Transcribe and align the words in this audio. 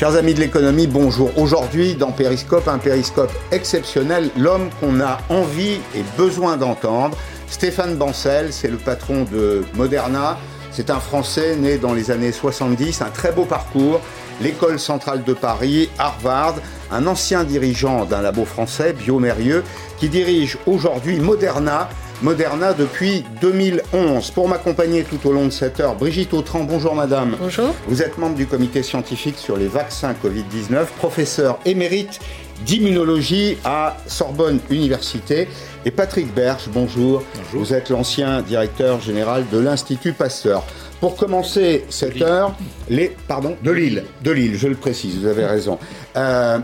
Chers 0.00 0.16
amis 0.16 0.32
de 0.32 0.40
l'économie, 0.40 0.86
bonjour. 0.86 1.30
Aujourd'hui, 1.36 1.94
dans 1.94 2.10
Périscope, 2.10 2.68
un 2.68 2.78
périscope 2.78 3.30
exceptionnel, 3.52 4.30
l'homme 4.34 4.70
qu'on 4.80 4.98
a 4.98 5.18
envie 5.28 5.78
et 5.94 6.02
besoin 6.16 6.56
d'entendre. 6.56 7.18
Stéphane 7.48 7.96
Bancel, 7.96 8.50
c'est 8.50 8.68
le 8.68 8.78
patron 8.78 9.26
de 9.30 9.62
Moderna. 9.74 10.38
C'est 10.70 10.88
un 10.88 11.00
Français 11.00 11.54
né 11.54 11.76
dans 11.76 11.92
les 11.92 12.10
années 12.10 12.32
70, 12.32 13.02
un 13.02 13.10
très 13.10 13.30
beau 13.32 13.44
parcours. 13.44 14.00
L'école 14.40 14.78
centrale 14.78 15.22
de 15.22 15.34
Paris, 15.34 15.90
Harvard, 15.98 16.54
un 16.90 17.06
ancien 17.06 17.44
dirigeant 17.44 18.06
d'un 18.06 18.22
labo 18.22 18.46
français, 18.46 18.94
Biomérieux, 18.94 19.62
qui 19.98 20.08
dirige 20.08 20.56
aujourd'hui 20.64 21.20
Moderna, 21.20 21.90
Moderna 22.22 22.74
depuis 22.74 23.24
2011. 23.40 24.30
Pour 24.32 24.48
m'accompagner 24.48 25.04
tout 25.04 25.26
au 25.26 25.32
long 25.32 25.46
de 25.46 25.50
cette 25.50 25.80
heure, 25.80 25.94
Brigitte 25.94 26.34
Autran, 26.34 26.64
bonjour 26.64 26.94
madame. 26.94 27.36
Bonjour. 27.40 27.74
Vous 27.88 28.02
êtes 28.02 28.18
membre 28.18 28.36
du 28.36 28.46
comité 28.46 28.82
scientifique 28.82 29.38
sur 29.38 29.56
les 29.56 29.68
vaccins 29.68 30.12
Covid-19, 30.12 30.84
professeur 30.98 31.58
émérite 31.64 32.20
d'immunologie 32.66 33.56
à 33.64 33.96
Sorbonne 34.06 34.60
Université. 34.68 35.48
Et 35.86 35.90
Patrick 35.90 36.34
Berge, 36.34 36.68
bonjour. 36.70 37.22
bonjour. 37.34 37.60
Vous 37.64 37.72
êtes 37.72 37.88
l'ancien 37.88 38.42
directeur 38.42 39.00
général 39.00 39.46
de 39.50 39.58
l'Institut 39.58 40.12
Pasteur. 40.12 40.62
Pour 41.00 41.16
commencer 41.16 41.86
cette 41.88 42.20
heure, 42.20 42.54
les... 42.90 43.16
Pardon 43.28 43.56
De 43.62 43.70
Lille. 43.70 44.04
De 44.22 44.30
Lille, 44.30 44.58
je 44.58 44.68
le 44.68 44.74
précise, 44.74 45.18
vous 45.18 45.26
avez 45.26 45.46
raison. 45.46 45.78
Euh, 46.16 46.58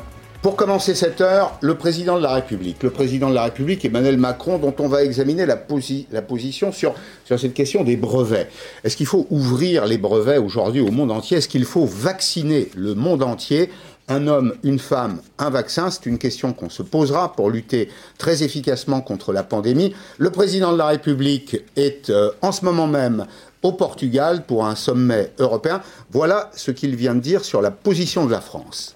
pour 0.47 0.55
commencer 0.55 0.95
cette 0.95 1.21
heure, 1.21 1.59
le 1.61 1.75
président 1.75 2.19
de 2.19 2.23
la 2.23 2.33
République. 2.33 2.81
Le 2.85 2.91
président 2.91 3.31
de 3.31 3.35
la 3.35 3.43
République, 3.43 3.85
Emmanuel 3.85 4.17
Macron, 4.17 4.59
dont 4.59 4.77
on 4.79 4.87
va 4.87 5.03
examiner 5.03 5.45
la, 5.45 5.57
position 5.57 6.71
sur, 6.71 6.95
sur 7.25 7.41
cette 7.41 7.53
question 7.53 7.83
des 7.83 7.97
brevets. 7.97 8.49
Est-ce 8.85 8.97
qu'il 8.97 9.07
faut 9.07 9.27
ouvrir 9.31 9.87
les 9.87 9.99
brevets 9.99 10.39
aujourd'hui 10.39 10.81
au 10.81 10.93
monde 10.93 11.11
entier? 11.11 11.39
Est-ce 11.39 11.49
qu'il 11.49 11.65
faut 11.65 11.85
vacciner 11.85 12.69
le 12.77 12.95
monde 12.95 13.25
entier? 13.25 13.71
Un 14.07 14.29
homme, 14.29 14.55
une 14.63 14.79
femme, 14.79 15.21
un 15.39 15.51
vaccin, 15.51 15.91
c'est 15.91 16.07
une 16.07 16.17
question 16.17 16.53
qu'on 16.53 16.71
se 16.71 16.85
posera 16.85 17.33
pour 17.33 17.51
lutter 17.51 17.89
très 18.17 18.45
efficacement 18.45 19.01
contre 19.01 19.33
la 19.33 19.43
pandémie. 19.43 19.97
Le 20.19 20.31
président 20.31 20.73
de 20.73 20.79
la 20.79 20.87
République 20.87 21.57
est 21.75 22.09
euh, 22.11 22.31
en 22.41 22.53
ce 22.53 22.65
moment 22.65 22.87
même 22.87 23.27
au 23.65 23.73
Portugal 23.73 24.45
pour 24.47 24.65
un 24.65 24.77
sommet 24.77 25.33
européen. 25.41 25.83
Voilà 26.13 26.53
ce 26.55 26.71
qu'il 26.71 26.95
vient 26.95 27.17
de 27.17 27.21
dire 27.21 27.45
sur 27.45 27.61
la 27.61 27.73
position 27.73 28.27
de 28.27 28.31
la 28.31 28.41
France. 28.41 28.96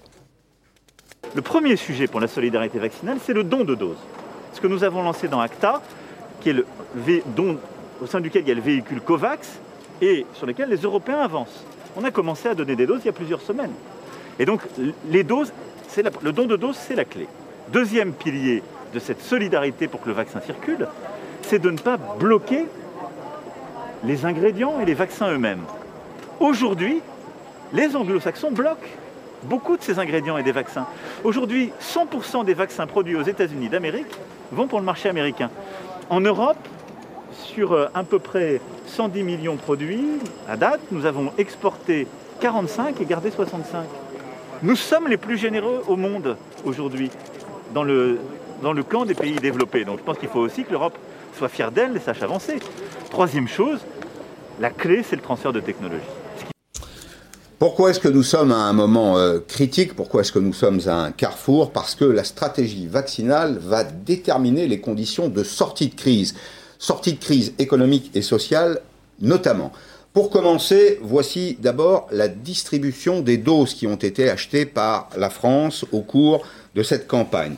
Le 1.33 1.41
premier 1.41 1.77
sujet 1.77 2.07
pour 2.07 2.19
la 2.19 2.27
solidarité 2.27 2.77
vaccinale, 2.77 3.17
c'est 3.23 3.31
le 3.31 3.45
don 3.45 3.63
de 3.63 3.73
doses. 3.73 4.03
Ce 4.51 4.59
que 4.59 4.67
nous 4.67 4.83
avons 4.83 5.01
lancé 5.01 5.29
dans 5.29 5.39
ACTA, 5.39 5.81
le 6.45 6.65
don 7.37 7.57
au 8.01 8.05
sein 8.05 8.19
duquel 8.19 8.41
il 8.41 8.49
y 8.49 8.51
a 8.51 8.55
le 8.55 8.61
véhicule 8.61 8.99
COVAX 8.99 9.59
et 10.01 10.25
sur 10.33 10.45
lequel 10.45 10.67
les 10.67 10.77
Européens 10.77 11.19
avancent. 11.19 11.63
On 11.95 12.03
a 12.03 12.11
commencé 12.11 12.49
à 12.49 12.55
donner 12.55 12.75
des 12.75 12.85
doses 12.85 12.99
il 13.03 13.05
y 13.05 13.09
a 13.09 13.13
plusieurs 13.13 13.39
semaines. 13.39 13.71
Et 14.39 14.45
donc, 14.45 14.59
le 14.77 15.23
don 15.23 16.45
de 16.47 16.55
doses, 16.57 16.77
c'est 16.77 16.95
la 16.95 17.05
clé. 17.05 17.27
Deuxième 17.71 18.11
pilier 18.11 18.61
de 18.93 18.99
cette 18.99 19.21
solidarité 19.21 19.87
pour 19.87 20.01
que 20.01 20.09
le 20.09 20.15
vaccin 20.15 20.41
circule, 20.41 20.85
c'est 21.43 21.59
de 21.59 21.69
ne 21.69 21.77
pas 21.77 21.95
bloquer 21.95 22.65
les 24.03 24.25
ingrédients 24.25 24.81
et 24.81 24.85
les 24.85 24.95
vaccins 24.95 25.31
eux-mêmes. 25.31 25.63
Aujourd'hui, 26.41 26.99
les 27.71 27.95
anglo-saxons 27.95 28.51
bloquent 28.51 28.89
beaucoup 29.43 29.77
de 29.77 29.81
ces 29.83 29.99
ingrédients 29.99 30.37
et 30.37 30.43
des 30.43 30.51
vaccins. 30.51 30.85
Aujourd'hui, 31.23 31.71
100% 31.81 32.45
des 32.45 32.53
vaccins 32.53 32.87
produits 32.87 33.15
aux 33.15 33.23
États-Unis 33.23 33.69
d'Amérique 33.69 34.13
vont 34.51 34.67
pour 34.67 34.79
le 34.79 34.85
marché 34.85 35.09
américain. 35.09 35.49
En 36.09 36.21
Europe, 36.21 36.57
sur 37.33 37.73
euh, 37.73 37.87
à 37.93 38.03
peu 38.03 38.19
près 38.19 38.61
110 38.87 39.23
millions 39.23 39.57
produits, 39.57 40.05
à 40.47 40.57
date, 40.57 40.81
nous 40.91 41.05
avons 41.05 41.31
exporté 41.37 42.07
45 42.39 42.99
et 43.01 43.05
gardé 43.05 43.31
65. 43.31 43.85
Nous 44.63 44.75
sommes 44.75 45.07
les 45.07 45.17
plus 45.17 45.37
généreux 45.37 45.83
au 45.87 45.95
monde 45.95 46.37
aujourd'hui, 46.65 47.09
dans 47.73 47.83
le, 47.83 48.19
dans 48.61 48.73
le 48.73 48.83
camp 48.83 49.05
des 49.05 49.13
pays 49.13 49.35
développés. 49.35 49.85
Donc 49.85 49.99
je 49.99 50.03
pense 50.03 50.17
qu'il 50.17 50.29
faut 50.29 50.39
aussi 50.39 50.63
que 50.63 50.71
l'Europe 50.71 50.97
soit 51.37 51.49
fière 51.49 51.71
d'elle 51.71 51.95
et 51.95 51.99
sache 51.99 52.21
avancer. 52.21 52.59
Troisième 53.09 53.47
chose, 53.47 53.79
la 54.59 54.69
clé, 54.69 55.03
c'est 55.03 55.15
le 55.15 55.21
transfert 55.21 55.53
de 55.53 55.59
technologie. 55.59 56.03
Pourquoi 57.61 57.91
est-ce 57.91 57.99
que 57.99 58.07
nous 58.07 58.23
sommes 58.23 58.51
à 58.51 58.55
un 58.55 58.73
moment 58.73 59.19
euh, 59.19 59.37
critique? 59.37 59.93
Pourquoi 59.93 60.21
est-ce 60.21 60.31
que 60.31 60.39
nous 60.39 60.51
sommes 60.51 60.79
à 60.87 60.95
un 60.95 61.11
carrefour? 61.11 61.71
Parce 61.71 61.93
que 61.93 62.05
la 62.05 62.23
stratégie 62.23 62.87
vaccinale 62.87 63.59
va 63.61 63.83
déterminer 63.83 64.67
les 64.67 64.79
conditions 64.79 65.29
de 65.29 65.43
sortie 65.43 65.89
de 65.89 65.93
crise. 65.93 66.33
Sortie 66.79 67.13
de 67.13 67.19
crise 67.19 67.53
économique 67.59 68.09
et 68.15 68.23
sociale 68.23 68.81
notamment. 69.19 69.71
Pour 70.11 70.31
commencer, 70.31 70.97
voici 71.03 71.55
d'abord 71.61 72.07
la 72.11 72.29
distribution 72.29 73.19
des 73.19 73.37
doses 73.37 73.75
qui 73.75 73.85
ont 73.85 73.93
été 73.95 74.27
achetées 74.27 74.65
par 74.65 75.09
la 75.15 75.29
France 75.29 75.85
au 75.91 76.01
cours 76.01 76.41
de 76.73 76.81
cette 76.81 77.07
campagne. 77.07 77.57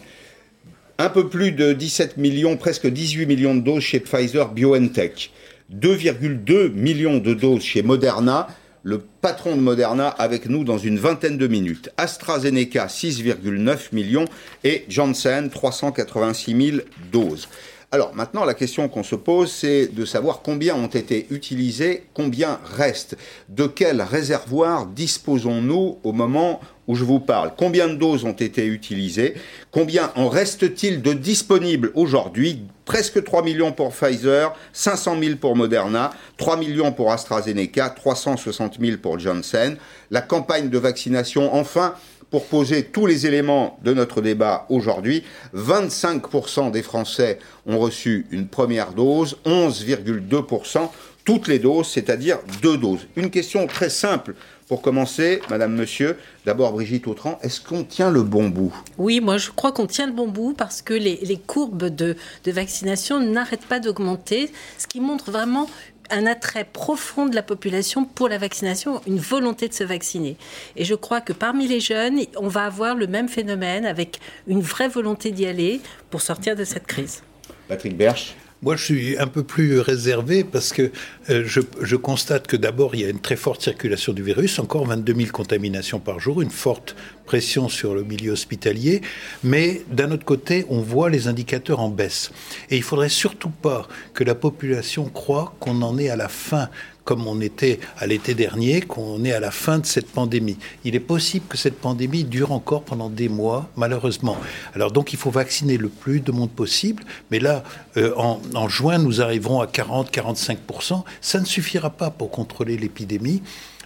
Un 0.98 1.08
peu 1.08 1.30
plus 1.30 1.54
de 1.54 1.72
17 1.72 2.18
millions, 2.18 2.58
presque 2.58 2.88
18 2.88 3.26
millions 3.26 3.56
de 3.56 3.62
doses 3.62 3.84
chez 3.84 4.02
Pfizer 4.02 4.50
BioNTech, 4.50 5.32
2,2 5.74 6.74
millions 6.74 7.20
de 7.20 7.34
doses 7.34 7.64
chez 7.64 7.84
Moderna, 7.84 8.50
le 8.84 9.00
patron 9.00 9.56
de 9.56 9.62
Moderna 9.62 10.10
avec 10.10 10.48
nous 10.48 10.64
dans 10.64 10.78
une 10.78 11.00
vingtaine 11.00 11.38
de 11.38 11.48
minutes. 11.48 11.90
AstraZeneca 11.98 12.88
6,9 12.88 13.94
millions 13.94 14.26
et 14.64 14.86
Janssen 14.90 15.50
386 15.50 16.72
000 16.72 16.78
doses. 17.12 17.48
Alors 17.94 18.16
maintenant, 18.16 18.44
la 18.44 18.56
question 18.56 18.90
qu'on 18.90 19.04
se 19.04 19.14
pose, 19.14 19.52
c'est 19.52 19.86
de 19.86 20.04
savoir 20.04 20.42
combien 20.42 20.74
ont 20.74 20.88
été 20.88 21.28
utilisés, 21.30 22.06
combien 22.16 22.60
reste, 22.76 23.16
de 23.50 23.68
quel 23.68 24.02
réservoir 24.02 24.88
disposons-nous 24.88 26.00
au 26.04 26.12
moment 26.12 26.60
où 26.88 26.96
je 26.96 27.04
vous 27.04 27.20
parle? 27.20 27.54
Combien 27.56 27.88
de 27.88 27.94
doses 27.94 28.26
ont 28.26 28.32
été 28.32 28.66
utilisées? 28.66 29.36
Combien 29.70 30.12
en 30.16 30.28
reste-t-il 30.28 31.04
de 31.04 31.14
disponibles 31.14 31.92
aujourd'hui? 31.94 32.64
Presque 32.86 33.24
3 33.24 33.44
millions 33.44 33.72
pour 33.72 33.94
Pfizer, 33.94 34.56
500 34.74 35.20
000 35.22 35.36
pour 35.36 35.56
Moderna, 35.56 36.10
3 36.38 36.58
millions 36.58 36.94
pour 36.94 37.12
AstraZeneca, 37.12 37.92
360 37.92 38.80
000 38.82 38.98
pour 38.98 39.20
Janssen. 39.20 39.78
La 40.10 40.22
campagne 40.22 40.70
de 40.70 40.80
vaccination, 40.80 41.54
enfin, 41.54 41.94
pour 42.34 42.48
poser 42.48 42.86
tous 42.86 43.06
les 43.06 43.28
éléments 43.28 43.78
de 43.84 43.94
notre 43.94 44.20
débat 44.20 44.66
aujourd'hui, 44.70 45.22
25% 45.56 46.72
des 46.72 46.82
Français 46.82 47.38
ont 47.68 47.78
reçu 47.78 48.26
une 48.32 48.48
première 48.48 48.94
dose, 48.94 49.38
11,2% 49.46 50.90
toutes 51.26 51.48
les 51.48 51.60
doses, 51.60 51.90
c'est-à-dire 51.90 52.40
deux 52.64 52.76
doses. 52.76 53.06
Une 53.18 53.30
question 53.30 53.68
très 53.68 53.92
simple 53.92 54.34
pour 54.68 54.82
commencer, 54.82 55.42
Madame, 55.52 55.76
Monsieur, 55.76 56.18
d'abord 56.48 56.72
Brigitte 56.72 57.06
Autran, 57.06 57.38
est-ce 57.44 57.62
qu'on 57.62 57.84
tient 57.84 58.10
le 58.10 58.24
bon 58.24 58.50
bout? 58.50 58.74
Oui, 58.98 59.20
moi 59.20 59.38
je 59.38 59.52
crois 59.52 59.72
qu'on 59.72 59.86
tient 59.86 60.08
le 60.08 60.14
bon 60.14 60.28
bout 60.28 60.56
parce 60.58 60.82
que 60.82 60.96
les, 60.96 61.40
courbes 61.46 61.86
de, 61.86 62.16
de 62.46 62.52
vaccination 62.52 63.20
n'arrêtent 63.20 63.68
pas 63.68 63.80
d'augmenter, 63.80 64.52
ce 64.80 64.88
qui 64.88 65.00
montre 65.00 65.30
vraiment 65.30 65.68
un 66.14 66.26
attrait 66.26 66.66
profond 66.66 67.26
de 67.26 67.36
la 67.36 67.44
population 67.44 68.06
pour 68.06 68.30
la 68.30 68.38
vaccination, 68.38 69.02
une 69.08 69.20
volonté 69.20 69.68
de 69.68 69.74
se 69.74 69.84
vacciner. 69.84 70.38
Et 70.76 70.86
je 70.86 70.96
crois 70.96 71.22
que 71.22 71.34
parmi 71.34 71.68
les 71.68 71.80
jeunes, 71.80 72.20
on 72.38 72.48
va 72.48 72.66
avoir 72.66 72.96
le 72.96 73.08
même 73.08 73.28
phénomène 73.28 73.86
avec 73.86 74.20
une 74.48 74.62
vraie 74.62 74.88
volonté 74.88 75.32
d'y 75.32 75.46
aller 75.46 75.82
pour 76.10 76.22
sortir 76.22 76.56
de 76.56 76.64
cette 76.64 76.88
crise. 76.88 77.24
Patrick 77.68 77.98
Berch 77.98 78.36
moi, 78.64 78.78
je 78.78 78.84
suis 78.84 79.18
un 79.18 79.28
peu 79.28 79.44
plus 79.44 79.82
réservé 79.82 80.46
parce 80.46 80.72
que 80.72 80.90
euh, 81.30 81.44
je, 81.46 81.96
constate 81.98 82.48
que 82.48 82.56
d'abord, 82.56 82.96
il 82.96 83.02
y 83.02 83.06
a 83.06 83.10
une 83.10 83.20
très 83.20 83.36
forte 83.36 83.62
circulation 83.62 84.14
du 84.14 84.24
virus, 84.24 84.58
encore 84.58 84.86
22 84.86 85.14
000 85.14 85.32
contaminations 85.32 86.00
par 86.00 86.22
jour, 86.22 86.42
une 86.42 86.50
forte 86.50 86.96
pression 87.26 87.68
sur 87.68 87.94
le 87.94 88.04
milieu 88.04 88.32
hospitalier, 88.32 89.02
mais 89.44 89.82
d'un 89.92 90.12
autre 90.12 90.24
côté, 90.24 90.66
on 90.70 90.80
voit 90.80 91.10
les 91.10 91.28
indicateurs 91.28 91.82
en 91.82 91.90
baisse. 91.90 92.32
Et 92.70 92.78
il 92.78 92.84
faudrait 92.84 93.10
surtout 93.10 93.50
pas 93.50 93.88
que 94.14 94.24
la 94.24 94.36
population 94.36 95.06
croit 95.10 95.54
qu'on 95.60 95.82
en 95.82 95.98
est 95.98 96.10
à 96.10 96.16
la 96.16 96.30
fin 96.30 96.70
comme 97.04 97.28
on 97.28 97.42
était 97.42 97.80
à 97.98 98.08
l'été 98.08 98.34
dernier, 98.34 98.82
qu'on 98.82 99.24
est 99.24 99.34
à 99.34 99.40
la 99.40 99.52
fin 99.52 99.80
de 99.80 99.86
cette 99.86 100.08
pandémie. 100.08 100.58
Il 100.84 100.96
est 100.96 101.00
possible 101.00 101.46
que 101.48 101.58
cette 101.58 101.80
pandémie 101.80 102.24
dure 102.24 102.52
encore 102.52 102.84
pendant 102.84 103.10
des 103.10 103.30
mois, 103.30 103.70
malheureusement. 103.76 104.38
Alors 104.74 104.92
donc 104.92 105.14
il 105.14 105.20
faut 105.20 105.32
vacciner 105.32 105.78
le 105.78 105.90
plus 105.90 106.22
de 106.22 106.32
monde 106.32 106.52
possible, 106.52 107.04
mais 107.32 107.40
là, 107.40 107.64
euh, 107.98 108.14
en, 108.16 108.68
juin, 108.70 108.98
nous 108.98 109.22
arriverons 109.22 109.62
à 109.62 109.66
40-45%. 109.66 111.04
Ça 111.22 111.40
ne 111.40 111.46
suffira 111.46 111.90
pas 111.90 112.10
pour 112.10 112.32
contrôler 112.32 112.78
l'épidémie. 112.78 113.42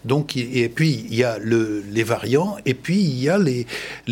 Donc, 0.06 0.38
et 0.38 0.70
puis, 0.70 1.06
il 1.10 1.16
y 1.16 1.24
a 1.24 1.38
le, 1.38 1.84
les 1.92 2.04
variants, 2.04 2.56
et 2.66 2.74
puis 2.74 2.98
il 2.98 3.22
y 3.22 3.30
a 3.30 3.38
les, 3.38 3.66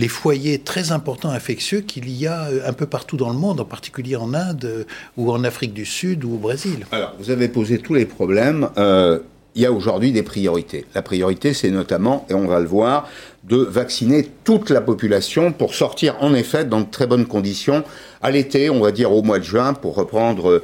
foyers 0.08 0.60
très 0.60 0.92
importants 0.92 1.30
infectieux 1.30 1.82
qu'il 1.82 2.10
y 2.10 2.28
a 2.28 2.48
euh, 2.48 2.68
un 2.68 2.74
peu 2.74 2.86
partout 2.86 3.18
dans 3.18 3.30
le 3.30 3.38
monde, 3.38 3.60
en 3.60 3.66
particulier 3.66 4.16
en 4.16 4.34
Inde 4.34 4.66
euh, 4.66 4.84
ou 5.16 5.32
en 5.32 5.44
Afrique 5.44 5.74
du 5.74 5.86
Sud 5.86 6.26
ou 6.26 6.36
au 6.36 6.38
Brésil. 6.38 6.86
Alors, 6.92 7.14
vous 7.20 7.30
avez 7.30 7.48
posé 7.48 7.78
tous 7.78 7.94
les 7.94 8.06
problèmes. 8.06 8.70
Il 9.56 9.62
y 9.62 9.66
a 9.66 9.72
aujourd'hui 9.72 10.12
des 10.12 10.24
priorités. 10.24 10.86
La 10.94 11.02
priorité, 11.02 11.54
c'est 11.54 11.72
notamment, 11.72 12.26
et 12.30 12.34
on 12.34 12.48
va 12.48 12.60
le 12.60 12.66
voir, 12.66 13.10
de 13.46 13.58
vacciner 13.58 14.28
toute 14.44 14.70
la 14.70 14.82
population 14.82 15.54
pour 15.54 15.74
sortir 15.74 16.16
en 16.20 16.34
effet 16.34 16.66
dans 16.66 16.82
de 16.82 16.90
très 16.90 17.08
bonnes 17.08 17.26
conditions 17.26 17.84
à 18.22 18.32
l'été, 18.32 18.70
on 18.70 18.82
va 18.82 18.92
dire 18.92 19.12
au 19.14 19.22
mois 19.22 19.40
de 19.40 19.44
juin, 19.44 19.74
pour 19.74 19.96
reprendre 19.96 20.62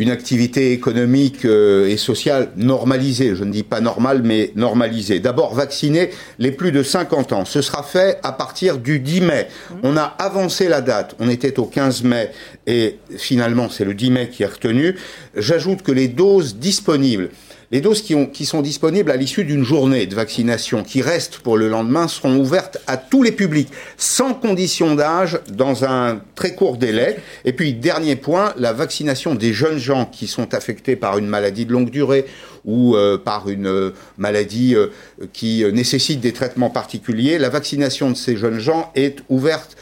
une 0.00 0.10
activité 0.10 0.72
économique 0.72 1.44
euh, 1.44 1.86
et 1.86 1.98
sociale 1.98 2.50
normalisée. 2.56 3.36
Je 3.36 3.44
ne 3.44 3.52
dis 3.52 3.62
pas 3.62 3.80
normale, 3.80 4.22
mais 4.24 4.50
normalisée. 4.56 5.20
D'abord, 5.20 5.54
vacciner 5.54 6.10
les 6.38 6.52
plus 6.52 6.72
de 6.72 6.82
50 6.82 7.32
ans. 7.34 7.44
Ce 7.44 7.60
sera 7.60 7.82
fait 7.82 8.18
à 8.22 8.32
partir 8.32 8.78
du 8.78 8.98
10 8.98 9.20
mai. 9.20 9.48
On 9.82 9.98
a 9.98 10.14
avancé 10.18 10.68
la 10.68 10.80
date. 10.80 11.14
On 11.18 11.28
était 11.28 11.58
au 11.58 11.66
15 11.66 12.04
mai 12.04 12.30
et 12.66 12.98
finalement, 13.18 13.68
c'est 13.68 13.84
le 13.84 13.92
10 13.92 14.10
mai 14.10 14.30
qui 14.30 14.42
est 14.42 14.46
retenu. 14.46 14.96
J'ajoute 15.36 15.82
que 15.82 15.92
les 15.92 16.08
doses 16.08 16.56
disponibles 16.56 17.28
les 17.72 17.80
doses 17.80 18.02
qui, 18.02 18.14
ont, 18.14 18.26
qui 18.26 18.46
sont 18.46 18.62
disponibles 18.62 19.10
à 19.10 19.16
l'issue 19.16 19.44
d'une 19.44 19.62
journée 19.62 20.06
de 20.06 20.14
vaccination, 20.14 20.82
qui 20.82 21.02
restent 21.02 21.38
pour 21.38 21.56
le 21.56 21.68
lendemain, 21.68 22.08
seront 22.08 22.36
ouvertes 22.36 22.78
à 22.86 22.96
tous 22.96 23.22
les 23.22 23.30
publics, 23.30 23.68
sans 23.96 24.34
condition 24.34 24.96
d'âge, 24.96 25.38
dans 25.48 25.84
un 25.84 26.20
très 26.34 26.54
court 26.54 26.76
délai. 26.78 27.18
Et 27.44 27.52
puis, 27.52 27.72
dernier 27.72 28.16
point, 28.16 28.52
la 28.56 28.72
vaccination 28.72 29.36
des 29.36 29.52
jeunes 29.52 29.78
gens 29.78 30.06
qui 30.06 30.26
sont 30.26 30.52
affectés 30.52 30.96
par 30.96 31.18
une 31.18 31.26
maladie 31.26 31.64
de 31.64 31.72
longue 31.72 31.90
durée 31.90 32.26
ou 32.64 32.96
euh, 32.96 33.16
par 33.16 33.48
une 33.48 33.68
euh, 33.68 33.94
maladie 34.18 34.74
euh, 34.74 34.88
qui 35.32 35.64
nécessite 35.72 36.20
des 36.20 36.32
traitements 36.32 36.70
particuliers. 36.70 37.38
La 37.38 37.48
vaccination 37.48 38.10
de 38.10 38.16
ces 38.16 38.36
jeunes 38.36 38.58
gens 38.58 38.90
est 38.94 39.20
ouverte 39.28 39.76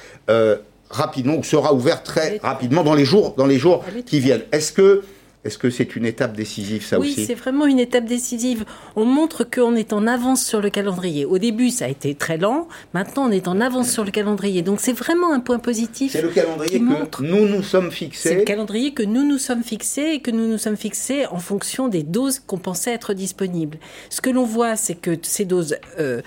rapidement, 0.90 1.36
ou 1.36 1.44
sera 1.44 1.72
ouverte 1.72 2.04
très 2.04 2.38
rapidement 2.42 2.82
dans 2.82 2.94
les 2.94 3.06
jours, 3.06 3.34
dans 3.36 3.46
les 3.46 3.58
jours 3.58 3.84
qui 4.04 4.20
viennent. 4.20 4.42
Est-ce 4.52 4.72
que 4.72 5.02
est-ce 5.48 5.58
que 5.58 5.70
c'est 5.70 5.96
une 5.96 6.04
étape 6.04 6.36
décisive, 6.36 6.84
ça 6.84 6.98
aussi 6.98 7.14
Oui, 7.16 7.24
c'est 7.26 7.34
vraiment 7.34 7.64
une 7.66 7.78
étape 7.78 8.04
décisive. 8.04 8.66
On 8.96 9.06
montre 9.06 9.44
qu'on 9.44 9.74
est 9.76 9.94
en 9.94 10.06
avance 10.06 10.44
sur 10.44 10.60
le 10.60 10.68
calendrier. 10.68 11.24
Au 11.24 11.38
début, 11.38 11.70
ça 11.70 11.86
a 11.86 11.88
été 11.88 12.14
très 12.14 12.36
lent. 12.36 12.68
Maintenant, 12.92 13.28
on 13.28 13.30
est 13.30 13.48
en 13.48 13.58
avance 13.60 13.90
sur 13.90 14.04
le 14.04 14.10
calendrier. 14.10 14.60
Donc, 14.60 14.80
c'est 14.80 14.92
vraiment 14.92 15.32
un 15.32 15.40
point 15.40 15.58
positif. 15.58 16.12
C'est 16.12 16.20
le 16.20 16.28
calendrier 16.28 16.80
que 16.80 17.22
nous 17.22 17.48
nous 17.48 17.62
sommes 17.62 17.90
fixés. 17.90 18.28
C'est 18.28 18.34
le 18.34 18.44
calendrier 18.44 18.92
que 18.92 19.02
nous 19.02 19.26
nous 19.26 19.38
sommes 19.38 19.64
fixés 19.64 20.10
et 20.12 20.20
que 20.20 20.30
nous 20.30 20.46
nous 20.46 20.58
sommes 20.58 20.76
fixés 20.76 21.24
en 21.26 21.38
fonction 21.38 21.88
des 21.88 22.02
doses 22.02 22.40
qu'on 22.40 22.58
pensait 22.58 22.92
être 22.92 23.14
disponibles. 23.14 23.78
Ce 24.10 24.20
que 24.20 24.28
l'on 24.28 24.44
voit, 24.44 24.76
c'est 24.76 24.96
que 24.96 25.16
ces 25.22 25.46
doses 25.46 25.76
euh, 25.98 26.20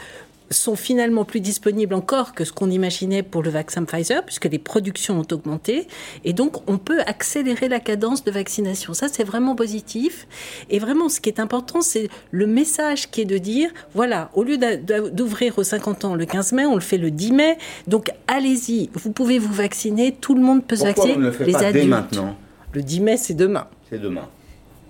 sont 0.52 0.76
finalement 0.76 1.26
plus 1.26 1.40
disponibles 1.40 1.94
encore 1.94 2.34
que 2.34 2.46
ce 2.46 2.52
qu'on 2.52 2.70
imaginait 2.70 3.24
pour 3.24 3.42
le 3.42 3.50
vaccin 3.50 3.84
Pfizer, 3.84 4.24
puisque 4.26 4.46
les 4.46 4.60
productions 4.60 5.20
ont 5.20 5.28
augmenté. 5.32 5.88
Et 6.24 6.34
donc, 6.34 6.70
on 6.70 6.78
peut 6.78 7.02
accélérer 7.02 7.68
la 7.68 7.80
cadence 7.80 8.24
de 8.24 8.32
vaccination. 8.32 8.94
Ça, 8.94 9.08
c'est 9.12 9.24
vraiment 9.24 9.56
positif. 9.56 10.28
Et 10.70 10.80
vraiment, 10.80 11.10
ce 11.10 11.20
qui 11.20 11.30
est 11.30 11.40
important, 11.40 11.82
c'est 11.82 12.10
le 12.32 12.48
message 12.48 13.10
qui 13.10 13.22
est 13.22 13.26
de 13.26 13.38
dire, 13.38 13.72
voilà, 13.94 14.30
au 14.34 14.44
lieu 14.44 14.58
d'ouvrir 15.12 15.58
aux 15.58 15.64
50 15.64 16.06
ans 16.06 16.16
le 16.16 16.26
15 16.26 16.54
mai, 16.54 16.66
on 16.66 16.76
le 16.76 16.82
fait 16.82 16.98
le 16.98 17.12
10 17.12 17.32
mai. 17.32 17.58
Donc, 17.88 18.12
allez-y, 18.28 18.90
vous 18.94 19.12
pouvez 19.12 19.40
vous 19.40 19.54
vacciner, 19.54 20.14
tout 20.20 20.36
le 20.36 20.42
monde 20.42 20.64
peut 20.66 20.76
se 20.76 20.84
vacciner. 20.84 21.16
On 21.16 21.20
ne 21.20 21.26
le 21.26 21.32
fait 21.32 21.46
les 21.46 21.54
pas 21.54 21.60
adultes. 21.60 21.84
Dès 21.84 21.90
maintenant? 21.90 22.36
Le 22.74 22.84
10 22.84 23.00
mai, 23.02 23.18
c'est 23.18 23.34
demain. 23.34 23.68
C'est 23.90 24.02
demain. 24.02 24.28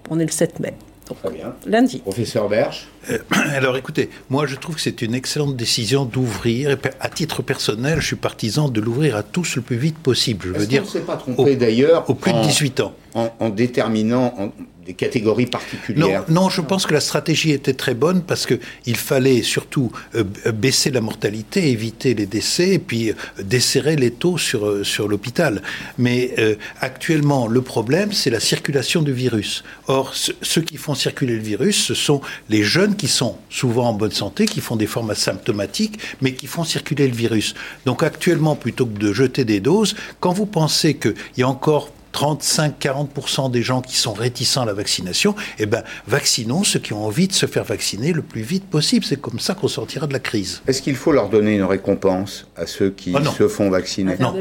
On 0.10 0.19
est 0.19 0.25
le 0.25 0.31
7 0.31 0.60
mai. 0.60 0.74
Très 1.16 1.31
bien. 1.31 1.54
Lundi. 1.66 2.00
Professeur 2.00 2.50
Berge 2.50 2.88
euh, 3.10 3.18
Alors 3.56 3.78
écoutez, 3.78 4.10
moi 4.30 4.46
je 4.46 4.56
trouve 4.56 4.75
que 4.75 4.81
c'est 4.81 5.02
une 5.02 5.13
excellente 5.13 5.56
décision 5.56 6.06
d'ouvrir. 6.06 6.78
À 7.00 7.10
titre 7.10 7.42
personnel, 7.42 8.00
je 8.02 8.08
suis 8.08 8.16
partisan 8.16 8.69
de 8.69 8.81
l'ouvrir 8.81 9.16
à 9.16 9.24
tous 9.24 9.56
le 9.56 9.62
plus 9.62 9.78
vite 9.78 9.98
possible. 9.98 10.52
Je 10.54 10.60
veux 10.60 10.68
dire. 10.68 10.84
On 10.84 10.86
ne 10.86 10.92
s'est 10.92 11.00
pas 11.02 11.18
trompé 11.18 11.56
d'ailleurs. 11.56 12.10
Au 12.10 12.13
plus 12.13 12.34
de 12.34 12.42
18 12.42 12.80
ans. 12.81 12.94
En, 13.13 13.30
en 13.40 13.50
déterminant, 13.50 14.34
en, 14.38 14.52
des 14.92 15.06
catégories 15.06 15.46
particulières. 15.46 16.26
Non, 16.30 16.50
je 16.50 16.62
pense 16.62 16.86
que 16.86 16.94
la 16.94 17.00
stratégie 17.00 17.52
était 17.52 17.74
très 17.74 17.94
bonne 17.94 18.22
parce 18.22 18.46
qu'il 18.46 18.98
fallait 18.98 19.42
surtout 19.42 19.92
euh, 20.16 20.24
baisser 20.54 20.92
la 20.92 21.02
mortalité, 21.02 21.70
éviter 21.70 22.14
les 22.14 22.26
décès 22.26 22.72
et 22.72 22.80
puis 22.80 23.10
euh, 23.10 23.14
desserrer 23.44 23.96
les 23.96 24.12
taux 24.12 24.38
sur, 24.38 24.68
euh, 24.68 24.84
sur 24.84 25.08
l'hôpital. 25.08 25.62
Mais 25.98 26.34
actuellement, 26.80 27.48
le 27.48 27.62
problème, 27.62 28.12
c'est 28.12 28.30
la 28.30 28.40
circulation 28.40 29.02
du 29.02 29.14
virus. 29.14 29.64
Or, 29.88 30.14
ceux 30.16 30.62
qui 30.62 30.78
font 30.78 30.96
circuler 30.96 31.36
le 31.36 31.42
virus, 31.42 31.78
ce 31.86 31.94
sont 31.94 32.22
les 32.50 32.64
jeunes 32.64 32.96
qui 32.96 33.08
sont 33.08 33.38
souvent 33.50 33.90
en 33.90 33.94
bonne 33.94 34.12
santé, 34.12 34.46
qui 34.46 34.62
font 34.62 34.76
des 34.76 34.88
formes 34.88 35.12
asymptomatiques, 35.12 36.00
mais 36.22 36.34
qui 36.34 36.48
font 36.48 36.64
circuler 36.64 37.08
le 37.08 37.16
virus. 37.16 37.54
Donc 37.86 38.04
actuellement, 38.04 38.56
plutôt 38.56 38.86
que 38.86 38.98
de 38.98 39.14
jeter 39.14 39.46
des 39.46 39.60
doses, 39.60 39.96
quand 40.20 40.34
vous 40.34 40.46
pensez 40.46 40.96
qu'il 40.96 41.16
y 41.38 41.44
a 41.44 41.48
encore 41.48 41.90
35-40% 42.13 43.52
des 43.52 43.62
gens 43.62 43.81
qui 43.81 43.96
sont 43.96 44.13
réticents 44.13 44.63
à 44.63 44.66
la 44.66 44.74
vaccination, 44.74 45.36
eh 45.60 45.66
ben, 45.66 45.84
vaccinons 46.08 46.63
ceux 46.63 46.80
qui 46.80 46.94
ont 46.94 47.06
envie 47.06 47.28
de 47.28 47.34
se 47.34 47.46
faire 47.46 47.63
vacciner 47.63 48.13
le 48.13 48.22
plus 48.22 48.42
vite 48.42 48.66
possible. 48.66 49.06
C'est 49.06 49.19
comme 49.19 49.40
ça 49.40 49.54
qu'on 49.54 49.68
sortira 49.68 50.08
de 50.08 50.13
la 50.13 50.19
crise. 50.19 50.62
Est-ce 50.68 50.81
qu'il 50.81 50.96
faut 50.96 51.12
leur 51.12 51.30
donner 51.30 51.56
une 51.56 51.63
récompense 51.63 52.48
à 52.56 52.66
ceux 52.66 52.90
qui 52.90 53.13
ah 53.16 53.22
se 53.38 53.48
font 53.48 53.69
vacciner? 53.69 54.16
Non. 54.19 54.34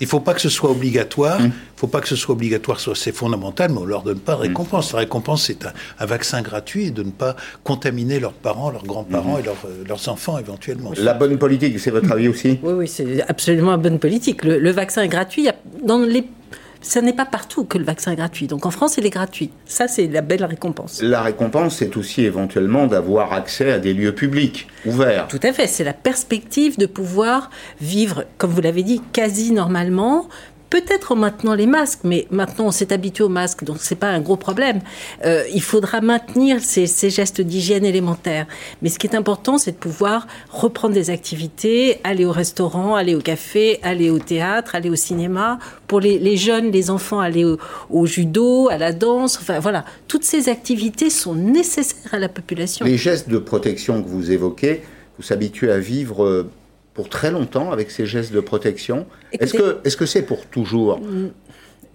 Il 0.00 0.04
ne 0.04 0.06
faut 0.06 0.20
pas 0.20 0.34
que 0.34 0.40
ce 0.40 0.48
soit 0.48 0.70
obligatoire. 0.70 1.40
Hum. 1.40 1.46
Il 1.46 1.80
ne 1.80 1.80
faut 1.80 1.86
pas 1.86 2.00
que 2.00 2.08
ce 2.08 2.16
soit 2.16 2.34
obligatoire, 2.34 2.80
c'est 2.80 3.12
fondamental, 3.12 3.70
mais 3.70 3.78
on 3.78 3.84
ne 3.84 3.88
leur 3.88 4.02
donne 4.02 4.18
pas 4.18 4.32
de 4.32 4.38
hum. 4.38 4.48
récompense. 4.48 4.92
La 4.92 5.00
récompense, 5.00 5.44
c'est 5.44 5.60
un, 5.64 6.06
vaccin 6.06 6.42
gratuit 6.42 6.86
et 6.86 6.90
de 6.90 7.02
ne 7.02 7.10
pas 7.10 7.36
contaminer 7.62 8.18
leurs 8.18 8.32
parents, 8.32 8.70
leurs 8.70 8.84
grands-parents 8.84 9.34
hum. 9.34 9.40
et 9.44 9.48
euh, 9.48 9.84
leurs 9.86 10.08
enfants 10.08 10.38
éventuellement. 10.38 10.92
La 10.96 11.14
bonne 11.14 11.38
politique, 11.38 11.78
c'est 11.78 11.90
votre 11.90 12.10
avis 12.10 12.28
aussi? 12.28 12.58
Oui, 12.62 12.72
oui, 12.72 12.88
c'est 12.88 13.22
absolument 13.28 13.72
la 13.72 13.76
bonne 13.76 13.98
politique. 13.98 14.44
Le, 14.44 14.58
le 14.58 14.70
vaccin 14.70 15.02
est 15.02 15.08
gratuit. 15.08 15.48
Dans 15.84 15.98
les 15.98 16.24
ce 16.80 16.98
n'est 16.98 17.12
pas 17.12 17.26
partout 17.26 17.64
que 17.64 17.78
le 17.78 17.84
vaccin 17.84 18.12
est 18.12 18.16
gratuit. 18.16 18.46
Donc 18.46 18.66
en 18.66 18.70
France, 18.70 18.96
il 18.98 19.06
est 19.06 19.10
gratuit. 19.10 19.50
Ça, 19.66 19.88
c'est 19.88 20.06
la 20.06 20.20
belle 20.20 20.44
récompense. 20.44 21.02
La 21.02 21.22
récompense, 21.22 21.76
c'est 21.76 21.96
aussi 21.96 22.24
éventuellement 22.24 22.86
d'avoir 22.86 23.32
accès 23.32 23.72
à 23.72 23.78
des 23.78 23.94
lieux 23.94 24.14
publics 24.14 24.68
ouverts. 24.86 25.28
Tout 25.28 25.40
à 25.42 25.52
fait. 25.52 25.66
C'est 25.66 25.84
la 25.84 25.92
perspective 25.92 26.78
de 26.78 26.86
pouvoir 26.86 27.50
vivre, 27.80 28.24
comme 28.38 28.50
vous 28.50 28.60
l'avez 28.60 28.82
dit, 28.82 29.02
quasi 29.12 29.52
normalement, 29.52 30.28
peut-être 30.70 31.14
maintenant 31.14 31.54
les 31.54 31.66
masques, 31.66 32.00
mais 32.04 32.26
maintenant 32.30 32.66
on 32.66 32.70
s'est 32.70 32.92
habitué 32.92 33.24
aux 33.24 33.28
masques, 33.28 33.64
donc 33.64 33.78
c'est 33.80 33.96
pas 33.96 34.08
un 34.08 34.20
gros 34.20 34.36
problème. 34.36 34.80
Euh, 35.24 35.44
il 35.54 35.62
faudra 35.62 36.00
maintenir 36.00 36.60
ces, 36.60 36.86
gestes 37.10 37.40
d'hygiène 37.40 37.84
élémentaires. 37.84 38.46
Mais 38.82 38.88
ce 38.88 38.98
qui 38.98 39.06
est 39.06 39.16
important, 39.16 39.58
c'est 39.58 39.72
de 39.72 39.76
pouvoir 39.76 40.26
reprendre 40.50 40.94
des 40.94 41.10
activités, 41.10 41.98
aller 42.04 42.24
au 42.24 42.32
restaurant, 42.32 42.94
aller 42.94 43.14
au 43.14 43.20
café, 43.20 43.80
aller 43.82 44.10
au 44.10 44.18
théâtre, 44.18 44.74
aller 44.74 44.90
au 44.90 44.96
cinéma. 44.96 45.58
Pour 45.86 46.00
les, 46.00 46.36
jeunes, 46.36 46.70
les 46.70 46.90
enfants, 46.90 47.20
aller 47.20 47.44
au, 47.44 47.58
au, 47.88 48.04
judo, 48.04 48.68
à 48.68 48.76
la 48.76 48.92
danse. 48.92 49.38
Enfin 49.40 49.58
voilà, 49.58 49.84
toutes 50.06 50.24
ces 50.24 50.48
activités 50.48 51.08
sont 51.08 51.34
nécessaires 51.34 52.12
à 52.12 52.18
la 52.18 52.28
population. 52.28 52.84
Les 52.84 52.98
gestes 52.98 53.28
de 53.28 53.38
protection 53.38 54.02
que 54.02 54.08
vous 54.08 54.30
évoquez, 54.30 54.82
vous 55.16 55.24
s'habituez 55.24 55.70
à 55.70 55.78
vivre 55.78 56.24
euh, 56.24 56.50
pour 56.98 57.08
très 57.08 57.30
longtemps 57.30 57.70
avec 57.70 57.92
ces 57.92 58.06
gestes 58.06 58.32
de 58.32 58.40
protection. 58.40 59.06
Est-ce 59.30 59.54
que 59.54 59.78
c'est 59.84 60.00
-ce 60.00 60.06
c'est 60.06 60.22
pour 60.30 60.46
toujours? 60.46 60.98
Mm, 60.98 61.30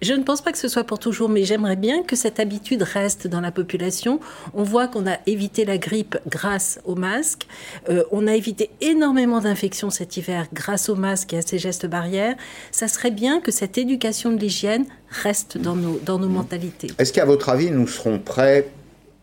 je 0.00 0.14
ne 0.14 0.22
pense 0.22 0.40
pas 0.40 0.50
que 0.50 0.56
ce 0.56 0.66
soit 0.66 0.84
pour 0.84 0.98
toujours, 0.98 1.28
mais 1.28 1.44
j'aimerais 1.44 1.76
bien 1.76 2.02
que 2.02 2.16
cette 2.16 2.40
habitude 2.40 2.82
reste 2.82 3.26
dans 3.26 3.42
la 3.42 3.52
population. 3.60 4.18
On 4.54 4.62
voit 4.62 4.88
qu'on 4.88 5.06
a 5.06 5.16
évité 5.26 5.66
la 5.66 5.76
grippe 5.76 6.16
grâce 6.26 6.80
au 6.86 6.94
masque. 6.94 7.46
Euh, 7.90 8.02
on 8.16 8.26
a 8.26 8.34
évité 8.34 8.70
énormément 8.80 9.40
d'infections 9.46 9.90
cet 9.90 10.16
hiver 10.16 10.46
grâce 10.54 10.88
au 10.88 10.96
masque 11.06 11.34
et 11.34 11.38
à 11.42 11.42
ces 11.42 11.58
gestes 11.58 11.86
barrières. 11.96 12.36
Ça 12.70 12.88
serait 12.88 13.14
bien 13.24 13.34
que 13.44 13.52
cette 13.60 13.76
éducation 13.76 14.28
de 14.32 14.38
l'hygiène 14.44 14.86
reste 15.24 15.58
dans 15.58 15.76
nos, 15.76 15.96
dans 16.08 16.18
nos 16.18 16.32
mentalités. 16.38 16.88
Est-ce 16.98 17.12
qu'à 17.12 17.26
votre 17.26 17.50
avis, 17.50 17.70
nous 17.70 17.88
serons 17.96 18.18
prêts, 18.18 18.68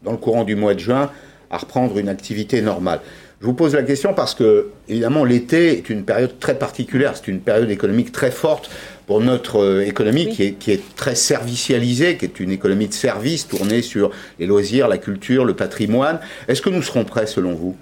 dans 0.04 0.12
le 0.12 0.22
courant 0.26 0.44
du 0.44 0.56
mois 0.56 0.76
de 0.76 0.84
juin, 0.88 1.06
à 1.50 1.58
reprendre 1.58 1.98
une 1.98 2.10
activité 2.18 2.62
normale? 2.62 3.02
Je 3.42 3.48
vous 3.48 3.56
pose 3.56 3.74
la 3.74 3.82
question 3.82 4.14
parce 4.14 4.36
que, 4.36 4.68
évidemment, 4.88 5.26
l'été 5.26 5.76
est 5.76 5.90
une 5.90 6.06
période 6.06 6.38
très 6.40 6.60
particulière. 6.60 7.14
C'est 7.16 7.28
une 7.28 7.40
période 7.40 7.72
économique 7.72 8.12
très 8.12 8.30
forte 8.30 8.70
pour 9.08 9.20
notre 9.20 9.64
euh, 9.64 9.84
économie 9.84 10.30
qui, 10.30 10.44
est, 10.44 10.52
qui, 10.54 10.70
est, 10.70 10.96
très 10.96 11.16
servicialisée, 11.16 12.18
qui 12.18 12.26
est 12.26 12.40
une 12.40 12.52
économie 12.52 12.88
de 12.88 12.94
service 12.94 13.48
tournée 13.48 13.82
sur 13.82 14.12
les 14.38 14.46
loisirs, 14.46 14.88
la 14.88 15.00
culture, 15.00 15.44
le 15.44 15.56
patrimoine. 15.56 16.20
Est-ce 16.48 16.62
que 16.62 16.70
nous 16.70 16.84
serons 16.84 17.04
prêts 17.04 17.26
selon 17.26 17.56
vous? 17.56 17.76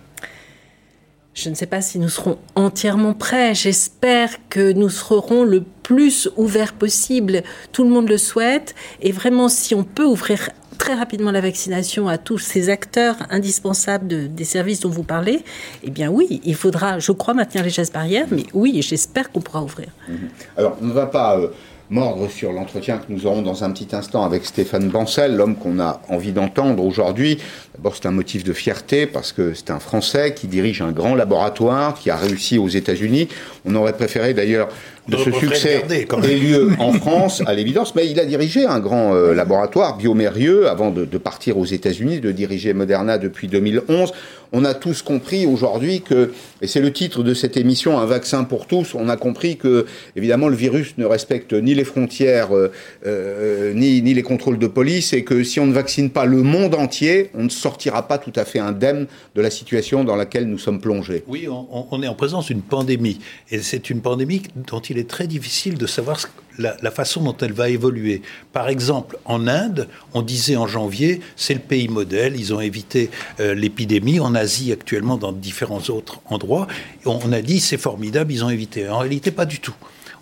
Je 1.34 1.50
ne 1.50 1.56
sais 1.56 1.68
pas 1.68 1.82
si 1.82 2.00
nous 2.00 2.10
serons 2.10 2.38
entièrement 2.56 3.14
prêts. 3.14 3.54
J'espère 3.54 4.30
que 4.50 4.72
nous 4.72 4.90
serons 4.90 5.44
le 5.44 5.66
plus 5.84 6.30
ouverts 6.38 6.74
possible. 6.74 7.44
Tout 7.74 7.84
le 7.84 7.90
monde 7.90 8.08
le 8.08 8.18
souhaite. 8.18 8.76
Et 9.02 9.12
vraiment, 9.12 9.50
si 9.50 9.76
on 9.76 9.84
peut 9.84 10.06
ouvrir 10.06 10.50
très 10.80 10.96
rapidement 10.96 11.30
la 11.30 11.42
vaccination 11.42 12.08
à 12.08 12.18
tous 12.18 12.40
ces 12.40 12.70
acteurs 12.70 13.18
indispensables 13.30 14.34
des 14.34 14.44
services 14.46 14.80
dont 14.80 14.90
vous 14.90 15.04
parlez, 15.04 15.44
eh 15.84 15.92
bien 15.92 16.10
oui, 16.10 16.42
il 16.44 16.56
faudra, 16.56 16.98
je 16.98 17.12
crois, 17.12 17.36
maintenir 17.36 17.64
les 17.64 17.70
gestes 17.70 17.94
barrières, 17.94 18.26
mais 18.32 18.46
oui, 18.54 18.82
j'espère 18.82 19.32
qu'on 19.32 19.42
pourra 19.42 19.62
ouvrir. 19.62 19.90
Mhm. 20.08 20.18
Alors, 20.58 20.78
on 20.82 20.86
ne 20.86 20.94
va 20.94 21.06
pas 21.06 21.38
euh, 21.38 21.50
mordre 21.90 22.30
sur 22.30 22.52
l'entretien 22.52 22.98
que 22.98 23.12
nous 23.12 23.26
aurons 23.26 23.42
dans 23.42 23.64
un 23.64 23.72
petit 23.72 23.96
instant 23.96 24.24
avec 24.24 24.46
Stéphane 24.46 24.90
Bancel, 24.90 25.36
l'homme 25.36 25.56
qu'on 25.56 25.80
a 25.80 26.02
envie 26.08 26.32
d'entendre 26.32 26.84
aujourd'hui. 26.84 27.40
D'abord, 27.76 27.96
c'est 27.96 28.06
un 28.06 28.12
motif 28.12 28.44
de 28.44 28.54
fierté 28.54 29.06
parce 29.06 29.32
que 29.32 29.54
c'est 29.54 29.72
un 29.72 29.80
Français 29.80 30.34
qui 30.34 30.48
dirige 30.48 30.82
un 30.82 30.92
grand 30.92 31.16
laboratoire, 31.16 31.96
qui 31.96 32.10
a 32.10 32.16
réussi 32.16 32.58
aux 32.58 32.68
États-Unis. 32.68 33.28
On 33.66 33.76
aurait 33.76 33.94
préféré 33.94 34.34
d'ailleurs 34.34 34.70
de 35.10 35.18
ce 35.18 35.32
succès 35.32 35.84
ait 35.90 36.36
lieu 36.36 36.72
en 36.80 36.94
France, 36.94 37.42
à 37.46 37.54
l'évidence, 37.54 37.96
mais 37.96 38.10
il 38.10 38.20
a 38.20 38.26
dirigé 38.26 38.66
un 38.66 38.80
grand 38.80 39.14
euh, 39.14 39.34
laboratoire, 39.34 39.98
Biomérieux, 39.98 40.70
avant 40.70 40.92
de, 40.92 41.06
de 41.06 41.18
partir 41.18 41.58
aux 41.58 41.66
États-Unis, 41.66 42.20
de 42.20 42.32
diriger 42.32 42.74
Moderna 42.74 43.18
depuis 43.18 43.48
2011 43.48 44.14
on 44.52 44.66
a 44.66 44.74
tous 44.74 45.02
compris 45.02 45.46
aujourd'hui 45.46 46.02
que, 46.02 46.32
et 46.62 46.68
c'est 46.68 46.82
le 46.82 46.92
titre 46.92 47.24
de 47.24 47.34
cette 47.34 47.58
émission, 47.58 48.00
un 48.00 48.06
vaccin 48.06 48.44
pour 48.44 48.66
tous, 48.66 48.96
on 48.96 49.10
a 49.10 49.18
compris 49.18 49.58
que, 49.58 49.86
évidemment, 50.16 50.48
le 50.48 50.56
virus 50.56 50.98
ne 50.98 51.06
respecte 51.06 51.54
ni 51.54 51.76
les 51.76 51.84
frontières, 51.84 52.56
euh, 52.56 52.72
euh, 53.06 53.74
ni, 53.74 54.02
ni 54.02 54.14
les 54.14 54.24
contrôles 54.24 54.58
de 54.58 54.68
police, 54.68 55.14
et 55.14 55.24
que 55.24 55.44
si 55.44 55.60
on 55.60 55.68
ne 55.68 55.74
vaccine 55.74 56.10
pas 56.10 56.26
le 56.26 56.42
monde 56.42 56.76
entier, 56.76 57.30
on 57.36 57.44
ne 57.44 57.50
sortira 57.50 58.08
pas 58.08 58.18
tout 58.18 58.34
à 58.36 58.46
fait 58.46 58.60
indemne 58.60 59.08
de 59.36 59.42
la 59.42 59.52
situation 59.52 60.04
dans 60.04 60.16
laquelle 60.16 60.46
nous 60.46 60.58
sommes 60.58 60.82
plongés. 60.82 61.24
Oui, 61.28 61.48
on, 61.48 61.86
on 61.92 62.02
est 62.02 62.08
en 62.08 62.16
présence 62.16 62.48
d'une 62.48 62.62
pandémie, 62.62 63.20
et 63.52 63.60
c'est 63.60 63.90
une 63.90 64.02
pandémie 64.02 64.42
dont 64.56 64.80
il 64.80 64.98
est 64.98 64.99
très 65.04 65.28
difficile 65.28 65.78
de 65.78 65.88
savoir 65.88 66.20
la, 66.58 66.92
façon 66.92 67.24
dont 67.24 67.36
elle 67.40 67.54
va 67.54 67.70
évoluer. 67.70 68.22
Par 68.52 68.70
exemple, 68.70 69.18
en 69.26 69.48
Inde, 69.48 69.88
on 70.14 70.22
disait 70.22 70.58
en 70.58 70.68
janvier, 70.68 71.22
c'est 71.36 71.54
le 71.54 71.60
pays 71.60 71.88
modèle, 71.88 72.36
ils 72.38 72.54
ont 72.54 72.60
évité 72.60 73.10
euh, 73.40 73.54
l'épidémie. 73.54 74.20
En 74.20 74.36
Asie, 74.36 74.72
actuellement, 74.72 75.18
dans 75.18 75.32
différents 75.32 75.82
autres 75.90 76.20
endroits, 76.26 76.68
on 77.06 77.32
a 77.32 77.42
dit, 77.42 77.60
c'est 77.60 77.78
formidable, 77.78 78.34
ils 78.34 78.44
ont 78.44 78.50
évité. 78.50 78.90
En 78.90 79.00
réalité, 79.00 79.32
pas 79.32 79.46
du 79.46 79.60
tout 79.60 79.76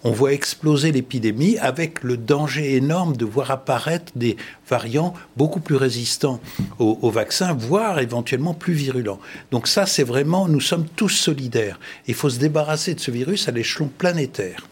on 0.08 0.12
voit 0.12 0.34
exploser 0.34 0.92
l'épidémie 0.92 1.58
avec 1.60 2.04
le 2.04 2.18
danger 2.18 2.76
énorme 2.76 3.16
de 3.16 3.26
voir 3.26 3.52
apparaître 3.52 4.12
des 4.16 4.38
variants 4.70 5.14
beaucoup 5.36 5.60
plus 5.60 5.76
résistants 5.76 6.40
au, 6.80 6.98
au 7.02 7.12
vaccin, 7.12 7.54
voire 7.54 8.00
éventuellement 8.00 8.54
plus 8.54 8.74
virulents. 8.74 9.20
Donc 9.52 9.68
ça, 9.68 9.86
c'est 9.86 10.04
vraiment, 10.04 10.48
nous 10.48 10.62
sommes 10.62 10.86
tous 10.96 11.10
solidaires. 11.10 11.80
Il 12.08 12.14
faut 12.14 12.30
se 12.30 12.40
débarrasser 12.40 12.94
de 12.94 13.00
ce 13.00 13.12
virus 13.12 13.48
à 13.48 13.52
l'échelon 13.52 13.90
planétaire, 13.98 14.68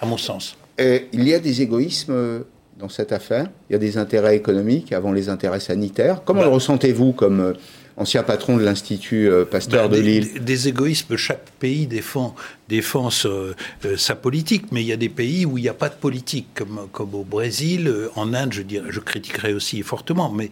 à 0.00 0.06
mon 0.06 0.16
sens 0.16 0.56
il 0.78 1.28
y 1.28 1.34
a 1.34 1.38
des 1.38 1.62
égoïsmes 1.62 2.12
euh, 2.12 2.40
dans 2.78 2.88
cette 2.88 3.12
affaire. 3.12 3.48
Il 3.68 3.72
y 3.72 3.76
a 3.76 3.78
des 3.78 3.98
intérêts 3.98 4.36
économiques 4.36 4.92
avant 4.92 5.12
les 5.12 5.28
intérêts 5.28 5.60
sanitaires. 5.60 6.22
Comment 6.24 6.40
bah. 6.40 6.46
le 6.46 6.52
ressentez-vous 6.52 7.12
comme 7.12 7.40
euh, 7.40 7.52
ancien 7.96 8.22
patron 8.22 8.56
de 8.56 8.64
l'Institut 8.64 9.28
euh, 9.28 9.44
Pasteur 9.44 9.88
bah, 9.88 9.96
de 9.96 10.00
Lille? 10.00 10.44
des, 10.44 10.68
égoïsmes, 10.68 11.16
chaque 11.16 11.50
pays 11.58 11.86
défend, 11.86 12.34
défend 12.68 13.10
sa 13.10 14.14
politique, 14.14 14.66
mais 14.72 14.82
il 14.82 14.86
y 14.86 14.92
a 14.92 14.96
des 14.96 15.08
pays 15.08 15.46
où 15.46 15.58
il 15.58 15.62
n'y 15.62 15.68
a 15.68 15.74
pas 15.74 15.88
de 15.88 15.94
politique, 15.94 16.48
comme, 16.54 16.88
comme 16.92 17.14
au 17.14 17.24
Brésil, 17.24 17.92
en 18.14 18.34
Inde, 18.34 18.52
je, 18.52 18.62
dirais, 18.62 18.88
je 18.90 19.00
critiquerais 19.00 19.52
aussi 19.52 19.82
fortement, 19.82 20.30
mais 20.30 20.50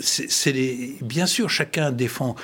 c'est 0.00 0.96
bien 1.02 1.26
sûr, 1.26 1.48
chacun 1.48 1.92
défend 1.92 2.36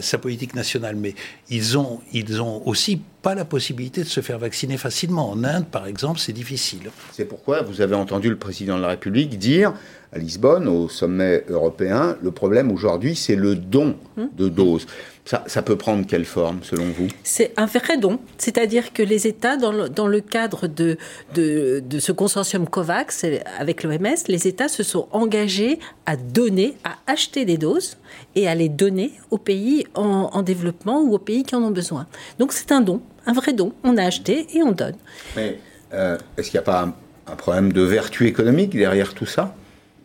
sa 0.00 0.18
politique 0.18 0.54
nationale, 0.54 0.96
mais 0.96 1.14
ils 1.48 1.78
ont, 1.78 2.00
ils 2.12 2.42
ont 2.42 2.66
aussi 2.66 3.00
pas 3.22 3.34
la 3.34 3.44
possibilité 3.44 4.02
de 4.02 4.08
se 4.08 4.20
faire 4.20 4.38
vacciner 4.38 4.76
facilement. 4.76 5.30
En 5.30 5.44
Inde, 5.44 5.66
par 5.66 5.86
exemple, 5.86 6.18
c'est 6.18 6.32
difficile. 6.32 6.90
C'est 7.12 7.26
pourquoi 7.26 7.62
vous 7.62 7.80
avez 7.80 7.94
entendu 7.94 8.28
le 8.30 8.36
président 8.36 8.76
de 8.76 8.82
la 8.82 8.88
République 8.88 9.38
dire 9.38 9.74
à 10.12 10.18
Lisbonne, 10.18 10.66
au 10.66 10.88
sommet 10.88 11.44
européen, 11.48 12.16
le 12.22 12.32
problème 12.32 12.72
aujourd'hui, 12.72 13.14
c'est 13.14 13.36
le 13.36 13.54
don 13.54 13.96
de 14.36 14.48
doses. 14.48 14.86
Ça, 15.24 15.62
peut 15.62 15.76
prendre 15.76 16.06
quelle 16.06 16.24
forme, 16.24 16.60
selon 16.62 16.86
vous? 16.86 17.06
C'est 17.22 17.52
un 17.56 17.66
vrai 17.66 17.98
don. 17.98 18.18
C'est-à-dire 18.38 18.92
que 18.92 19.02
les 19.02 19.28
États, 19.28 19.56
dans 19.56 19.70
le, 19.70 20.20
cadre 20.20 20.66
de, 20.66 20.96
de, 21.34 21.98
ce 21.98 22.10
consortium 22.10 22.66
COVAX 22.66 23.24
avec 23.58 23.84
l'OMS, 23.84 24.16
les 24.26 24.48
États 24.48 24.68
se 24.68 24.82
sont 24.82 25.08
engagés 25.12 25.78
à 26.06 26.16
donner, 26.16 26.74
à 26.82 26.96
acheter 27.06 27.44
des 27.44 27.58
doses 27.58 27.96
et 28.34 28.48
à 28.48 28.54
les 28.54 28.68
donner 28.68 29.12
aux 29.30 29.38
pays 29.38 29.86
en, 29.94 30.42
développement 30.42 31.00
ou 31.00 31.14
aux 31.14 31.18
pays 31.18 31.44
qui 31.44 31.54
en 31.54 31.62
ont 31.62 31.70
besoin. 31.70 32.06
Donc 32.38 32.52
c'est 32.52 32.72
un 32.72 32.80
don, 32.80 33.00
un 33.26 33.32
vrai 33.32 33.52
don. 33.52 33.72
On 33.84 33.96
a 33.98 34.04
acheté 34.04 34.46
et 34.56 34.62
on 34.62 34.72
donne. 34.72 34.96
Mais 35.36 35.58
euh, 35.92 36.18
est-ce 36.36 36.50
qu'il 36.50 36.58
n'y 36.58 36.64
a 36.64 36.66
pas 36.66 36.92
un 37.26 37.36
problème 37.36 37.72
de 37.72 37.82
vertu 37.82 38.26
économique 38.26 38.70
derrière 38.70 39.14
tout 39.14 39.26
ça? 39.26 39.54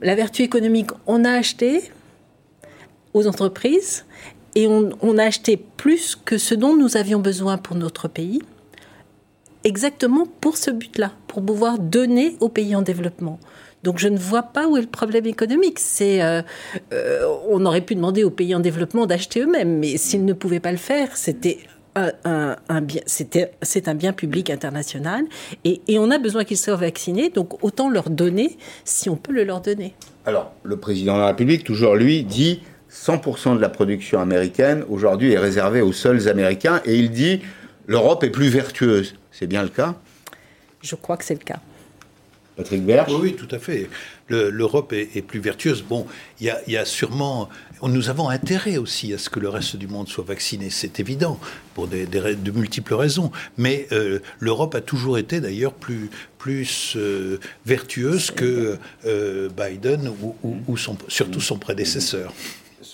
La 0.02 0.14
vertu 0.14 0.44
économique, 0.44 0.92
on 1.08 1.24
a 1.24 1.32
acheté 1.32 1.90
aux 3.14 3.28
entreprises 3.28 4.06
et 4.56 4.68
on, 4.68 5.18
a 5.18 5.24
acheté 5.24 5.58
plus 5.58 6.16
que 6.16 6.38
ce 6.38 6.56
dont 6.56 6.76
nous 6.76 6.96
avions 6.96 7.20
besoin 7.20 7.58
pour 7.58 7.76
notre 7.76 8.08
pays, 8.08 8.42
exactement 9.66 10.28
pour 10.40 10.56
ce 10.56 10.72
but-là, 10.72 11.12
pour 11.28 11.46
pouvoir 11.46 11.78
donner 11.78 12.38
aux 12.40 12.50
pays 12.50 12.76
en 12.76 12.82
développement. 12.82 13.40
Donc 13.84 14.00
je 14.00 14.08
ne 14.08 14.18
vois 14.18 14.44
pas 14.44 14.68
où 14.68 14.78
est 14.78 14.82
le 14.82 14.88
problème 14.88 15.26
économique. 15.26 15.78
C'est, 15.80 16.24
euh, 16.24 16.42
euh, 16.94 17.28
on 17.50 17.66
aurait 17.66 17.82
pu 17.82 17.96
demander 17.96 18.24
aux 18.24 18.32
pays 18.32 18.56
en 18.56 18.60
développement 18.62 19.06
d'acheter 19.06 19.42
eux-mêmes, 19.42 19.78
mais 19.78 19.98
s'ils 19.98 20.26
ne 20.26 20.34
pouvaient 20.34 20.62
pas 20.62 20.72
le 20.72 20.78
faire, 20.78 21.16
c'était 21.18 21.60
un, 21.96 22.82
bien, 22.82 23.02
c'était, 23.06 23.52
c'est 23.62 23.88
un 23.88 23.96
bien 23.96 24.12
public 24.12 24.50
international, 24.50 25.26
et, 25.64 25.82
et 25.88 25.98
on 25.98 26.12
a 26.12 26.18
besoin 26.18 26.44
qu'ils 26.44 26.58
soient 26.58 26.76
vaccinés. 26.76 27.30
Donc 27.30 27.64
autant 27.64 27.90
leur 27.90 28.10
donner 28.10 28.58
si 28.84 29.10
on 29.10 29.16
peut 29.16 29.32
le 29.32 29.44
leur 29.44 29.62
donner. 29.62 29.94
Alors 30.26 30.54
le 30.64 30.78
président 30.78 31.16
de 31.16 31.20
la 31.20 31.28
République, 31.28 31.64
toujours 31.64 31.96
lui, 31.96 32.24
dit 32.24 32.62
100% 32.96 33.56
de 33.58 33.62
la 33.62 33.70
production 33.70 34.22
américaine 34.22 34.84
aujourd'hui 34.90 35.34
est 35.34 35.38
réservée 35.38 35.82
aux 35.82 35.94
seuls 35.94 36.30
Américains 36.30 36.82
et 36.86 36.96
il 36.96 37.12
dit 37.12 37.42
l'Europe 37.88 38.24
est 38.24 38.30
plus 38.30 38.48
vertueuse. 38.48 39.16
C'est 39.32 39.48
bien 39.48 39.64
le 39.64 39.70
cas? 39.70 39.96
Je 40.82 40.96
crois 40.96 41.18
que 41.18 41.26
c'est 41.26 41.34
le 41.34 41.44
cas. 41.44 41.60
Patrick 42.56 42.86
Berge? 42.86 43.14
Oui, 43.20 43.36
tout 43.36 43.54
à 43.54 43.60
fait. 43.60 43.90
L'Europe 44.30 44.94
est, 44.94 45.22
plus 45.22 45.42
vertueuse. 45.42 45.84
Bon, 45.84 46.08
il 46.40 46.56
y, 46.68 46.78
a, 46.78 46.86
sûrement. 46.86 47.50
Nous 47.84 48.10
avons 48.10 48.30
intérêt 48.30 48.78
aussi 48.78 49.14
à 49.14 49.18
ce 49.18 49.30
que 49.30 49.42
le 49.42 49.50
reste 49.50 49.76
du 49.76 49.88
monde 49.88 50.08
soit 50.08 50.24
vacciné, 50.24 50.70
c'est 50.70 51.02
évident, 51.02 51.38
pour 51.74 51.88
des, 51.88 52.06
de 52.06 52.52
multiples 52.52 52.94
raisons. 52.94 53.30
Mais 53.58 53.88
euh, 53.92 54.20
l'Europe 54.40 54.74
a 54.74 54.82
toujours 54.82 55.18
été 55.18 55.42
d'ailleurs 55.42 55.74
plus, 55.74 56.10
plus 56.38 56.94
euh, 56.96 57.40
vertueuse 57.66 58.32
que 58.32 58.78
euh, 59.06 59.50
Biden 59.50 60.10
ou, 60.42 60.78
surtout 61.10 61.42
son 61.42 61.58
prédécesseur 61.58 62.34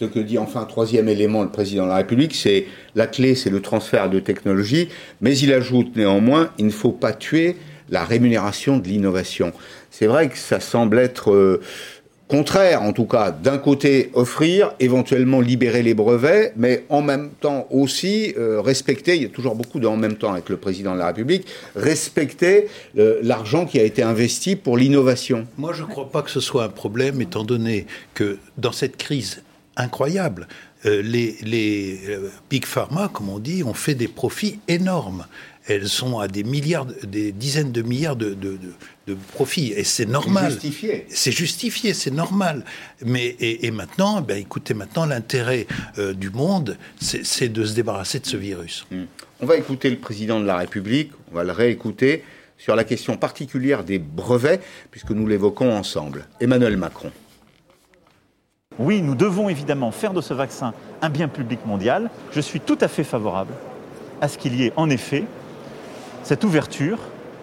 ce 0.01 0.05
que 0.05 0.19
dit 0.19 0.39
enfin 0.39 0.65
troisième 0.65 1.07
élément 1.09 1.43
le 1.43 1.49
président 1.49 1.83
de 1.83 1.89
la 1.89 1.97
République, 1.97 2.33
c'est 2.33 2.65
la 2.95 3.05
clé, 3.05 3.35
c'est 3.35 3.51
le 3.51 3.61
transfert 3.61 4.09
de 4.09 4.19
technologie, 4.19 4.89
mais 5.21 5.37
il 5.37 5.53
ajoute 5.53 5.95
néanmoins, 5.95 6.49
il 6.57 6.65
ne 6.65 6.71
faut 6.71 6.91
pas 6.91 7.13
tuer 7.13 7.55
la 7.89 8.03
rémunération 8.03 8.79
de 8.79 8.87
l'innovation. 8.87 9.53
C'est 9.91 10.07
vrai 10.07 10.29
que 10.29 10.39
ça 10.39 10.59
semble 10.59 10.97
être 10.97 11.31
euh, 11.31 11.61
contraire, 12.27 12.81
en 12.81 12.93
tout 12.93 13.05
cas, 13.05 13.29
d'un 13.29 13.59
côté 13.59 14.09
offrir, 14.15 14.73
éventuellement 14.79 15.39
libérer 15.39 15.83
les 15.83 15.93
brevets, 15.93 16.53
mais 16.55 16.83
en 16.89 17.03
même 17.03 17.29
temps 17.39 17.67
aussi 17.69 18.33
euh, 18.39 18.59
respecter, 18.59 19.17
il 19.17 19.21
y 19.21 19.25
a 19.25 19.29
toujours 19.29 19.53
beaucoup 19.53 19.79
de 19.79 19.85
en 19.85 19.97
même 19.97 20.15
temps 20.15 20.31
avec 20.31 20.49
le 20.49 20.57
président 20.57 20.93
de 20.93 20.99
la 20.99 21.07
République, 21.07 21.45
respecter 21.75 22.69
euh, 22.97 23.19
l'argent 23.21 23.67
qui 23.67 23.79
a 23.79 23.83
été 23.83 24.01
investi 24.01 24.55
pour 24.55 24.77
l'innovation. 24.77 25.45
Moi, 25.59 25.73
je 25.73 25.83
ne 25.83 25.87
crois 25.87 26.09
pas 26.09 26.23
que 26.23 26.31
ce 26.31 26.39
soit 26.39 26.63
un 26.63 26.69
problème, 26.69 27.21
étant 27.21 27.43
donné 27.43 27.85
que 28.15 28.39
dans 28.57 28.71
cette 28.71 28.97
crise 28.97 29.43
incroyable. 29.77 30.47
Euh, 30.85 31.01
les, 31.01 31.99
euh, 32.09 32.29
big 32.49 32.65
pharma, 32.65 33.09
comme 33.13 33.29
on 33.29 33.39
dit, 33.39 33.63
ont 33.63 33.73
fait 33.73 33.95
des 33.95 34.07
profits 34.07 34.59
énormes. 34.67 35.25
Elles 35.67 35.87
sont 35.87 36.19
à 36.19 36.27
des 36.27 36.43
milliards, 36.43 36.87
des 37.03 37.31
dizaines 37.31 37.71
de 37.71 37.83
milliards 37.83 38.15
de, 38.15 38.35
profits, 39.33 39.73
et 39.75 39.83
c'est 39.83 40.07
normal. 40.07 40.45
C'est 40.45 40.51
justifié. 40.53 41.05
C'est 41.09 41.31
justifié, 41.31 41.93
c'est 41.93 42.11
normal. 42.11 42.65
Mais 43.05 43.35
et, 43.39 43.69
maintenant, 43.69 44.21
ben, 44.21 44.37
écoutez, 44.37 44.73
maintenant 44.73 45.05
l'intérêt 45.05 45.67
euh, 45.99 46.13
du 46.13 46.31
monde, 46.31 46.77
c'est 46.99 47.49
de 47.49 47.63
se 47.63 47.73
débarrasser 47.75 48.19
de 48.19 48.25
ce 48.25 48.37
virus. 48.37 48.85
Hmm. 48.89 49.03
On 49.39 49.45
va 49.45 49.55
écouter 49.55 49.89
le 49.89 49.97
président 49.97 50.39
de 50.39 50.45
la 50.45 50.57
République, 50.57 51.11
on 51.31 51.35
va 51.35 51.43
le 51.43 51.51
réécouter 51.51 52.23
sur 52.57 52.75
la 52.75 52.83
question 52.83 53.17
particulière 53.17 53.83
des 53.83 53.99
brevets, 53.99 54.61
puisque 54.91 55.11
nous 55.11 55.27
l'évoquons 55.27 55.75
ensemble. 55.75 56.27
Emmanuel 56.39 56.77
Macron. 56.77 57.11
Oui, 58.83 59.03
nous 59.03 59.13
devons 59.13 59.47
évidemment 59.47 59.91
faire 59.91 60.11
de 60.11 60.21
ce 60.21 60.33
vaccin 60.33 60.73
un 61.03 61.09
bien 61.11 61.27
public 61.27 61.59
mondial. 61.67 62.09
Je 62.31 62.41
suis 62.41 62.59
tout 62.59 62.79
à 62.81 62.87
fait 62.87 63.03
favorable 63.03 63.53
à 64.21 64.27
ce 64.27 64.39
qu'il 64.39 64.55
y 64.55 64.65
ait 64.65 64.73
en 64.75 64.89
effet 64.89 65.25
cette 66.23 66.43
ouverture 66.43 66.97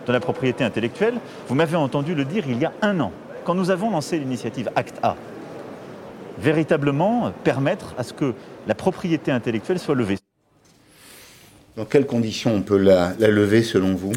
de 0.08 0.12
la 0.12 0.18
propriété 0.18 0.64
intellectuelle. 0.64 1.14
Vous 1.46 1.54
m'avez 1.54 1.76
entendu 1.76 2.16
le 2.16 2.24
dire 2.24 2.42
il 2.48 2.58
y 2.58 2.64
a 2.64 2.72
un 2.82 2.98
an, 2.98 3.12
quand 3.44 3.54
nous 3.54 3.70
avons 3.70 3.88
lancé 3.90 4.18
l'initiative 4.18 4.68
ACT-A. 4.74 5.14
Véritablement 6.40 7.30
permettre 7.44 7.94
à 7.96 8.02
ce 8.02 8.12
que 8.12 8.34
la 8.66 8.74
propriété 8.74 9.30
intellectuelle 9.30 9.78
soit 9.78 9.94
levée. 9.94 10.18
Dans 11.78 11.84
quelles 11.84 12.06
conditions 12.06 12.56
on 12.56 12.62
peut 12.62 12.76
la, 12.76 13.14
lever 13.20 13.62
selon 13.62 13.94
vous? 13.94 14.10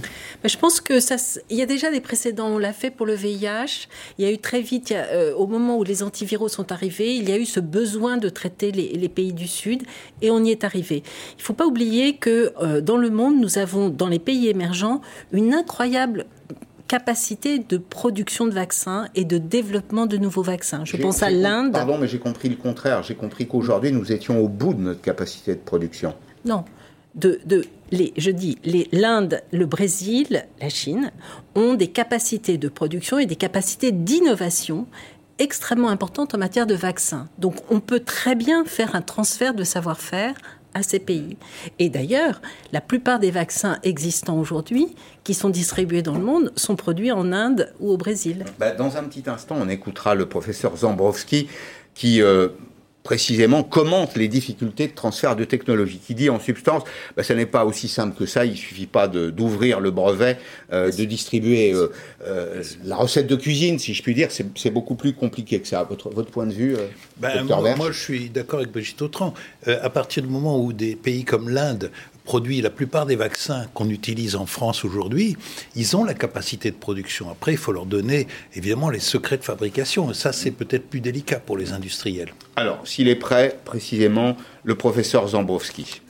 Je 0.43 0.57
pense 0.57 0.81
que 0.81 0.99
ça, 0.99 1.17
il 1.51 1.57
y 1.57 1.61
a 1.61 1.67
déjà 1.67 1.91
des 1.91 2.01
précédents. 2.01 2.47
On 2.47 2.57
l'a 2.57 2.73
fait 2.73 2.89
pour 2.89 3.05
le 3.05 3.13
VIH. 3.13 3.87
Il 4.17 4.25
y 4.25 4.27
a 4.27 4.31
eu 4.31 4.39
très 4.39 4.61
vite, 4.61 4.91
euh, 4.91 5.35
au 5.35 5.45
moment 5.45 5.77
où 5.77 5.83
les 5.83 6.01
antiviraux 6.01 6.47
sont 6.47 6.71
arrivés, 6.71 7.13
il 7.13 7.29
y 7.29 7.31
a 7.31 7.37
eu 7.37 7.45
ce 7.45 7.59
besoin 7.59 8.17
de 8.17 8.29
traiter 8.29 8.71
les, 8.71 9.09
pays 9.09 9.31
du 9.31 9.47
Sud 9.47 9.83
et 10.23 10.31
on 10.31 10.43
y 10.43 10.49
est 10.49 10.63
arrivé. 10.63 11.03
Il 11.33 11.37
ne 11.37 11.43
faut 11.43 11.53
pas 11.53 11.67
oublier 11.67 12.15
que 12.15 12.51
euh, 12.63 12.81
dans 12.81 12.97
le 12.97 13.11
monde, 13.11 13.39
nous 13.39 13.59
avons, 13.59 13.89
dans 13.89 14.07
les 14.07 14.17
pays 14.17 14.47
émergents, 14.47 14.99
une 15.31 15.53
incroyable 15.53 16.25
capacité 16.87 17.59
de 17.59 17.77
production 17.77 18.47
de 18.47 18.53
vaccins 18.53 19.07
et 19.13 19.23
de 19.23 19.37
développement 19.37 20.07
de 20.07 20.17
nouveaux 20.17 20.41
vaccins. 20.41 20.83
Je 20.83 20.97
pense 20.97 21.21
à 21.21 21.29
l'Inde. 21.29 21.73
Pardon, 21.73 21.99
mais 21.99 22.07
j'ai 22.07 22.17
compris 22.17 22.49
le 22.49 22.55
contraire. 22.55 23.03
J'ai 23.03 23.13
compris 23.13 23.45
qu'aujourd'hui, 23.45 23.91
nous 23.91 24.11
étions 24.11 24.43
au 24.43 24.47
bout 24.47 24.73
de 24.73 24.81
notre 24.81 25.01
capacité 25.01 25.53
de 25.53 25.59
production. 25.59 26.15
Non 26.43 26.65
de, 27.15 27.39
les, 27.91 28.13
je 28.17 28.31
dis, 28.31 28.57
l'Inde, 28.91 29.41
le 29.51 29.65
Brésil, 29.65 30.45
la 30.61 30.69
Chine 30.69 31.11
ont 31.55 31.73
des 31.73 31.87
capacités 31.87 32.57
de 32.57 32.69
production 32.69 33.19
et 33.19 33.25
des 33.25 33.35
capacités 33.35 33.91
d'innovation 33.91 34.87
extrêmement 35.39 35.89
importantes 35.89 36.35
en 36.35 36.37
matière 36.37 36.67
de 36.67 36.75
vaccins. 36.75 37.27
Donc 37.39 37.55
on 37.69 37.79
peut 37.79 37.99
très 37.99 38.35
bien 38.35 38.63
faire 38.65 38.95
un 38.95 39.01
transfert 39.01 39.53
de 39.53 39.63
savoir-faire 39.63 40.35
à 40.73 40.83
ces 40.83 40.99
pays. 40.99 41.37
Et 41.79 41.89
d'ailleurs, 41.89 42.41
la 42.71 42.79
plupart 42.79 43.19
des 43.19 43.31
vaccins 43.31 43.77
existants 43.83 44.39
aujourd'hui, 44.39 44.95
qui 45.23 45.33
sont 45.33 45.49
distribués 45.49 46.01
dans 46.01 46.13
le 46.13 46.23
monde, 46.23 46.53
sont 46.55 46.77
produits 46.77 47.11
en 47.11 47.33
Inde 47.33 47.73
ou 47.79 47.91
au 47.91 47.97
Brésil. 47.97 48.45
Bah, 48.57 48.71
dans 48.71 48.95
un 48.95 49.03
petit 49.03 49.29
instant, 49.29 49.57
on 49.59 49.67
écoutera 49.67 50.15
le 50.15 50.27
professeur 50.27 50.77
Zambrowski 50.77 51.49
qui 51.93 52.21
euh, 52.21 52.49
précisément 53.03 53.63
commente 53.63 54.15
les 54.15 54.27
difficultés 54.27 54.87
de 54.87 54.93
transfert 54.93 55.35
de 55.35 55.43
technologie, 55.43 55.99
qui 56.05 56.13
dit 56.13 56.29
en 56.29 56.39
substance, 56.39 56.83
bah, 57.15 57.23
ça 57.23 57.33
n'est 57.33 57.45
pas 57.45 57.65
aussi 57.65 57.87
simple 57.87 58.17
que 58.17 58.25
ça, 58.25 58.45
il 58.45 58.55
suffit 58.55 58.85
pas 58.85 59.07
d'ouvrir 59.07 59.79
le 59.79 59.91
brevet, 59.91 60.37
euh, 60.71 60.91
de 60.91 61.05
distribuer 61.05 61.73
euh, 61.73 61.91
euh, 62.25 62.63
la 62.85 62.95
recette 62.95 63.27
de 63.27 63.35
cuisine, 63.35 63.79
si 63.79 63.93
je 63.93 64.03
puis 64.03 64.13
dire, 64.13 64.29
c'est 64.31 64.69
beaucoup 64.69 64.95
plus 64.95 65.13
compliqué 65.13 65.59
que 65.59 65.67
ça. 65.67 65.83
Votre, 65.83 66.09
votre 66.09 66.29
point 66.29 66.45
de 66.45 66.53
vue, 66.53 66.75
ben, 67.17 67.43
moi, 67.43 67.75
moi, 67.75 67.91
je 67.91 67.99
suis 67.99 68.29
d'accord 68.29 68.59
avec 68.59 68.71
Brigitte 68.71 69.01
Autran. 69.01 69.33
à 69.65 69.89
partir 69.89 70.23
du 70.23 70.29
moment 70.29 70.63
où 70.63 70.73
des 70.73 70.95
pays 70.95 71.23
comme 71.23 71.49
l'Inde 71.49 71.91
produit 72.23 72.61
la 72.61 72.69
plupart 72.69 73.05
des 73.05 73.15
vaccins 73.15 73.65
qu'on 73.73 73.89
utilise 73.89 74.35
en 74.35 74.45
France 74.45 74.85
aujourd'hui, 74.85 75.37
ils 75.75 75.95
ont 75.97 76.03
la 76.03 76.13
capacité 76.13 76.71
de 76.71 76.75
production. 76.75 77.29
Après, 77.29 77.53
il 77.53 77.57
faut 77.57 77.71
leur 77.71 77.85
donner 77.85 78.27
évidemment 78.55 78.89
les 78.89 78.99
secrets 78.99 79.37
de 79.37 79.43
fabrication. 79.43 80.11
Et 80.11 80.13
ça, 80.13 80.31
c'est 80.33 80.51
peut-être 80.51 80.89
plus 80.89 81.01
délicat 81.01 81.39
pour 81.39 81.57
les 81.57 81.73
industriels. 81.73 82.33
Alors, 82.55 82.87
s'il 82.87 83.07
est 83.07 83.15
prêt, 83.15 83.57
précisément, 83.65 84.37
le 84.63 84.75
professeur 84.75 85.27
Zambowski. 85.27 86.01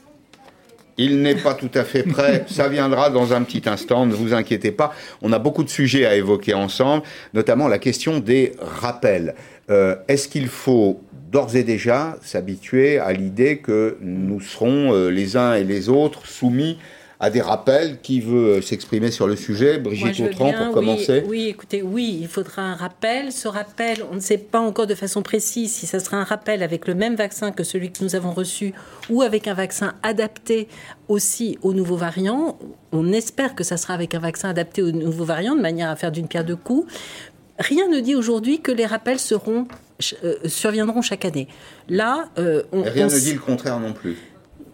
Il 0.98 1.22
n'est 1.22 1.36
pas 1.36 1.54
tout 1.54 1.70
à 1.74 1.84
fait 1.84 2.02
prêt. 2.02 2.44
Ça 2.48 2.68
viendra 2.68 3.08
dans 3.10 3.32
un 3.32 3.42
petit 3.42 3.68
instant. 3.68 4.04
Ne 4.06 4.14
vous 4.14 4.34
inquiétez 4.34 4.72
pas. 4.72 4.92
On 5.22 5.32
a 5.32 5.38
beaucoup 5.38 5.64
de 5.64 5.70
sujets 5.70 6.04
à 6.04 6.14
évoquer 6.14 6.54
ensemble, 6.54 7.02
notamment 7.32 7.66
la 7.66 7.78
question 7.78 8.18
des 8.18 8.52
rappels. 8.60 9.34
Euh, 9.72 9.96
est-ce 10.06 10.28
qu'il 10.28 10.48
faut 10.48 11.00
d'ores 11.30 11.56
et 11.56 11.64
déjà 11.64 12.18
s'habituer 12.22 12.98
à 12.98 13.12
l'idée 13.12 13.58
que 13.58 13.96
nous 14.02 14.40
serons 14.40 14.92
euh, 14.92 15.08
les 15.08 15.36
uns 15.38 15.54
et 15.54 15.64
les 15.64 15.88
autres 15.88 16.26
soumis 16.26 16.76
à 17.22 17.30
des 17.30 17.40
rappels. 17.40 18.00
Qui 18.02 18.20
veut 18.20 18.56
euh, 18.56 18.60
s'exprimer 18.60 19.10
sur 19.10 19.26
le 19.26 19.36
sujet? 19.36 19.78
Brigitte 19.78 20.20
Autran, 20.20 20.52
pour 20.52 20.74
commencer 20.74 21.22
oui, 21.26 21.46
écoutez, 21.48 21.80
oui, 21.80 22.18
il 22.20 22.28
faudra 22.28 22.62
un 22.62 22.74
rappel. 22.74 23.32
Ce 23.32 23.48
rappel, 23.48 24.04
on 24.10 24.16
ne 24.16 24.20
sait 24.20 24.38
pas 24.38 24.58
encore 24.58 24.88
de 24.88 24.96
façon 24.96 25.22
précise 25.22 25.72
si 25.72 25.86
ça 25.86 26.00
sera 26.00 26.18
un 26.18 26.24
rappel 26.24 26.62
avec 26.62 26.86
le 26.86 26.94
même 26.94 27.14
vaccin 27.14 27.52
que 27.52 27.62
celui 27.62 27.92
que 27.92 28.02
nous 28.02 28.16
avons 28.16 28.32
reçu 28.32 28.74
ou 29.08 29.22
avec 29.22 29.46
un 29.46 29.54
vaccin 29.54 29.94
adapté 30.02 30.68
aussi 31.08 31.58
aux 31.62 31.72
nouveaux 31.72 31.96
variants. 31.96 32.58
On 32.90 33.12
espère 33.12 33.54
que 33.54 33.62
ça 33.62 33.76
sera 33.76 33.94
avec 33.94 34.14
un 34.14 34.18
vaccin 34.18 34.50
adapté 34.50 34.82
aux 34.82 34.90
nouveaux 34.90 35.24
variants, 35.24 35.54
de 35.54 35.62
manière 35.62 35.90
à 35.90 35.96
faire 35.96 36.10
d'une 36.10 36.26
pierre 36.26 36.44
deux 36.44 36.56
coups. 36.56 36.92
Rien 37.62 37.88
ne 37.88 38.00
dit 38.00 38.14
aujourd'hui 38.14 38.60
que 38.60 38.72
les 38.72 38.86
rappels 38.86 39.18
seront 39.18 39.66
euh, 40.24 40.36
surviendront 40.46 41.02
chaque 41.02 41.24
année. 41.24 41.48
Là, 41.88 42.28
euh, 42.38 42.62
on, 42.72 42.82
rien 42.82 43.06
ne 43.06 43.18
dit 43.18 43.34
le 43.34 43.40
contraire 43.40 43.78
non 43.78 43.92
plus. 43.92 44.16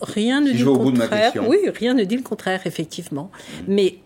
Rien 0.00 0.40
ne 0.40 0.52
dit 0.52 0.62
le 0.62 0.72
contraire. 0.72 1.32
Oui, 1.46 1.58
rien 1.74 1.94
ne 1.94 2.04
dit 2.04 2.16
le 2.16 2.22
contraire, 2.22 2.62
effectivement. 2.64 3.30
Mmh. 3.30 3.64
Mais 3.68 3.98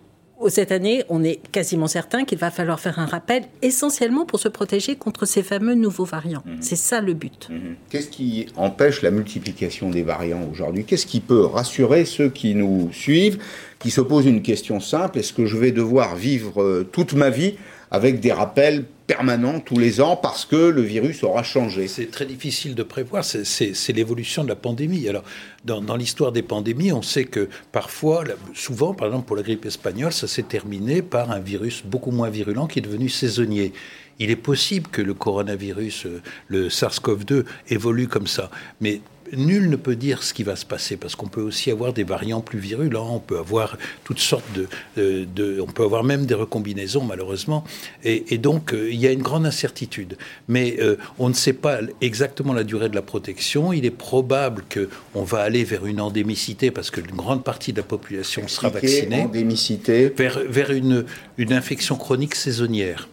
cette 0.48 0.72
année, 0.72 1.04
on 1.08 1.22
est 1.22 1.40
quasiment 1.52 1.86
certain 1.86 2.24
qu'il 2.24 2.38
va 2.38 2.50
falloir 2.50 2.80
faire 2.80 2.98
un 2.98 3.06
rappel, 3.06 3.44
essentiellement 3.60 4.24
pour 4.24 4.40
se 4.40 4.48
protéger 4.48 4.96
contre 4.96 5.26
ces 5.26 5.42
fameux 5.42 5.74
nouveaux 5.74 6.04
variants. 6.04 6.42
Mmh. 6.44 6.56
C'est 6.60 6.76
ça 6.76 7.00
le 7.00 7.14
but. 7.14 7.48
Mmh. 7.50 7.56
Qu'est-ce 7.90 8.08
qui 8.08 8.46
empêche 8.56 9.02
la 9.02 9.10
multiplication 9.10 9.90
des 9.90 10.02
variants 10.02 10.48
aujourd'hui? 10.50 10.84
Qu'est-ce 10.84 11.06
qui 11.06 11.20
peut 11.20 11.44
rassurer 11.44 12.04
ceux 12.04 12.30
qui 12.30 12.54
nous 12.54 12.90
suivent, 12.92 13.38
qui 13.78 13.90
se 13.90 14.00
posent 14.00 14.26
une 14.26 14.42
question 14.42 14.80
simple? 14.80 15.18
Est-ce 15.18 15.32
que 15.32 15.46
je 15.46 15.56
vais 15.56 15.70
devoir 15.70 16.16
vivre 16.16 16.62
euh, 16.62 16.88
toute 16.90 17.12
ma 17.12 17.30
vie 17.30 17.54
avec 17.92 18.20
des 18.20 18.32
rappels 18.32 18.86
permanents 19.06 19.60
tous 19.60 19.78
les 19.78 20.00
ans 20.00 20.16
parce 20.16 20.46
que 20.46 20.56
le 20.56 20.80
virus 20.80 21.22
aura 21.22 21.42
changé. 21.42 21.88
C'est 21.88 22.10
très 22.10 22.24
difficile 22.24 22.74
de 22.74 22.82
prévoir, 22.82 23.22
c'est 23.22 23.92
l'évolution 23.92 24.44
de 24.44 24.48
la 24.48 24.56
pandémie. 24.56 25.06
Alors, 25.08 25.24
dans, 25.66 25.96
l'histoire 25.96 26.32
des 26.32 26.42
pandémies, 26.42 26.90
on 26.92 27.02
sait 27.02 27.26
que 27.26 27.50
parfois, 27.70 28.24
souvent, 28.54 28.94
par 28.94 29.08
exemple 29.08 29.26
pour 29.26 29.36
la 29.36 29.42
grippe 29.42 29.66
espagnole, 29.66 30.12
ça 30.12 30.26
s'est 30.26 30.44
terminé 30.44 31.02
par 31.02 31.30
un 31.30 31.38
virus 31.38 31.82
beaucoup 31.84 32.12
moins 32.12 32.30
virulent 32.30 32.66
qui 32.66 32.78
est 32.78 32.82
devenu 32.82 33.10
saisonnier. 33.10 33.74
Il 34.18 34.30
est 34.30 34.36
possible 34.36 34.88
que 34.88 35.02
le 35.02 35.12
coronavirus, 35.12 36.06
euh, 36.06 36.22
le 36.48 36.68
SARS-CoV-2, 36.68 37.44
évolue 37.68 38.08
comme 38.08 38.26
ça. 38.26 38.50
Mais 38.80 39.00
nul 39.32 39.68
ne 39.70 39.76
peut 39.76 39.96
dire 39.96 40.22
ce 40.22 40.34
qui 40.34 40.42
va 40.42 40.56
se 40.56 40.64
passer 40.64 40.96
parce 40.96 41.16
qu'on 41.16 41.26
peut 41.26 41.40
aussi 41.40 41.70
avoir 41.70 41.92
des 41.92 42.04
variants 42.04 42.40
plus 42.40 42.58
virulents, 42.58 43.16
on 43.16 43.18
peut 43.18 43.38
avoir 43.38 43.76
toutes 44.04 44.18
sortes 44.18 44.44
de, 44.96 45.60
on 45.60 45.66
peut 45.66 45.84
avoir 45.84 46.04
même 46.04 46.26
des 46.26 46.34
recombinaisons 46.34 47.04
malheureusement, 47.04 47.64
et, 48.04 48.38
donc 48.38 48.74
euh, 48.74 48.90
il 48.90 48.98
y 48.98 49.06
a 49.06 49.12
une 49.12 49.22
grande 49.22 49.46
incertitude. 49.46 50.16
Mais 50.48 50.76
euh, 50.80 50.96
on 51.18 51.28
ne 51.28 51.34
sait 51.34 51.52
pas 51.52 51.78
exactement 52.00 52.52
la 52.52 52.64
durée 52.64 52.88
de 52.88 52.94
la 52.94 53.02
protection. 53.02 53.72
Il 53.72 53.84
est 53.84 53.90
probable 53.90 54.64
que 54.68 54.88
on 55.14 55.22
va 55.22 55.40
aller 55.40 55.64
vers 55.64 55.86
une 55.86 56.00
endémicité 56.00 56.70
parce 56.70 56.90
que 56.90 57.00
une 57.00 57.16
grande 57.16 57.44
partie 57.44 57.72
de 57.72 57.78
la 57.78 57.86
population 57.86 58.46
sera 58.48 58.68
vaccinée. 58.68 59.22
Endémicité. 59.22 60.12
Vers, 60.16 60.40
vers 60.48 60.70
une, 60.70 61.04
une 61.38 61.52
infection 61.52 61.96
chronique 61.96 62.34
saisonnière. 62.34 63.08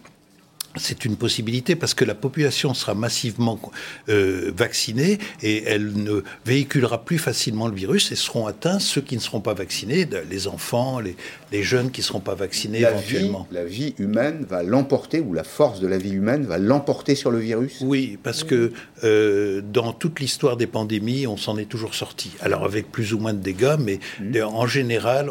C'est 0.76 1.04
une 1.04 1.16
possibilité 1.16 1.74
parce 1.74 1.94
que 1.94 2.04
la 2.04 2.14
population 2.14 2.74
sera 2.74 2.94
massivement 2.94 3.60
euh, 4.08 4.52
vaccinée 4.56 5.18
et 5.42 5.64
elle 5.64 5.92
ne 5.94 6.22
véhiculera 6.46 7.04
plus 7.04 7.18
facilement 7.18 7.66
le 7.66 7.74
virus 7.74 8.12
et 8.12 8.16
seront 8.16 8.46
atteints 8.46 8.78
ceux 8.78 9.00
qui 9.00 9.16
ne 9.16 9.20
seront 9.20 9.40
pas 9.40 9.54
vaccinés, 9.54 10.08
les 10.30 10.46
enfants, 10.46 11.00
les, 11.00 11.16
jeunes 11.62 11.90
qui 11.90 12.02
ne 12.02 12.04
seront 12.04 12.20
pas 12.20 12.36
vaccinés 12.36 12.80
éventuellement. 12.80 13.48
la 13.50 13.64
vie 13.64 13.94
humaine 13.98 14.46
va 14.48 14.62
l'emporter 14.62 15.20
ou 15.20 15.32
la 15.32 15.42
force 15.42 15.80
de 15.80 15.88
la 15.88 15.98
vie 15.98 16.12
humaine 16.12 16.44
va 16.44 16.58
l'emporter 16.58 17.16
sur 17.16 17.32
le 17.32 17.38
virus? 17.38 17.78
Oui, 17.80 18.16
parce 18.22 18.44
que 18.44 18.72
euh, 19.02 19.60
dans 19.60 19.92
toute 19.92 20.20
l'histoire 20.20 20.56
des 20.56 20.68
pandémies, 20.68 21.26
on 21.26 21.36
s'en 21.36 21.58
est 21.58 21.64
toujours 21.64 21.94
sorti. 21.94 22.30
Alors 22.40 22.64
avec 22.64 22.92
plus 22.92 23.12
ou 23.12 23.18
moins 23.18 23.34
de 23.34 23.40
dégâts, 23.40 23.76
mais 23.80 23.98
mmh. 24.20 24.42
en 24.44 24.66
général, 24.66 25.30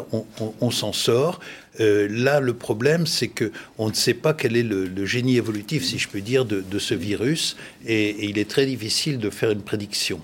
on 0.60 0.70
s'en 0.70 0.92
sort. 0.92 1.40
Euh, 1.78 2.08
là, 2.10 2.40
le 2.40 2.52
problème, 2.52 3.06
c'est 3.06 3.28
que 3.28 3.52
on 3.78 3.88
ne 3.88 3.94
sait 3.94 4.14
pas 4.14 4.34
quel 4.34 4.56
est 4.56 4.62
le, 4.62 5.04
génie 5.06 5.36
évolutif, 5.36 5.84
si 5.84 5.98
je 5.98 6.08
peux 6.08 6.20
dire, 6.20 6.44
de, 6.44 6.78
ce 6.78 6.94
virus, 6.94 7.56
et, 7.86 8.28
il 8.28 8.38
est 8.38 8.48
très 8.48 8.66
difficile 8.66 9.18
de 9.18 9.30
faire 9.30 9.50
une 9.50 9.62
prédiction. 9.62 10.20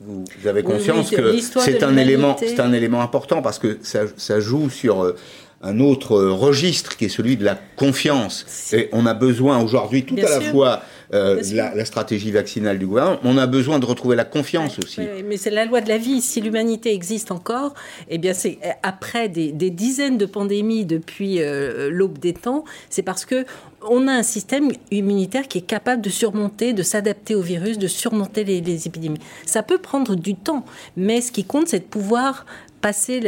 Vous, 0.00 0.24
avez 0.46 0.62
conscience 0.62 1.10
que 1.10 1.38
c'est 1.40 1.82
un 1.82 1.96
élément, 1.96 2.36
c'est 2.38 2.60
un 2.60 2.72
élément 2.72 3.00
important 3.00 3.42
parce 3.42 3.58
que 3.58 3.78
ça, 3.82 4.40
joue 4.40 4.68
sur 4.68 5.02
euh, 5.02 5.16
un 5.64 5.80
autre 5.80 6.16
registre 6.16 6.96
qui 6.96 7.06
est 7.06 7.08
celui 7.08 7.36
de 7.36 7.44
la 7.44 7.58
confiance. 7.76 8.46
Et 8.72 8.88
on 8.92 9.06
a 9.06 9.14
besoin 9.14 9.62
aujourd'hui 9.62 10.04
tout 10.04 10.16
à 10.16 10.28
la 10.28 10.40
fois 10.40 10.82
euh, 11.12 11.42
la, 11.52 11.84
stratégie 11.84 12.30
vaccinale 12.30 12.78
du 12.78 12.86
gouvernement. 12.86 13.18
On 13.24 13.38
a 13.38 13.46
besoin 13.46 13.78
de 13.78 13.86
retrouver 13.86 14.16
la 14.16 14.24
confiance 14.24 14.78
aussi. 14.78 15.00
mais 15.24 15.36
c'est 15.36 15.50
la 15.50 15.64
loi 15.64 15.80
de 15.80 15.88
la 15.88 15.98
vie. 15.98 16.20
Si 16.20 16.40
l'humanité 16.40 16.92
existe 16.92 17.30
encore, 17.30 17.74
eh 18.08 18.18
bien 18.18 18.34
c'est 18.34 18.58
euh, 18.64 18.70
après 18.82 19.28
des, 19.28 19.52
dizaines 19.52 20.18
de 20.18 20.26
pandémies 20.26 20.84
depuis 20.84 21.40
euh, 21.40 21.88
l'aube 21.90 22.18
des 22.18 22.32
temps, 22.32 22.64
c'est 22.90 23.02
parce 23.02 23.24
que 23.24 23.44
on 23.88 24.08
a 24.08 24.12
un 24.12 24.22
système 24.22 24.70
immunitaire 24.90 25.46
qui 25.46 25.58
est 25.58 25.66
capable 25.66 26.02
de 26.02 26.10
surmonter, 26.10 26.72
de 26.72 26.82
s'adapter 26.82 27.34
au 27.34 27.42
virus, 27.42 27.78
de 27.78 27.86
surmonter 27.86 28.44
les, 28.44 28.86
épidémies. 28.86 29.20
Ça 29.44 29.62
peut 29.62 29.78
prendre 29.78 30.14
du 30.14 30.34
temps, 30.34 30.64
mais 30.96 31.20
ce 31.20 31.30
qui 31.32 31.44
compte, 31.44 31.68
c'est 31.68 31.80
de 31.80 31.84
pouvoir 31.84 32.46
passer 32.80 33.20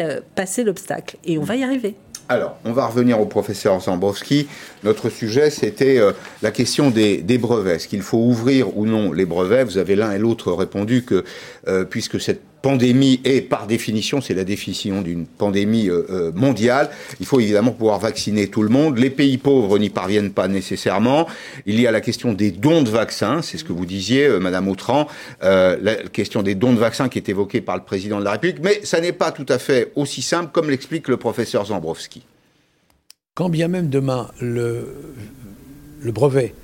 l'obstacle. 0.64 1.16
Et 1.24 1.38
on 1.38 1.42
va 1.42 1.56
y 1.56 1.62
arriver. 1.62 1.94
Alors, 2.28 2.56
on 2.64 2.72
va 2.72 2.86
revenir 2.86 3.20
au 3.20 3.26
professeur 3.26 3.80
Zambowski. 3.80 4.48
Notre 4.82 5.10
sujet, 5.10 5.50
c'était 5.50 5.98
euh, 5.98 6.12
la 6.42 6.50
question 6.50 6.90
des, 6.90 7.22
brevets. 7.38 7.76
Est-ce 7.76 7.88
qu'il 7.88 8.02
faut 8.02 8.18
ouvrir 8.18 8.76
ou 8.76 8.84
non 8.84 9.12
les 9.12 9.24
brevets? 9.24 9.64
Vous 9.64 9.78
avez 9.78 9.94
l'un 9.94 10.10
et 10.10 10.18
l'autre 10.18 10.52
répondu 10.52 11.04
que, 11.04 11.24
euh, 11.68 11.84
puisque 11.84 12.20
cette 12.20 12.42
pandémie 12.62 13.20
est, 13.24 13.42
par 13.42 13.66
définition, 13.66 14.20
c'est 14.20 14.34
la 14.34 14.44
définition 14.44 15.02
d'une 15.02 15.26
pandémie 15.26 15.88
euh, 15.88 16.06
euh, 16.10 16.32
mondiale. 16.34 16.90
Il 17.20 17.26
faut 17.26 17.40
évidemment 17.40 17.72
pouvoir 17.72 18.00
vacciner 18.00 18.48
tout 18.48 18.62
le 18.62 18.68
monde. 18.68 18.98
Les 18.98 19.10
pays 19.10 19.38
pauvres 19.38 19.78
n'y 19.78 19.90
parviennent 19.90 20.32
pas 20.32 20.48
nécessairement. 20.48 21.26
Il 21.66 21.80
y 21.80 21.86
a 21.86 21.90
la 21.90 22.00
question 22.00 22.32
des 22.32 22.50
dons 22.50 22.82
de 22.82 22.90
vaccins, 22.90 23.42
c'est 23.42 23.58
ce 23.58 23.64
que 23.64 23.72
vous 23.72 23.86
disiez, 23.86 24.26
euh, 24.26 24.38
Madame 24.40 24.68
Autran, 24.68 25.06
la 25.40 25.94
question 26.12 26.42
des 26.42 26.54
dons 26.54 26.72
de 26.72 26.78
vaccins 26.78 27.08
qui 27.08 27.18
est 27.18 27.28
évoquée 27.28 27.60
par 27.60 27.76
le 27.76 27.82
président 27.82 28.18
de 28.18 28.24
la 28.24 28.32
République, 28.32 28.62
mais 28.62 28.80
ça 28.84 29.00
n'est 29.00 29.12
pas 29.12 29.30
tout 29.30 29.46
à 29.48 29.58
fait 29.58 29.92
aussi 29.94 30.22
simple 30.22 30.50
comme 30.52 30.70
l'explique 30.70 31.08
le 31.08 31.16
professeur 31.16 31.66
Zambrowski. 31.66 32.22
Quand 33.34 33.48
bien 33.48 33.68
même 33.68 33.88
demain 33.88 34.30
le, 34.40 34.88
le 36.00 36.12
brevet 36.12 36.54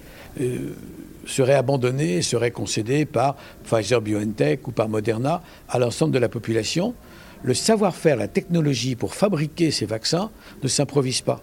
serait 1.27 1.55
abandonné, 1.55 2.23
serait 2.23 2.51
concédé 2.51 3.05
par 3.05 3.37
Pfizer 3.65 4.01
BioNTech 4.01 4.67
ou 4.67 4.73
par 4.73 4.89
Moderna 4.89 5.43
à 5.69 5.79
l'ensemble 5.79 6.13
de 6.13 6.19
la 6.19 6.29
population. 6.29 6.95
Le 7.43 7.55
savoir-faire, 7.55 8.17
la 8.17 8.29
technologie 8.29 8.95
pour 8.95 9.15
fabriquer 9.15 9.71
ces 9.71 9.87
vaccins 9.87 10.31
ne 10.63 10.69
s'improvise 10.69 11.21
pas. 11.21 11.43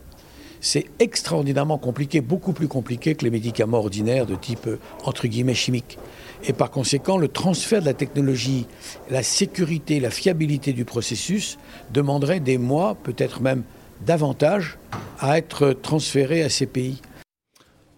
c'est 0.61 0.87
extraordinairement 0.99 1.77
compliqué, 1.77 2.19
beaucoup 2.19 2.51
plus 2.51 2.67
compliqué 2.67 3.15
que 3.15 3.23
les 3.23 3.31
médicaments 3.31 3.77
ordinaires 3.77 4.25
de 4.25 4.35
type, 4.35 4.67
euh, 4.67 4.79
entre 5.05 5.27
guillemets, 5.27 5.53
chimique. 5.53 5.97
Et 6.43 6.53
par 6.53 6.69
conséquent, 6.69 7.17
le 7.17 7.27
transfert 7.27 7.81
de 7.81 7.85
la 7.85 7.93
technologie, 7.93 8.65
la 9.09 9.23
sécurité, 9.23 9.99
la 9.99 10.09
fiabilité 10.09 10.73
du 10.73 10.85
processus 10.85 11.57
demanderait 11.91 12.39
des 12.39 12.57
mois, 12.57 12.95
peut-être 12.95 13.41
même 13.41 13.63
davantage, 14.05 14.77
à 15.19 15.37
être 15.37 15.71
transféré 15.71 16.43
à 16.43 16.49
ces 16.49 16.65
pays. 16.65 17.01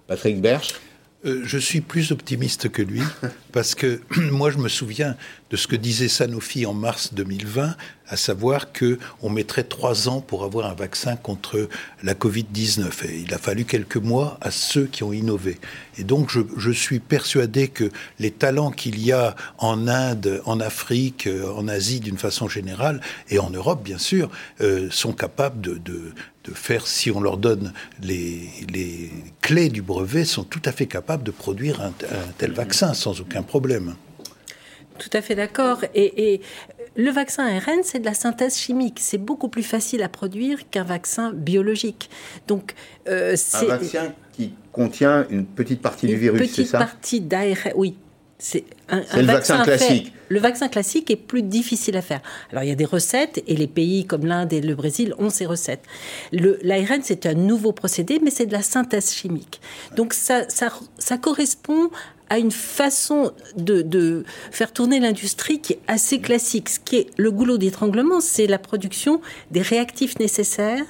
Patrick 0.07 0.41
Berch 0.41 0.73
euh, 1.25 1.41
je 1.43 1.57
suis 1.57 1.81
plus 1.81 2.11
optimiste 2.11 2.69
que 2.69 2.81
lui, 2.81 3.01
parce 3.51 3.75
que 3.75 4.01
moi 4.31 4.51
je 4.51 4.57
me 4.57 4.69
souviens 4.69 5.15
de 5.51 5.57
ce 5.57 5.67
que 5.67 5.75
disait 5.75 6.07
Sanofi 6.07 6.65
en 6.65 6.73
mars 6.73 7.13
2020, 7.13 7.75
à 8.07 8.17
savoir 8.17 8.71
que 8.71 8.97
on 9.21 9.29
mettrait 9.29 9.63
trois 9.63 10.07
ans 10.07 10.21
pour 10.21 10.45
avoir 10.45 10.65
un 10.65 10.73
vaccin 10.73 11.17
contre 11.17 11.67
la 12.03 12.13
Covid-19. 12.13 13.07
Et 13.09 13.19
il 13.25 13.33
a 13.33 13.37
fallu 13.37 13.65
quelques 13.65 13.97
mois 13.97 14.37
à 14.41 14.49
ceux 14.49 14.85
qui 14.85 15.03
ont 15.03 15.11
innové. 15.11 15.59
Et 15.97 16.03
donc 16.03 16.29
je, 16.29 16.71
suis 16.71 16.99
persuadé 16.99 17.67
que 17.67 17.89
les 18.19 18.31
talents 18.31 18.71
qu'il 18.71 18.99
y 19.03 19.11
a 19.11 19.35
en 19.57 19.89
Inde, 19.89 20.41
en 20.45 20.61
Afrique, 20.61 21.27
euh, 21.27 21.51
en 21.53 21.67
Asie 21.67 21.99
d'une 21.99 22.17
façon 22.17 22.47
générale, 22.47 23.01
et 23.29 23.37
en 23.37 23.49
Europe 23.49 23.83
bien 23.83 23.97
sûr, 23.97 24.29
euh, 24.61 24.87
sont 24.89 25.11
capables 25.11 25.61
de, 25.61 26.13
faire, 26.53 26.87
si 26.87 27.11
on 27.11 27.21
leur 27.21 27.37
donne 27.37 27.73
les, 28.01 29.11
clés 29.41 29.69
du 29.69 29.81
brevet, 29.81 30.25
sont 30.25 30.43
tout 30.43 30.61
à 30.65 30.71
fait 30.71 30.87
capables 30.87 31.23
de 31.23 31.31
produire 31.31 31.81
un 31.81 31.93
tel 32.37 32.53
vaccin 32.53 32.93
sans 32.93 33.19
aucun 33.19 33.43
problème. 33.43 33.95
Tout 35.01 35.17
à 35.17 35.21
fait 35.21 35.33
d'accord. 35.33 35.79
Et, 35.95 36.33
et, 36.33 36.41
le 36.95 37.09
vaccin 37.09 37.45
ARN, 37.45 37.79
c'est 37.83 37.99
de 37.99 38.05
la 38.05 38.13
synthèse 38.13 38.57
chimique. 38.57 38.99
C'est 39.01 39.17
beaucoup 39.17 39.47
plus 39.47 39.63
facile 39.63 40.03
à 40.03 40.09
produire 40.09 40.69
qu'un 40.69 40.83
vaccin 40.83 41.31
biologique. 41.33 42.09
Donc, 42.47 42.75
euh, 43.07 43.33
c'est 43.35 43.65
un 43.65 43.77
vaccin 43.77 44.13
qui 44.33 44.53
contient 44.71 45.25
une 45.29 45.45
petite 45.45 45.81
partie 45.81 46.05
du 46.05 46.15
virus, 46.17 46.51
c'est 46.53 46.65
ça? 46.65 46.77
Une 46.77 46.83
petite 46.83 46.91
partie 46.91 47.21
d'ARN, 47.21 47.73
oui. 47.75 47.95
C'est 48.37 48.65
un, 48.89 49.03
un, 49.11 49.21
le 49.21 49.27
vaccin, 49.27 49.57
vaccin 49.57 49.63
classique. 49.63 50.05
Fait, 50.05 50.13
le 50.29 50.39
vaccin 50.39 50.67
classique 50.67 51.11
est 51.11 51.15
plus 51.15 51.43
difficile 51.43 51.95
à 51.95 52.01
faire. 52.01 52.21
Alors 52.51 52.63
il 52.63 52.69
y 52.69 52.71
a 52.71 52.75
des 52.75 52.85
recettes 52.85 53.43
et 53.45 53.55
les 53.55 53.67
pays 53.67 54.05
comme 54.05 54.25
l'Inde 54.25 54.51
et 54.51 54.61
le 54.61 54.73
Brésil 54.73 55.13
ont 55.19 55.29
ces 55.29 55.45
recettes. 55.45 55.83
L'ARN 56.31 57.01
c'est 57.03 57.27
un 57.27 57.35
nouveau 57.35 57.71
procédé, 57.71 58.19
mais 58.23 58.31
c'est 58.31 58.47
de 58.47 58.53
la 58.53 58.63
synthèse 58.63 59.13
chimique. 59.13 59.61
Donc 59.95 60.15
ça, 60.15 60.49
ça, 60.49 60.73
ça 60.97 61.19
correspond 61.19 61.91
à 62.31 62.39
une 62.39 62.51
façon 62.51 63.33
de, 63.57 64.23
faire 64.51 64.71
tourner 64.71 65.01
l'industrie 65.01 65.59
qui 65.59 65.73
est 65.73 65.79
assez 65.87 66.21
classique. 66.21 66.69
Ce 66.69 66.79
qui 66.79 66.95
est 66.95 67.07
le 67.17 67.29
goulot 67.29 67.57
d'étranglement, 67.57 68.21
c'est 68.21 68.47
la 68.47 68.57
production 68.57 69.19
des 69.51 69.61
réactifs 69.61 70.17
nécessaires 70.17 70.85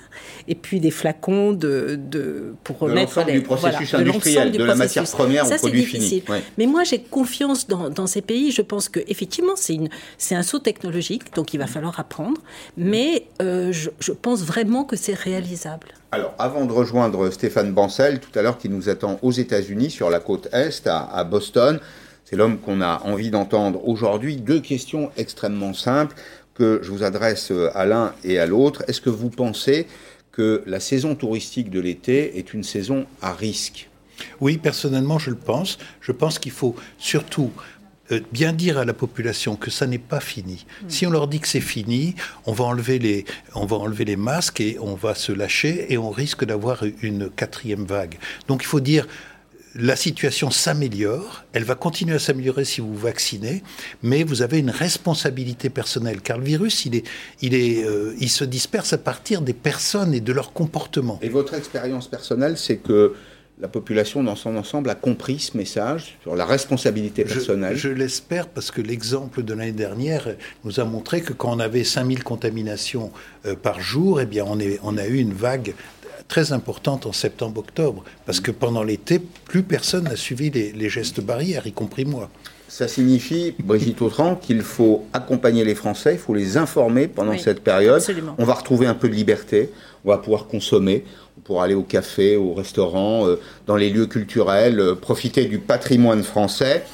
et 0.48 0.56
puis 0.56 0.80
des 0.80 0.92
flacons 0.92 1.54
de, 1.54 2.00
de 2.02 2.54
pour 2.64 2.80
remettre 2.80 3.24
les, 3.26 3.34
du 3.34 3.42
processus 3.42 3.92
voilà, 3.92 4.10
industriel, 4.10 4.52
de, 4.52 4.58
de 4.58 4.64
la 4.64 4.76
matière 4.76 5.04
première 5.04 5.46
Ça, 5.46 5.56
au 5.56 5.60
produit 5.60 5.82
difficile. 5.82 6.22
fini. 6.22 6.24
Ouais. 6.30 6.44
Mais 6.58 6.66
moi, 6.68 6.84
j'ai 6.84 7.00
confiance 7.00 7.68
dans, 7.68 7.90
dans, 7.90 8.08
ces 8.08 8.22
pays. 8.22 8.52
Je 8.52 8.62
pense 8.62 8.90
que 8.90 9.00
effectivement, 9.08 9.54
c'est 9.56 9.76
une 9.76 9.90
c'est 10.18 10.36
un 10.36 10.44
saut 10.44 10.60
technologique, 10.60 11.34
donc 11.36 11.54
il 11.54 11.58
va 11.58 11.68
falloir 11.68 12.00
apprendre. 12.00 12.42
Mais 12.78 13.26
euh, 13.42 13.72
je, 13.72 13.90
je 14.00 14.12
pense 14.12 14.44
vraiment 14.44 14.84
que 14.84 14.96
c'est 14.96 15.14
réalisable. 15.16 15.88
Alors, 16.12 16.34
avant 16.40 16.66
de 16.66 16.74
rejoindre 16.74 17.30
Stéphane 17.30 17.72
Bancel, 17.72 18.20
tout 18.20 18.38
à 18.38 18.42
l'heure, 18.42 18.58
qui 18.58 18.68
nous 18.68 18.90
attend 18.90 19.18
aux 19.22 19.32
États-Unis, 19.32 19.90
sur 19.90 20.10
la 20.10 20.20
côte 20.20 20.50
Est, 20.52 20.86
à, 20.88 21.04
à 21.04 21.24
Boston, 21.24 21.80
c'est 22.26 22.36
l'homme 22.36 22.60
qu'on 22.60 22.82
a 22.82 23.02
envie 23.06 23.30
d'entendre 23.32 23.88
aujourd'hui. 23.88 24.36
Deux 24.38 24.60
questions 24.60 25.12
extrêmement 25.18 25.74
simples 25.74 26.16
que 26.54 26.80
je 26.84 26.92
vous 26.92 27.04
adresse 27.04 27.52
à 27.74 27.86
l'un 27.86 28.14
et 28.24 28.40
à 28.40 28.46
l'autre. 28.46 28.84
Est-ce 28.88 29.02
que 29.02 29.10
vous 29.10 29.30
pensez 29.30 29.88
que 30.32 30.64
la 30.66 30.80
saison 30.80 31.16
touristique 31.16 31.70
de 31.70 31.80
l'été 31.80 32.38
est 32.38 32.54
une 32.54 32.64
saison 32.64 33.06
à 33.22 33.34
risque 33.34 33.90
Oui, 34.40 34.58
personnellement, 34.58 35.20
je 35.20 35.30
le 35.30 35.36
pense. 35.36 35.78
Je 36.00 36.12
pense 36.12 36.40
qu'il 36.40 36.52
faut 36.52 36.76
surtout 36.98 37.52
bien 38.32 38.54
dire 38.54 38.78
à 38.78 38.86
la 38.86 38.94
population 38.94 39.56
que 39.56 39.72
ça 39.72 39.88
n'est 39.88 39.98
pas 39.98 40.20
fini. 40.20 40.66
Mmh. 40.66 40.90
Si 40.90 41.08
on 41.08 41.10
leur 41.10 41.28
dit 41.28 41.40
que 41.40 41.48
c'est 41.48 41.62
fini, 41.62 42.16
on 42.46 42.54
va 42.54 42.66
enlever 42.66 43.00
les, 43.00 43.26
on 43.56 43.66
va 43.66 43.78
enlever 43.78 44.06
les 44.06 44.16
masques 44.16 44.62
et 44.62 44.78
on 44.80 44.96
va 44.96 45.16
se 45.16 45.32
lâcher 45.32 45.92
et 45.92 45.98
on 45.98 46.10
risque 46.10 46.46
d'avoir 46.46 46.84
une 47.02 47.30
quatrième 47.30 47.86
vague. 47.86 48.18
Donc 48.48 48.64
il 48.64 48.68
faut 48.68 48.80
dire 48.80 49.08
la 49.76 49.96
situation 49.96 50.52
s'améliore, 50.52 51.44
elle 51.54 51.64
va 51.64 51.76
continuer 51.76 52.16
à 52.16 52.20
s'améliorer 52.20 52.66
si 52.66 52.82
vous 52.82 52.96
vaccinez, 52.96 53.64
mais 54.04 54.24
vous 54.24 54.42
avez 54.42 54.60
une 54.60 54.70
responsabilité 54.70 55.70
personnelle, 55.70 56.22
car 56.22 56.38
le 56.38 56.44
virus, 56.44 56.86
il, 56.86 56.96
est, 56.96 57.04
il, 57.42 57.54
est, 57.54 57.86
euh, 57.86 58.14
il 58.20 58.30
se 58.30 58.44
disperse 58.44 58.94
à 58.94 58.98
partir 58.98 59.42
des 59.42 59.54
personnes 59.54 60.14
et 60.14 60.20
de 60.20 60.34
leur 60.34 60.54
comportement. 60.54 61.20
Et 61.22 61.30
votre 61.30 61.54
expérience 61.54 62.08
personnelle, 62.08 62.58
c'est 62.58 62.78
que 62.78 63.14
la 63.62 63.68
population 63.68 64.24
dans 64.24 64.36
son 64.36 64.56
ensemble 64.58 64.90
a 64.90 64.96
compris 64.96 65.40
ce 65.40 65.56
message 65.56 66.18
sur 66.24 66.36
la 66.36 66.46
responsabilité 66.46 67.24
personnelle 67.24 67.76
Je, 67.76 67.90
je 67.90 67.94
l'espère 67.94 68.48
parce 68.48 68.72
que 68.72 68.82
l'exemple 68.82 69.44
de 69.44 69.54
l'année 69.54 69.72
dernière 69.72 70.36
nous 70.64 70.80
a 70.80 70.84
montré 70.84 71.22
que 71.22 71.32
quand 71.32 71.56
on 71.56 71.60
avait 71.60 71.84
5000 71.84 72.24
contaminations 72.24 73.12
euh, 73.46 73.56
par 73.56 73.80
jour, 73.80 74.20
eh 74.20 74.26
bien 74.26 74.46
on, 74.48 74.60
est, 74.60 74.80
on 74.82 74.98
a 74.98 75.06
eu 75.06 75.20
une 75.20 75.34
vague 75.34 75.76
très 76.32 76.54
importante 76.54 77.06
en 77.06 77.12
septembre-octobre, 77.12 78.06
parce 78.26 78.40
que 78.40 78.52
pendant 78.52 78.84
l'été, 78.84 79.20
plus 79.20 79.64
personne 79.64 80.06
n'a 80.06 80.16
suivi 80.16 80.50
les, 80.50 80.72
les, 80.72 80.88
gestes 80.88 81.20
barrières, 81.20 81.68
y 81.68 81.74
compris 81.74 82.06
moi. 82.06 82.30
Ça 82.70 82.88
signifie, 82.88 83.54
Brigitte 83.60 84.02
Autran, 84.02 84.36
qu'il 84.38 84.62
faut 84.62 85.04
accompagner 85.12 85.66
les 85.66 85.76
Français, 85.76 86.14
il 86.14 86.20
faut 86.20 86.34
les 86.34 86.56
informer 86.56 87.10
pendant 87.10 87.34
Oui, 87.34 87.40
cette 87.40 87.62
période. 87.62 87.96
absolument. 87.98 88.34
On 88.38 88.46
va 88.46 88.54
retrouver 88.54 88.88
un 88.88 88.94
peu 88.94 89.10
de 89.10 89.14
liberté, 89.14 89.72
on 90.06 90.10
va 90.12 90.20
pouvoir 90.20 90.48
consommer, 90.48 91.04
on 91.38 91.42
pourra 91.42 91.66
aller 91.66 91.74
au 91.74 91.84
café, 91.84 92.38
au 92.38 92.54
restaurant, 92.54 93.28
euh, 93.28 93.38
dans 93.68 93.76
les 93.76 93.90
lieux 93.90 94.06
culturels, 94.08 94.80
euh, 94.80 94.96
profiter 94.96 95.44
du 95.48 95.60
patrimoine 95.60 96.24
français. 96.24 96.86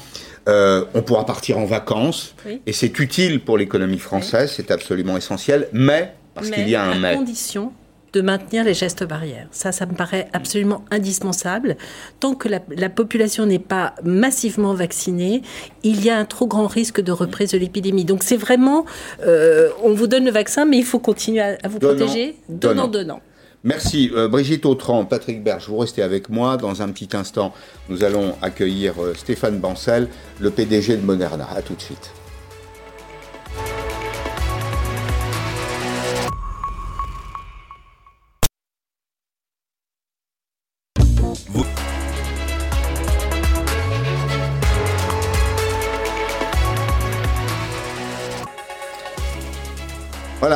Euh, 0.48 0.84
on 0.94 1.02
pourra 1.02 1.24
partir 1.26 1.58
en 1.58 1.64
vacances, 1.64 2.34
Oui. 2.44 2.60
et 2.66 2.72
c'est 2.72 2.98
utile 2.98 3.38
pour 3.44 3.56
l'économie 3.56 4.00
française, 4.00 4.52
c'est 4.56 4.72
absolument 4.72 5.16
essentiel, 5.16 5.68
mais, 5.72 6.12
parce 6.34 6.50
qu'il 6.50 6.68
y 6.68 6.74
a 6.74 6.82
un 6.82 6.90
à 6.90 6.98
mais, 6.98 7.14
condition 7.14 7.70
de 8.18 8.22
maintenir 8.22 8.64
les 8.64 8.74
gestes 8.74 9.04
barrières. 9.04 9.46
Ça, 9.52 9.70
ça 9.70 9.86
me 9.86 9.94
paraît 9.94 10.26
absolument 10.32 10.84
indispensable. 10.90 11.76
Tant 12.18 12.34
que 12.34 12.48
la, 12.48 12.58
la 12.76 12.88
population 12.88 13.46
n'est 13.46 13.60
pas 13.60 13.94
massivement 14.02 14.74
vaccinée, 14.74 15.42
il 15.84 16.04
y 16.04 16.10
a 16.10 16.18
un 16.18 16.24
trop 16.24 16.48
grand 16.48 16.66
risque 16.66 17.00
de 17.00 17.12
reprise 17.12 17.52
de 17.52 17.58
l'épidémie. 17.58 18.04
Donc 18.04 18.24
c'est 18.24 18.36
vraiment, 18.36 18.84
euh, 19.24 19.70
on 19.84 19.92
vous 19.94 20.08
donne 20.08 20.24
le 20.24 20.32
vaccin, 20.32 20.64
mais 20.64 20.78
il 20.78 20.84
faut 20.84 20.98
continuer 20.98 21.40
à, 21.40 21.56
à 21.62 21.68
vous 21.68 21.78
Donnant, 21.78 22.06
protéger, 22.06 22.34
donnant. 22.48 22.88
donnant, 22.88 22.88
donnant. 22.88 23.20
Merci 23.62 24.10
euh, 24.16 24.26
Brigitte 24.26 24.66
Autran, 24.66 25.04
Patrick 25.04 25.44
Berge, 25.44 25.68
vous 25.68 25.78
restez 25.78 26.02
avec 26.02 26.28
moi. 26.28 26.56
Dans 26.56 26.82
un 26.82 26.88
petit 26.88 27.16
instant, 27.16 27.54
nous 27.88 28.02
allons 28.02 28.34
accueillir 28.42 28.94
euh, 29.00 29.14
Stéphane 29.14 29.58
Bancel, 29.58 30.08
le 30.40 30.50
PDG 30.50 30.96
de 30.96 31.02
Moderna. 31.06 31.46
A 31.54 31.62
tout 31.62 31.74
de 31.74 31.80
suite. 31.80 32.10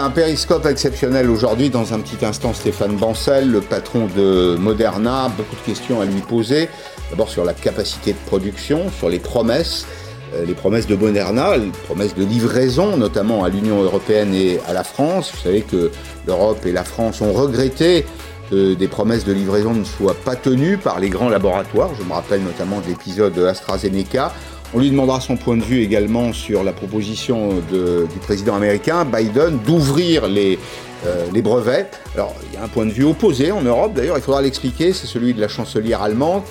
Un 0.03 0.11
périscope 0.11 0.67
exceptionnel 0.67 1.31
aujourd'hui. 1.31 1.71
Dans 1.71 1.95
un 1.95 2.01
petit 2.01 2.25
instant, 2.25 2.53
Stéphane 2.53 2.97
Bancel, 2.97 3.49
le 3.49 3.61
patron 3.61 4.09
de 4.17 4.57
Moderna. 4.59 5.31
Beaucoup 5.37 5.55
de 5.55 5.61
questions 5.61 6.01
à 6.01 6.05
lui 6.05 6.21
poser. 6.21 6.69
D'abord 7.11 7.29
sur 7.29 7.45
la 7.45 7.55
capacité 7.55 8.13
de 8.13 8.19
production, 8.27 8.91
sur 8.91 9.09
les 9.09 9.21
promesses, 9.21 9.87
euh, 10.35 10.45
les 10.45 10.55
promesses 10.55 10.89
de 10.89 10.97
Moderna, 10.97 11.57
les 11.57 11.71
promesses 11.87 12.17
de 12.17 12.25
livraison, 12.25 12.97
notamment 12.97 13.45
à 13.45 13.49
l'Union 13.49 13.81
européenne 13.81 14.35
et 14.35 14.59
à 14.67 14.73
la 14.73 14.83
France. 14.83 15.31
Vous 15.33 15.41
savez 15.41 15.61
que 15.61 15.93
l'Europe 16.27 16.67
et 16.67 16.73
la 16.73 16.85
France 16.85 17.21
ont 17.21 17.33
regretté 17.33 18.05
que 18.51 18.75
des 18.75 18.89
promesses 18.89 19.25
de 19.25 19.33
livraison 19.33 19.73
ne 19.73 19.85
soient 19.85 20.17
pas 20.25 20.35
tenues 20.35 20.79
par 20.79 20.99
les 20.99 21.11
grands 21.11 21.29
laboratoires. 21.29 21.91
Je 21.97 22.03
me 22.03 22.13
rappelle 22.13 22.43
notamment 22.43 22.81
de 22.81 22.89
l'épisode 22.89 23.39
AstraZeneca. 23.39 24.33
On 24.75 24.79
lui 24.79 24.91
demandera 24.91 25.21
son 25.21 25.37
point 25.37 25.57
de 25.59 25.63
vue 25.63 25.83
également 25.83 26.33
sur 26.33 26.65
la 26.65 26.73
proposition 26.73 27.63
de, 27.71 28.07
du 28.11 28.19
président 28.21 28.55
américain 28.55 29.05
Biden 29.05 29.59
d'ouvrir 29.67 30.27
les, 30.27 30.59
euh, 31.07 31.27
les 31.33 31.43
brevets. 31.43 31.91
Alors, 32.15 32.35
il 32.49 32.55
y 32.55 32.57
a 32.57 32.65
un 32.65 32.69
point 32.69 32.87
de 32.87 32.91
vue 32.91 33.05
opposé 33.05 33.53
en 33.53 33.61
Europe, 33.61 33.93
d'ailleurs, 33.93 34.17
il 34.17 34.23
faudra 34.23 34.41
l'expliquer, 34.41 34.95
c'est 34.95 35.07
celui 35.07 35.35
de 35.35 35.41
la 35.41 35.49
chancelière 35.49 36.01
allemande. 36.01 36.43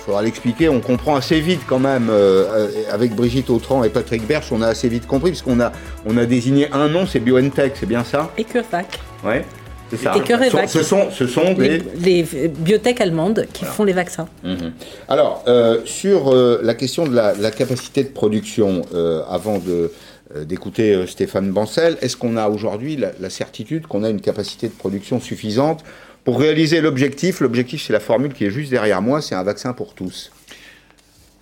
Il 0.00 0.04
faudra 0.04 0.22
l'expliquer, 0.22 0.68
on 0.68 0.80
comprend 0.80 1.14
assez 1.16 1.40
vite 1.40 1.60
quand 1.66 1.78
même, 1.78 2.08
euh, 2.10 2.68
avec 2.90 3.14
Brigitte 3.14 3.48
Autran 3.50 3.84
et 3.84 3.88
Patrick 3.88 4.26
Berch, 4.26 4.50
on 4.50 4.60
a 4.60 4.66
assez 4.66 4.88
vite 4.88 5.06
compris, 5.06 5.30
puisqu'on 5.30 5.60
a, 5.60 5.72
on 6.04 6.16
a 6.18 6.26
désigné 6.26 6.70
un 6.72 6.88
nom, 6.88 7.06
c'est 7.06 7.20
BioNTech, 7.20 7.74
c'est 7.78 7.86
bien 7.86 8.04
ça? 8.04 8.30
Et 8.36 8.44
CureVac. 8.44 8.98
Ouais. 9.24 9.44
Ça. 9.96 10.12
Et 10.16 10.20
CureVac. 10.20 10.68
Ce 10.68 10.82
sont, 10.82 11.10
ce 11.10 11.26
sont 11.26 11.52
des... 11.54 11.78
Les, 11.98 12.22
les 12.22 12.48
biotech 12.48 13.00
allemandes 13.00 13.46
qui 13.52 13.60
Voilà. 13.64 13.74
font 13.74 13.84
les 13.84 13.92
vaccins. 13.92 14.26
Mhm. 14.42 14.72
Alors, 15.08 15.42
euh, 15.48 15.80
sur 15.84 16.32
euh, 16.34 16.60
la 16.62 16.74
question 16.74 17.06
de 17.06 17.14
la, 17.14 17.34
la 17.34 17.50
capacité 17.50 18.02
de 18.04 18.08
production, 18.08 18.82
euh, 18.94 19.22
avant 19.28 19.58
de, 19.58 19.92
d'écouter 20.44 21.06
Stéphane 21.06 21.50
Bancel, 21.50 21.96
est-ce 22.00 22.16
qu'on 22.16 22.36
a 22.36 22.48
aujourd'hui 22.48 22.96
la, 22.96 23.12
la 23.20 23.30
certitude 23.30 23.86
qu'on 23.86 24.02
a 24.04 24.10
une 24.10 24.20
capacité 24.20 24.66
de 24.68 24.72
production 24.72 25.20
suffisante 25.20 25.84
Pour 26.24 26.40
réaliser 26.40 26.80
l'objectif, 26.80 27.40
l'objectif 27.40 27.84
c'est 27.86 27.92
la 27.92 28.00
formule 28.00 28.32
qui 28.32 28.44
est 28.46 28.50
juste 28.50 28.70
derrière 28.70 29.00
moi, 29.02 29.20
c'est 29.20 29.34
un 29.34 29.42
vaccin 29.44 29.72
pour 29.74 29.94
tous. 29.94 30.30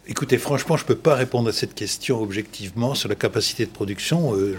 Écoutez, 0.09 0.37
franchement, 0.37 0.77
je 0.77 0.83
ne 0.83 0.89
peux 0.89 0.97
pas 0.97 1.15
répondre 1.15 1.49
à 1.49 1.53
cette 1.53 1.75
question 1.75 2.21
objectivement 2.21 2.95
sur 2.95 3.09
la 3.09 3.15
capacité 3.15 3.67
de 3.67 3.71
production. 3.71 4.35
Euh, 4.35 4.57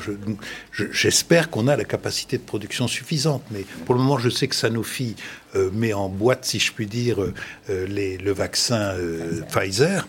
J'espère 0.71 1.49
qu'on 1.49 1.67
a 1.67 1.75
la 1.75 1.83
capacité 1.83 2.37
de 2.37 2.43
production 2.43 2.87
suffisante, 2.87 3.43
mais 3.51 3.65
pour 3.85 3.93
le 3.93 4.01
moment, 4.01 4.17
je 4.17 4.29
sais 4.29 4.47
que 4.47 4.55
Sanofi 4.55 5.17
euh, 5.55 5.69
met 5.73 5.91
en 5.91 6.07
boîte, 6.07 6.45
si 6.45 6.59
je 6.59 6.71
puis 6.71 6.87
dire, 6.87 7.21
euh, 7.21 7.87
les, 7.87 8.17
le 8.17 8.31
vaccin 8.31 8.93
euh, 8.95 9.41
Pfizer 9.49 10.07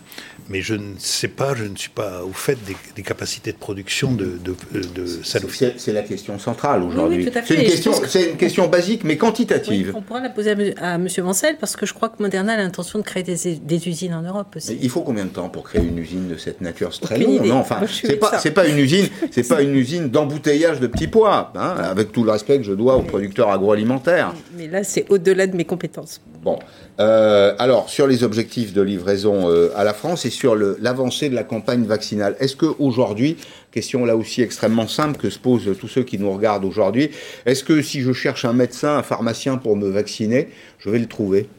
mais 0.49 0.61
je 0.61 0.75
ne 0.75 0.93
sais 0.97 1.27
pas, 1.27 1.55
je 1.55 1.63
ne 1.63 1.75
suis 1.75 1.89
pas 1.89 2.23
au 2.23 2.31
fait 2.31 2.57
des, 2.95 3.01
capacités 3.01 3.51
de 3.51 3.57
production 3.57 4.13
de, 4.13 4.37
de, 4.43 4.55
de 4.93 5.05
Sanofi. 5.23 5.65
C'est 5.77 5.93
la 5.93 6.03
question 6.03 6.37
centrale 6.39 6.83
aujourd'hui. 6.83 7.27
c'est 7.45 7.55
une, 7.55 7.63
question, 7.63 7.91
une 7.93 8.37
question 8.37 8.67
basique, 8.67 9.03
mais 9.03 9.17
quantitative. 9.17 9.93
on 9.95 10.01
pourra 10.01 10.21
la 10.21 10.29
poser 10.29 10.75
à, 10.77 10.95
M. 10.95 11.07
Vancel, 11.17 11.57
parce 11.59 11.75
que 11.75 11.85
je 11.85 11.93
crois 11.93 12.09
que 12.09 12.21
Moderna 12.21 12.53
a 12.53 12.57
l'intention 12.57 12.99
de 12.99 13.03
créer 13.03 13.23
des, 13.23 13.87
usines 13.87 14.13
en 14.13 14.21
Europe 14.21 14.55
aussi. 14.55 14.77
il 14.81 14.89
faut 14.89 15.01
combien 15.01 15.24
de 15.25 15.29
temps 15.29 15.49
pour 15.49 15.63
créer 15.63 15.81
une 15.83 15.97
usine 15.97 16.27
de 16.27 16.37
cette 16.37 16.61
nature? 16.61 16.93
C'est 16.93 17.01
très 17.01 17.19
long, 17.19 17.43
non? 17.43 17.57
Enfin, 17.57 17.81
c'est 17.87 18.15
pas, 18.17 18.39
pas 18.53 18.67
une 18.67 18.79
usine, 18.79 19.07
c'est 19.31 19.47
pas 19.47 19.61
une 19.61 19.75
usine 19.75 20.09
d'embouteillage 20.09 20.79
de 20.79 20.87
petits 20.87 21.07
pois, 21.07 21.51
hein, 21.55 21.75
avec 21.77 22.11
tout 22.11 22.23
le 22.23 22.31
respect 22.31 22.57
que 22.57 22.63
je 22.63 22.73
dois 22.73 22.95
aux 22.95 23.03
producteurs 23.03 23.49
agroalimentaires. 23.49 24.33
Mais 24.57 24.67
là, 24.67 24.83
c'est 24.83 25.05
au-delà 25.09 25.47
de 25.47 25.55
mes 25.55 25.65
compétences. 25.65 26.21
Bon, 26.43 26.59
euh, 26.99 27.55
alors 27.57 27.89
sur 27.89 28.05
les 28.05 28.23
objectifs 28.23 28.71
de 28.71 28.81
livraison 28.81 29.49
euh, 29.49 29.69
à 29.75 29.83
la 29.83 29.95
France 29.95 30.25
et 30.25 30.29
sur 30.29 30.55
l'avancée 30.55 31.29
de 31.29 31.35
la 31.35 31.43
campagne 31.43 31.85
vaccinale, 31.85 32.35
est-ce 32.39 32.55
que 32.55 32.67
aujourd'hui, 32.77 33.37
question 33.71 34.05
là 34.05 34.15
aussi 34.15 34.43
extrêmement 34.43 34.87
simple 34.87 35.17
que 35.17 35.31
se 35.31 35.39
posent 35.39 35.69
tous 35.79 35.87
ceux 35.87 36.03
qui 36.03 36.19
nous 36.19 36.31
regardent 36.31 36.65
aujourd'hui, 36.65 37.09
est-ce 37.47 37.63
que 37.63 37.81
si 37.81 38.01
je 38.01 38.13
cherche 38.13 38.45
un 38.45 38.53
médecin, 38.53 38.97
un 38.97 39.03
pharmacien 39.03 39.57
pour 39.57 39.75
me 39.75 39.89
vacciner, 39.89 40.49
je 40.77 40.89
vais 40.91 40.99
le 40.99 41.07
trouver? 41.07 41.49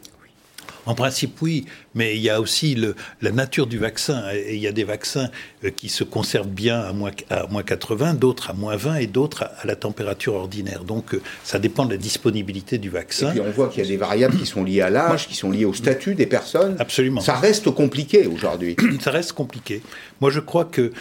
En 0.86 0.94
principe, 0.94 1.42
oui, 1.42 1.66
mais 1.94 2.16
il 2.16 2.22
y 2.22 2.30
a 2.30 2.40
aussi 2.40 2.74
le, 2.74 2.94
la 3.20 3.32
nature 3.32 3.66
du 3.66 3.78
vaccin. 3.78 4.22
Et 4.32 4.54
il 4.54 4.60
y 4.60 4.68
a 4.68 4.72
des 4.72 4.84
vaccins 4.84 5.28
euh, 5.64 5.70
qui 5.70 5.88
se 5.88 6.04
conservent 6.04 6.48
bien 6.48 6.80
à 6.80 6.92
moins, 6.92 7.10
à 7.28 7.46
moins 7.48 7.62
80, 7.62 8.14
d'autres 8.14 8.50
à 8.50 8.52
moins 8.52 8.76
20 8.76 8.96
et 8.96 9.06
d'autres 9.06 9.44
à, 9.44 9.66
la 9.66 9.76
température 9.76 10.34
ordinaire. 10.34 10.84
Donc, 10.84 11.14
euh, 11.14 11.22
ça 11.42 11.58
dépend 11.58 11.84
de 11.84 11.90
la 11.90 11.96
disponibilité 11.96 12.78
du 12.78 12.88
vaccin. 12.88 13.30
Et 13.30 13.32
puis, 13.32 13.40
on 13.40 13.50
voit 13.50 13.68
qu'il 13.68 13.82
y 13.82 13.86
a 13.86 13.88
des 13.88 13.96
variables 13.96 14.36
qui 14.38 14.46
sont 14.46 14.62
liées 14.62 14.80
à 14.80 14.90
l'âge, 14.90 15.26
qui 15.26 15.34
sont 15.34 15.50
liées 15.50 15.64
au 15.64 15.74
statut 15.74 16.14
des 16.14 16.26
personnes. 16.26 16.76
Absolument. 16.78 17.20
Ça 17.20 17.34
reste 17.34 17.70
compliqué 17.70 18.26
aujourd'hui. 18.26 18.76
Ça 19.00 19.10
reste 19.10 19.32
compliqué. 19.32 19.82
Moi, 20.20 20.30
je 20.30 20.40
crois 20.40 20.64
que 20.64 20.92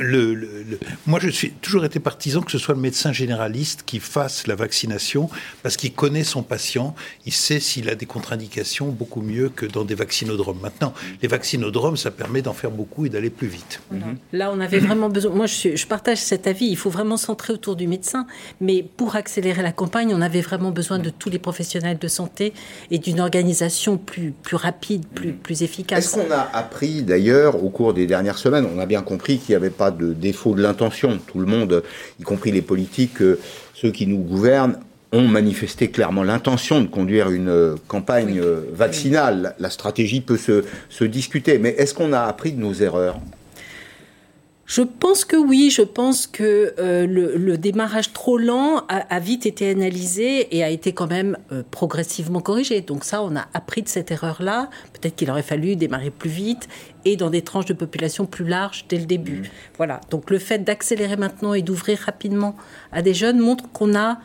le, 0.00 0.78
moi, 1.06 1.18
je 1.20 1.28
suis 1.28 1.50
toujours 1.50 1.84
été 1.84 2.00
partisan 2.00 2.40
que 2.40 2.50
ce 2.50 2.58
soit 2.58 2.74
le 2.74 2.80
médecin 2.80 3.12
généraliste 3.12 3.82
qui 3.84 3.98
fasse 3.98 4.46
la 4.46 4.54
vaccination 4.54 5.28
parce 5.62 5.76
qu'il 5.76 5.92
connaît 5.92 6.24
son 6.24 6.42
patient, 6.42 6.94
il 7.26 7.32
sait 7.32 7.60
s'il 7.60 7.88
a 7.88 7.94
des 7.94 8.06
contre-indications 8.06 8.88
beaucoup 8.88 9.22
mieux 9.22 9.48
que 9.48 9.66
dans 9.66 9.84
des 9.84 9.94
vaccinodromes. 9.94 10.58
Maintenant, 10.62 10.94
les 11.20 11.28
vaccinodromes, 11.28 11.96
ça 11.96 12.10
permet 12.10 12.42
d'en 12.42 12.52
faire 12.52 12.70
beaucoup 12.70 13.06
et 13.06 13.08
d'aller 13.08 13.30
plus 13.30 13.48
vite. 13.48 13.80
Là, 14.32 14.50
on 14.52 14.60
avait 14.60 14.78
vraiment 14.78 15.08
besoin. 15.08 15.34
Moi, 15.34 15.46
je, 15.46 15.76
je, 15.76 15.86
partage 15.86 16.18
cet 16.18 16.46
avis. 16.46 16.66
Il 16.66 16.76
faut 16.76 16.90
vraiment 16.90 17.16
centrer 17.16 17.52
autour 17.52 17.76
du 17.76 17.86
médecin, 17.86 18.26
mais 18.60 18.82
pour 18.82 19.16
accélérer 19.16 19.62
la 19.62 19.72
campagne, 19.72 20.14
on 20.14 20.22
avait 20.22 20.40
vraiment 20.40 20.70
besoin 20.70 20.98
de 20.98 21.10
tous 21.10 21.28
les 21.28 21.38
professionnels 21.38 21.98
de 21.98 22.08
santé 22.08 22.52
et 22.90 22.98
d'une 22.98 23.20
organisation 23.20 23.98
plus, 23.98 24.32
plus 24.42 24.56
rapide, 24.56 25.06
plus, 25.06 25.32
plus 25.32 25.62
efficace. 25.62 26.04
Est-ce 26.04 26.14
qu'on 26.14 26.30
a 26.30 26.48
appris 26.52 27.02
d'ailleurs 27.02 27.62
au 27.62 27.68
cours 27.68 27.94
des 27.94 28.06
dernières 28.06 28.38
semaines 28.38 28.66
On 28.74 28.78
a 28.78 28.86
bien 28.86 29.02
compris 29.02 29.38
qu'il 29.38 29.52
y 29.52 29.56
avait 29.56 29.70
pas 29.72 29.90
de 29.90 30.12
défaut 30.12 30.54
de 30.54 30.62
l'intention. 30.62 31.18
Tout 31.26 31.40
le 31.40 31.46
monde, 31.46 31.82
y 32.20 32.22
compris 32.22 32.52
les 32.52 32.62
politiques, 32.62 33.20
euh, 33.20 33.38
ceux 33.74 33.90
qui 33.90 34.06
nous 34.06 34.18
gouvernent, 34.18 34.78
ont 35.12 35.28
manifesté 35.28 35.90
clairement 35.90 36.22
l'intention 36.22 36.80
de 36.80 36.86
conduire 36.86 37.30
une 37.30 37.48
euh, 37.48 37.74
campagne 37.86 38.40
euh, 38.40 38.62
vaccinale. 38.72 39.54
La 39.58 39.68
stratégie 39.68 40.20
peut 40.20 40.38
se, 40.38 40.64
se 40.88 41.04
discuter, 41.04 41.58
mais 41.58 41.70
est-ce 41.70 41.92
qu'on 41.92 42.12
a 42.12 42.20
appris 42.20 42.52
de 42.52 42.60
nos 42.60 42.72
erreurs? 42.72 43.18
Je 44.72 44.80
pense 44.80 45.26
que 45.26 45.36
oui, 45.36 45.68
je 45.68 45.82
pense 45.82 46.26
que 46.26 46.72
euh, 46.78 47.06
le, 47.06 47.58
démarrage 47.58 48.14
trop 48.14 48.38
lent 48.38 48.86
a, 48.88 49.20
vite 49.20 49.44
été 49.44 49.68
analysé 49.68 50.56
et 50.56 50.64
a 50.64 50.70
été 50.70 50.94
quand 50.94 51.08
même 51.10 51.36
euh, 51.52 51.62
progressivement 51.70 52.40
corrigé. 52.40 52.80
Donc 52.80 53.04
ça, 53.04 53.22
on 53.22 53.36
a 53.36 53.48
appris 53.52 53.82
de 53.82 53.88
cette 53.88 54.10
erreur-là. 54.10 54.70
Peut-être 54.94 55.14
qu'il 55.14 55.30
aurait 55.30 55.42
fallu 55.42 55.76
démarrer 55.76 56.08
plus 56.08 56.30
vite 56.30 56.68
et 57.04 57.16
dans 57.16 57.28
des 57.28 57.42
tranches 57.42 57.66
de 57.66 57.74
population 57.74 58.24
plus 58.24 58.46
larges 58.46 58.86
dès 58.88 58.96
le 58.96 59.04
début. 59.04 59.40
Mmh. 59.40 59.46
Voilà. 59.76 60.00
Donc 60.08 60.30
le 60.30 60.38
fait 60.38 60.60
d'accélérer 60.60 61.16
maintenant 61.16 61.52
et 61.52 61.60
d'ouvrir 61.60 61.98
rapidement 61.98 62.56
à 62.92 63.02
des 63.02 63.12
jeunes 63.12 63.40
montre 63.40 63.70
qu'on 63.72 63.94
a 63.94 64.20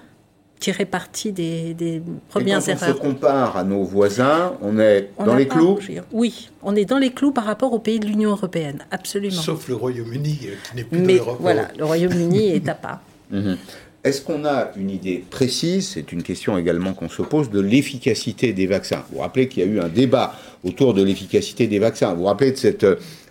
tirer 0.60 0.86
parti 0.86 1.32
des, 1.32 1.74
des 1.74 2.02
premières 2.30 2.68
et 2.68 2.74
quand 2.76 2.86
on 2.90 2.94
se 2.94 3.00
compare 3.00 3.58
à 3.58 3.64
nos 3.64 3.84
voisins, 3.84 4.54
on 4.62 4.80
est 4.80 5.10
dans 5.24 5.36
les 5.36 5.48
clous 5.48 5.80
Oui, 6.12 6.50
on 6.64 6.76
est 6.76 6.86
dans 6.86 6.98
les 6.98 7.12
clous 7.12 7.32
par 7.32 7.46
rapport 7.46 7.74
aux 7.74 7.80
pays 7.80 8.00
de 8.00 8.08
l'Union 8.08 8.32
européenne, 8.32 8.80
absolument. 8.92 9.42
Sauf 9.42 9.68
le 9.68 9.76
Royaume-Uni, 9.76 10.40
euh, 10.46 10.56
qui 10.70 10.76
n'est 10.76 10.84
plus 10.84 11.00
Mais 11.00 11.18
dans 11.18 11.26
l'Europe. 11.26 11.38
Voilà, 11.40 11.68
le 11.78 11.86
Royaume-Uni 11.86 12.50
est 12.52 12.68
à 12.70 12.76
part. 12.76 13.02
Mhm. 13.30 13.58
Est-ce 14.06 14.22
qu'on 14.22 14.46
a 14.46 14.72
une 14.78 14.90
idée 14.90 15.22
précise, 15.30 15.90
c'est 15.90 16.14
une 16.14 16.24
question 16.24 16.58
également 16.58 16.94
qu'on 16.94 17.10
se 17.10 17.22
pose, 17.24 17.50
de 17.50 17.60
l'efficacité 17.60 18.54
des 18.54 18.66
vaccins? 18.66 19.04
Vous 19.10 19.18
vous 19.18 19.22
rappelez 19.22 19.50
qu'il 19.50 19.64
y 19.64 19.68
a 19.68 19.70
eu 19.70 19.82
un 19.82 19.90
débat 19.90 20.34
autour 20.64 20.94
de 20.94 21.04
l'efficacité 21.04 21.68
des 21.68 21.80
vaccins. 21.80 22.14
Vous 22.14 22.22
vous 22.22 22.28
rappelez 22.28 22.52
de 22.52 22.56
cette 22.56 22.86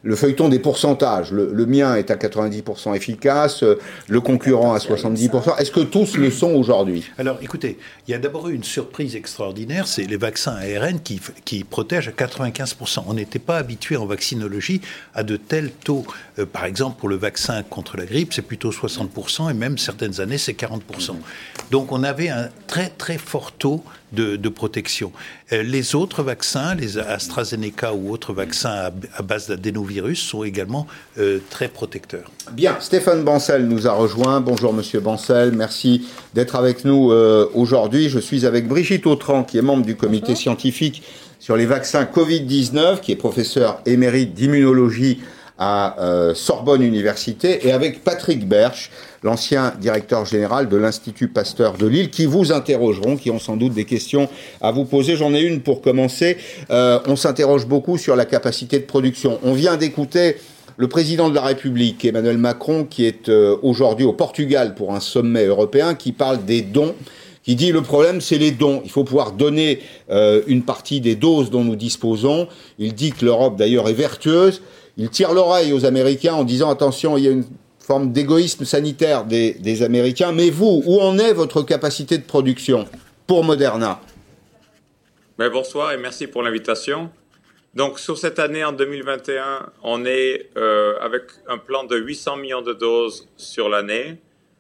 le 0.07 0.15
feuilleton 0.15 0.49
des 0.49 0.61
pourcentages. 0.61 1.33
Le, 1.33 1.67
mien 1.67 1.97
est 1.97 2.13
à 2.13 2.15
90% 2.15 2.95
efficace, 2.95 3.65
le 4.07 4.21
concurrent 4.21 4.73
à 4.73 4.79
70%. 4.79 5.59
Est-ce 5.59 5.73
que 5.73 5.81
tous 5.81 6.17
le 6.17 6.31
sont 6.31 6.53
aujourd'hui? 6.53 7.11
Alors 7.19 7.39
écoutez, 7.43 7.77
il 8.07 8.13
y 8.13 8.15
a 8.15 8.19
d'abord 8.19 8.49
eu 8.49 8.55
une 8.55 8.63
surprise 8.63 9.17
extraordinaire, 9.17 9.89
c'est 9.89 10.05
les 10.05 10.17
vaccins 10.17 10.55
ARN 10.55 11.01
qui, 11.01 11.21
qui 11.45 11.65
protègent 11.65 12.09
à 12.09 12.13
95%. 12.13 13.03
On 13.09 13.15
n'était 13.15 13.41
pas 13.41 13.59
habitué 13.59 13.97
en 13.97 14.07
vaccinologie 14.07 14.81
à 15.13 15.25
de 15.25 15.37
tels 15.37 15.73
taux. 15.73 16.07
Euh, 16.39 16.47
par 16.47 16.67
exemple, 16.67 17.01
pour 17.01 17.09
le 17.09 17.17
vaccin 17.17 17.65
contre 17.65 17.97
la 17.97 18.07
grippe, 18.07 18.33
c'est 18.33 18.43
plutôt 18.43 18.71
60% 18.71 19.51
et 19.51 19.55
même 19.55 19.77
certaines 19.77 20.21
années, 20.21 20.39
c'est 20.39 20.53
40%. 20.53 21.17
Donc 21.73 21.91
on 21.91 22.05
avait 22.05 22.29
un 22.29 22.49
très 22.69 22.91
très 22.91 23.19
fort 23.19 23.51
taux 23.51 23.83
de, 24.13 24.49
protection. 24.49 25.13
Euh, 25.53 25.63
les 25.63 25.95
autres 25.95 26.23
vaccins, 26.23 26.75
les 26.75 26.99
AstraZeneca 26.99 27.93
ou 27.93 28.11
autres 28.13 28.33
vaccins 28.33 28.91
à, 29.17 29.23
base 29.23 29.49
d'adénovirus, 29.49 30.21
sont 30.21 30.45
également 30.45 30.87
euh, 31.19 31.41
très 31.51 31.69
protecteurs. 31.69 32.31
Bien, 32.53 32.77
Stéphane 32.81 33.25
Bancel 33.25 33.67
nous 33.67 33.87
a 33.87 33.93
rejoint. 33.93 34.41
Bonjour 34.41 34.73
Monsieur 34.73 35.01
Bancel, 35.01 35.53
merci 35.53 36.07
d'être 36.35 36.55
avec 36.57 36.85
nous 36.85 37.11
euh, 37.11 37.49
aujourd'hui. 37.55 38.09
Je 38.09 38.19
suis 38.19 38.47
avec 38.47 38.69
Brigitte 38.69 39.07
Autran, 39.07 39.43
qui 39.43 39.59
est 39.59 39.63
membre 39.63 39.85
du 39.85 39.97
comité 39.97 40.35
scientifique 40.35 41.03
sur 41.41 41.57
les 41.57 41.67
vaccins 41.67 42.05
Covid-19, 42.05 43.01
qui 43.01 43.13
est 43.13 43.17
professeur 43.17 43.81
émérite 43.87 44.35
d'immunologie 44.35 45.21
à 45.59 45.97
Sorbonne 46.35 46.83
Université, 46.83 47.67
et 47.67 47.73
avec 47.73 48.05
Patrick 48.05 48.47
Berch, 48.47 48.91
l'ancien 49.27 49.75
directeur 49.81 50.25
général 50.25 50.69
de 50.69 50.77
l'Institut 50.77 51.29
Pasteur 51.29 51.77
de 51.77 51.87
Lille, 51.87 52.11
qui 52.11 52.27
vous 52.27 52.53
interrogeront, 52.53 53.17
qui 53.17 53.31
ont 53.31 53.41
sans 53.41 53.57
doute 53.57 53.75
des 53.75 53.85
questions 53.85 54.29
à 54.61 54.71
vous 54.71 54.85
poser. 54.85 55.17
J'en 55.17 55.35
ai 55.35 55.43
une 55.43 55.61
pour 55.61 55.83
commencer. 55.83 56.39
Euh, 56.71 57.01
on 57.07 57.17
s'interroge 57.17 57.67
beaucoup 57.67 57.99
sur 57.99 58.17
la 58.17 58.25
capacité 58.25 58.79
de 58.79 58.85
production. 58.85 59.39
On 59.43 59.53
vient 59.53 59.77
d'écouter 59.77 60.37
le 60.77 60.89
président 60.89 61.29
de 61.29 61.35
la 61.35 61.43
République, 61.43 62.05
Emmanuel 62.05 62.39
Macron, 62.39 62.85
qui 62.85 63.05
est 63.05 63.29
euh, 63.29 63.57
aujourd'hui 63.63 64.07
au 64.07 64.13
Portugal 64.13 64.75
pour 64.75 64.95
un 64.95 65.01
sommet 65.01 65.45
européen, 65.45 65.95
qui 65.95 66.13
parle 66.13 66.45
des 66.45 66.63
dons 66.63 66.95
qui 67.43 67.55
dit 67.55 67.71
le 67.71 67.81
problème 67.81 68.21
c'est 68.21 68.39
les 68.39 68.51
dons. 68.51 68.81
Il 68.85 68.91
faut 68.91 69.05
pouvoir 69.05 69.31
donner 69.33 69.79
euh, 70.11 70.43
une 70.49 70.63
partie 70.63 71.01
des 71.01 71.15
doses 71.15 71.49
dont 71.49 71.63
nous 71.63 71.77
disposons. 71.77 72.49
Il 72.79 72.93
dit 72.93 73.13
que 73.13 73.25
l'Europe 73.25 73.57
d'ailleurs 73.57 73.89
est 73.89 73.93
vertueuse. 73.93 74.63
Il 74.97 75.11
tire 75.11 75.33
l'oreille 75.33 75.73
aux 75.73 75.85
Américains 75.85 76.35
en 76.35 76.43
disant 76.43 76.71
attention, 76.71 77.17
il 77.17 77.25
y 77.25 77.29
a 77.29 77.31
une 77.31 77.45
forme 77.87 78.11
d'égoïsme 78.11 78.65
sanitaire 78.65 79.25
des, 79.25 79.83
Américains. 79.83 80.33
Mais 80.33 80.51
vous, 80.51 80.83
où 80.85 81.01
en 81.01 81.19
est 81.19 81.33
votre 81.33 81.63
capacité 81.63 82.19
de 82.19 82.25
production 82.25 82.89
pour 83.29 83.45
Moderna? 83.45 84.01
Mais 85.39 85.49
Bonsoir 85.49 85.93
et 85.93 85.97
merci 85.97 86.27
pour 86.27 86.43
l'invitation. 86.43 87.11
Donc 87.75 88.01
sur 88.01 88.19
cette 88.19 88.39
année 88.39 88.65
en 88.65 88.73
2021, 88.73 89.71
on 89.85 90.05
est 90.05 90.49
euh, 90.57 90.95
avec 91.01 91.25
un 91.47 91.59
plan 91.59 91.85
de 91.85 91.97
800 91.97 92.39
millions 92.39 92.63
de 92.63 92.73
doses 92.73 93.29
sur 93.37 93.69
l'année. 93.69 94.17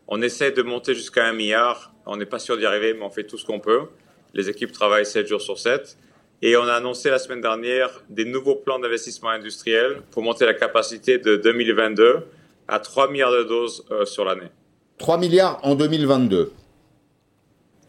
On 0.06 0.22
essaie 0.22 0.52
de 0.52 0.62
monter 0.62 0.94
jusqu'à 0.94 1.26
un 1.26 1.32
milliard. 1.32 1.92
On 2.04 2.16
n'est 2.16 2.26
pas 2.26 2.38
sûr 2.38 2.56
d'y 2.56 2.66
arriver, 2.66 2.94
mais 2.94 3.04
on 3.04 3.10
fait 3.10 3.24
tout 3.24 3.38
ce 3.38 3.44
qu'on 3.44 3.58
peut. 3.58 3.86
Les 4.34 4.48
équipes 4.48 4.70
travaillent 4.70 5.06
7 5.06 5.26
jours 5.26 5.40
sur 5.40 5.58
7. 5.58 5.96
Et 6.42 6.56
on 6.56 6.64
a 6.64 6.74
annoncé 6.74 7.10
la 7.10 7.18
semaine 7.18 7.40
dernière 7.40 7.90
des 8.08 8.26
nouveaux 8.26 8.54
plans 8.54 8.78
d'investissement 8.78 9.30
industriel 9.30 10.02
pour 10.12 10.22
monter 10.22 10.44
la 10.44 10.54
capacité 10.54 11.18
de 11.18 11.36
2022 11.36 12.22
à 12.68 12.80
3 12.80 13.10
milliards 13.10 13.32
de 13.32 13.44
doses 13.44 13.84
euh, 13.90 14.04
sur 14.04 14.24
l'année. 14.24 14.50
3 14.98 15.18
milliards 15.18 15.60
en 15.62 15.74
2022. 15.74 16.52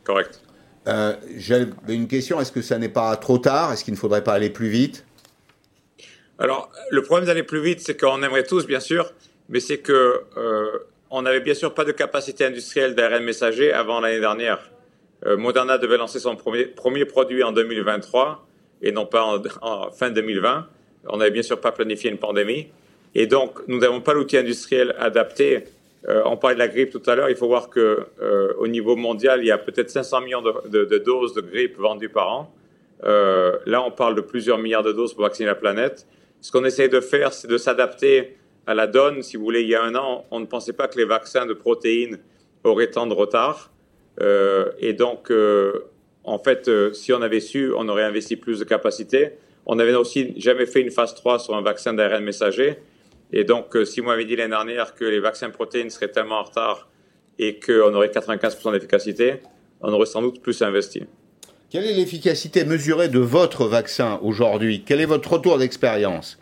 Correct. 0.03 0.41
Euh, 0.87 1.13
J'ai 1.35 1.65
une 1.87 2.07
question, 2.07 2.39
est-ce 2.39 2.51
que 2.51 2.61
ça 2.61 2.77
n'est 2.77 2.89
pas 2.89 3.15
trop 3.17 3.37
tard? 3.37 3.73
Est-ce 3.73 3.83
qu'il 3.83 3.93
ne 3.93 3.99
faudrait 3.99 4.23
pas 4.23 4.33
aller 4.33 4.49
plus 4.49 4.69
vite? 4.69 5.05
Alors, 6.39 6.71
le 6.91 7.01
problème 7.01 7.25
d'aller 7.25 7.43
plus 7.43 7.61
vite, 7.61 7.81
c'est 7.81 7.99
qu'on 7.99 8.21
aimerait 8.23 8.43
tous, 8.43 8.67
bien 8.67 8.79
sûr, 8.79 9.11
mais 9.49 9.59
c'est 9.59 9.79
que 9.79 10.21
euh, 10.37 10.77
on 11.09 11.23
n'avait 11.23 11.41
bien 11.41 11.55
sûr 11.55 11.73
pas 11.73 11.83
de 11.83 11.91
capacité 11.91 12.45
industrielle 12.45 12.95
d'ARN 12.95 13.23
messager 13.23 13.73
avant 13.73 13.99
l'année 13.99 14.19
dernière. 14.19 14.71
Moderna 15.25 15.79
devait 15.79 15.97
lancer 15.97 16.19
son 16.19 16.35
premier, 16.35 16.65
premier 16.65 17.03
produit 17.03 17.41
en 17.41 17.51
2023 17.51 18.45
et 18.83 18.91
non 18.91 19.07
pas 19.07 19.23
en, 19.23 19.41
en 19.61 19.91
fin 19.91 20.11
2020. 20.11 20.67
On 21.09 21.17
n'avait 21.17 21.31
bien 21.31 21.41
sûr 21.41 21.59
pas 21.59 21.71
planifié 21.71 22.11
une 22.11 22.19
pandémie. 22.19 22.67
Et 23.19 23.25
donc, 23.25 23.67
nous 23.67 23.79
n'avons 23.79 23.99
pas 23.99 24.13
l'outil 24.13 24.37
industriel 24.37 24.95
adapté. 24.99 25.63
Euh, 26.07 26.21
on 26.25 26.37
parlait 26.37 26.53
de 26.53 26.59
la 26.59 26.67
grippe 26.67 26.91
tout 26.91 27.01
à 27.07 27.15
l'heure. 27.15 27.31
Il 27.31 27.35
faut 27.35 27.47
voir 27.47 27.71
que 27.71 28.05
euh, 28.21 28.53
au 28.59 28.67
niveau 28.67 28.95
mondial, 28.95 29.39
il 29.41 29.47
y 29.47 29.51
a 29.51 29.57
peut-être 29.57 29.89
500 29.89 30.21
millions 30.21 30.43
de, 30.43 30.97
doses 30.99 31.33
de 31.33 31.41
grippe 31.41 31.79
vendues 31.79 32.09
par 32.09 32.31
an. 32.31 32.53
Euh, 33.05 33.57
là, 33.65 33.81
on 33.81 33.89
parle 33.89 34.13
de 34.13 34.21
plusieurs 34.21 34.59
milliards 34.59 34.83
de 34.83 34.91
doses 34.91 35.15
pour 35.15 35.23
vacciner 35.23 35.47
la 35.47 35.55
planète. 35.55 36.05
Ce 36.41 36.51
qu'on 36.51 36.63
essaie 36.63 36.89
de 36.89 36.99
faire, 36.99 37.33
c'est 37.33 37.47
de 37.47 37.57
s'adapter 37.57 38.37
à 38.67 38.75
la 38.75 38.85
donne. 38.85 39.23
Si 39.23 39.35
vous 39.35 39.43
voulez, 39.43 39.61
il 39.61 39.69
y 39.69 39.75
a 39.75 39.81
un 39.81 39.95
an, 39.95 40.25
on 40.29 40.39
ne 40.39 40.45
pensait 40.45 40.73
pas 40.73 40.87
que 40.87 40.99
les 40.99 41.05
vaccins 41.05 41.47
de 41.47 41.53
protéines 41.53 42.19
auraient 42.63 42.91
tant 42.91 43.07
de 43.07 43.15
retard. 43.15 43.71
et 44.79 44.93
donc, 44.93 45.31
en 46.23 46.37
fait, 46.37 46.69
si 46.93 47.13
on 47.13 47.21
avait 47.23 47.39
su, 47.39 47.71
on 47.75 47.89
aurait 47.89 48.03
investi 48.03 48.35
plus 48.35 48.59
de 48.59 48.63
capacité. 48.63 49.31
On 49.65 49.75
n'avait 49.75 49.95
aussi 49.95 50.39
jamais 50.39 50.67
fait 50.67 50.81
une 50.81 50.91
phase 50.91 51.15
3 51.15 51.39
sur 51.39 51.55
un 51.55 51.61
vaccin 51.63 51.93
d'ARN 51.93 52.23
messager. 52.23 52.77
Et 53.33 53.43
donc, 53.43 53.75
euh, 53.75 53.85
si 53.85 53.99
vous 53.99 54.07
m'avez 54.07 54.25
dit 54.25 54.35
l'année 54.35 54.51
dernière 54.51 54.95
que 54.95 55.05
les 55.05 55.19
vaccins 55.19 55.49
protéines 55.49 55.89
seraient 55.89 56.11
tellement 56.11 56.39
en 56.39 56.43
retard 56.43 56.89
et 57.39 57.59
qu'on 57.59 57.93
aurait 57.93 58.07
95% 58.07 58.71
d'efficacité, 58.71 59.41
on 59.81 59.91
aurait 59.91 60.05
sans 60.05 60.21
doute 60.21 60.41
plus 60.41 60.61
investi. 60.61 61.03
Quelle 61.69 61.85
est 61.85 61.93
l'efficacité 61.93 62.63
mesurée 62.63 63.09
de 63.09 63.19
votre 63.19 63.65
vaccin 63.65 64.19
aujourd'hui? 64.23 64.83
Quel 64.85 65.01
est 65.01 65.05
votre 65.05 65.33
retour 65.33 65.57
d'expérience? 65.57 66.39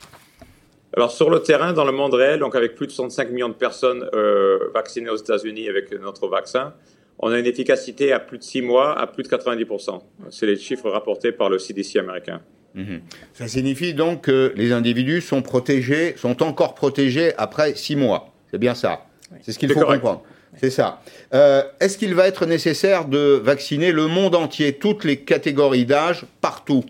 Alors 0.96 1.12
sur 1.12 1.30
le 1.30 1.40
terrain, 1.40 1.74
dans 1.74 1.84
le 1.84 1.92
monde 1.92 2.14
réel, 2.14 2.40
donc 2.40 2.56
avec 2.56 2.76
plus 2.76 2.88
de 2.88 2.92
65 2.92 3.32
millions 3.32 3.50
de 3.50 3.54
personnes 3.54 4.08
euh, 4.14 4.70
vaccinées 4.74 5.10
aux 5.10 5.18
États-Unis 5.18 5.68
avec 5.68 5.92
notre 6.00 6.28
vaccin, 6.28 6.74
on 7.20 7.32
a 7.32 7.40
une 7.40 7.46
efficacité 7.46 8.14
à 8.14 8.20
plus 8.20 8.38
de 8.38 8.44
6 8.44 8.62
mois, 8.62 8.98
à 8.98 9.08
plus 9.08 9.24
de 9.24 9.28
90%. 9.28 10.02
C'est 10.30 10.46
les 10.46 10.58
chiffres 10.58 10.90
rapportés 10.90 11.32
par 11.32 11.50
le 11.50 11.60
CDC 11.60 11.98
américain. 11.98 12.42
Mhm. 12.76 13.02
Ça 13.34 13.48
signifie 13.48 13.94
donc 13.94 14.26
que 14.26 14.54
les 14.56 14.72
individus 14.74 15.22
sont 15.22 15.42
protégés, 15.42 16.16
sont 16.18 16.44
encore 16.44 16.76
protégés 16.76 17.34
après 17.38 17.74
six 17.76 17.96
mois. 17.96 18.34
C'est 18.52 18.58
bien 18.58 18.76
ça. 18.76 19.06
C'est 19.42 19.54
ce 19.54 19.60
qu'il 19.60 19.72
faut 19.72 19.80
comprendre. 19.80 20.24
C'est 20.58 20.70
ça. 20.70 21.02
Euh, 21.34 21.64
est-ce 21.80 21.98
qu'il 21.98 22.16
va 22.16 22.28
être 22.28 22.46
nécessaire 22.46 23.06
de 23.06 23.40
vacciner 23.44 23.92
le 23.92 24.08
monde 24.08 24.36
entier, 24.36 24.74
toutes 24.74 25.04
les 25.04 25.18
catégories 25.18 25.86
d'âge, 25.86 26.26
partout? 26.42 26.84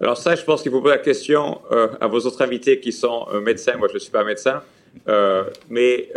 Alors 0.00 0.16
ça, 0.16 0.34
je 0.34 0.44
pense 0.44 0.62
qu'il 0.62 0.70
faut 0.70 0.80
poser 0.80 0.96
la 0.96 1.02
question 1.02 1.60
euh, 1.72 1.88
à 2.00 2.06
vos 2.06 2.20
autres 2.20 2.42
invités 2.42 2.80
qui 2.80 2.92
sont 2.92 3.26
euh, 3.32 3.40
médecins. 3.40 3.76
Moi, 3.76 3.88
je 3.88 3.94
ne 3.94 3.98
suis 3.98 4.12
pas 4.12 4.24
médecin. 4.24 4.62
mais 5.68 6.10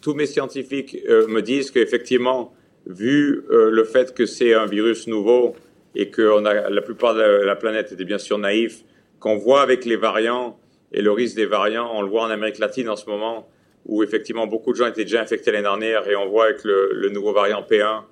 tous 0.00 0.14
mes 0.14 0.26
scientifiques 0.26 0.98
me 1.08 1.40
disent 1.40 1.70
qu'effectivement, 1.70 2.52
vu 2.86 3.44
le 3.48 3.84
fait 3.84 4.14
que 4.14 4.26
c'est 4.26 4.52
un 4.52 4.66
virus 4.66 5.06
nouveau, 5.06 5.54
et 5.94 6.10
que 6.10 6.22
la 6.22 6.82
plupart 6.82 7.14
de 7.14 7.20
la 7.20 7.56
planète 7.56 7.92
était 7.92 8.04
bien 8.04 8.18
sûr 8.18 8.38
naïf, 8.38 8.82
qu'on 9.20 9.36
voit 9.36 9.62
avec 9.62 9.84
les 9.84 9.96
variants 9.96 10.58
et 10.92 11.00
le 11.00 11.10
risque 11.10 11.36
des 11.36 11.46
variants, 11.46 11.90
on 11.94 12.02
le 12.02 12.08
voit 12.08 12.22
en 12.22 12.30
Amérique 12.30 12.58
latine 12.58 12.88
en 12.88 12.96
ce 12.96 13.08
moment, 13.08 13.48
où 13.86 14.02
effectivement 14.02 14.46
beaucoup 14.46 14.72
de 14.72 14.76
gens 14.76 14.86
étaient 14.86 15.04
déjà 15.04 15.20
infectés 15.20 15.50
l'année 15.50 15.62
dernière, 15.62 16.08
et 16.08 16.16
on 16.16 16.28
voit 16.28 16.46
avec 16.46 16.64
le, 16.64 17.08
nouveau 17.10 17.32
variant 17.32 17.62
P1 17.62 18.02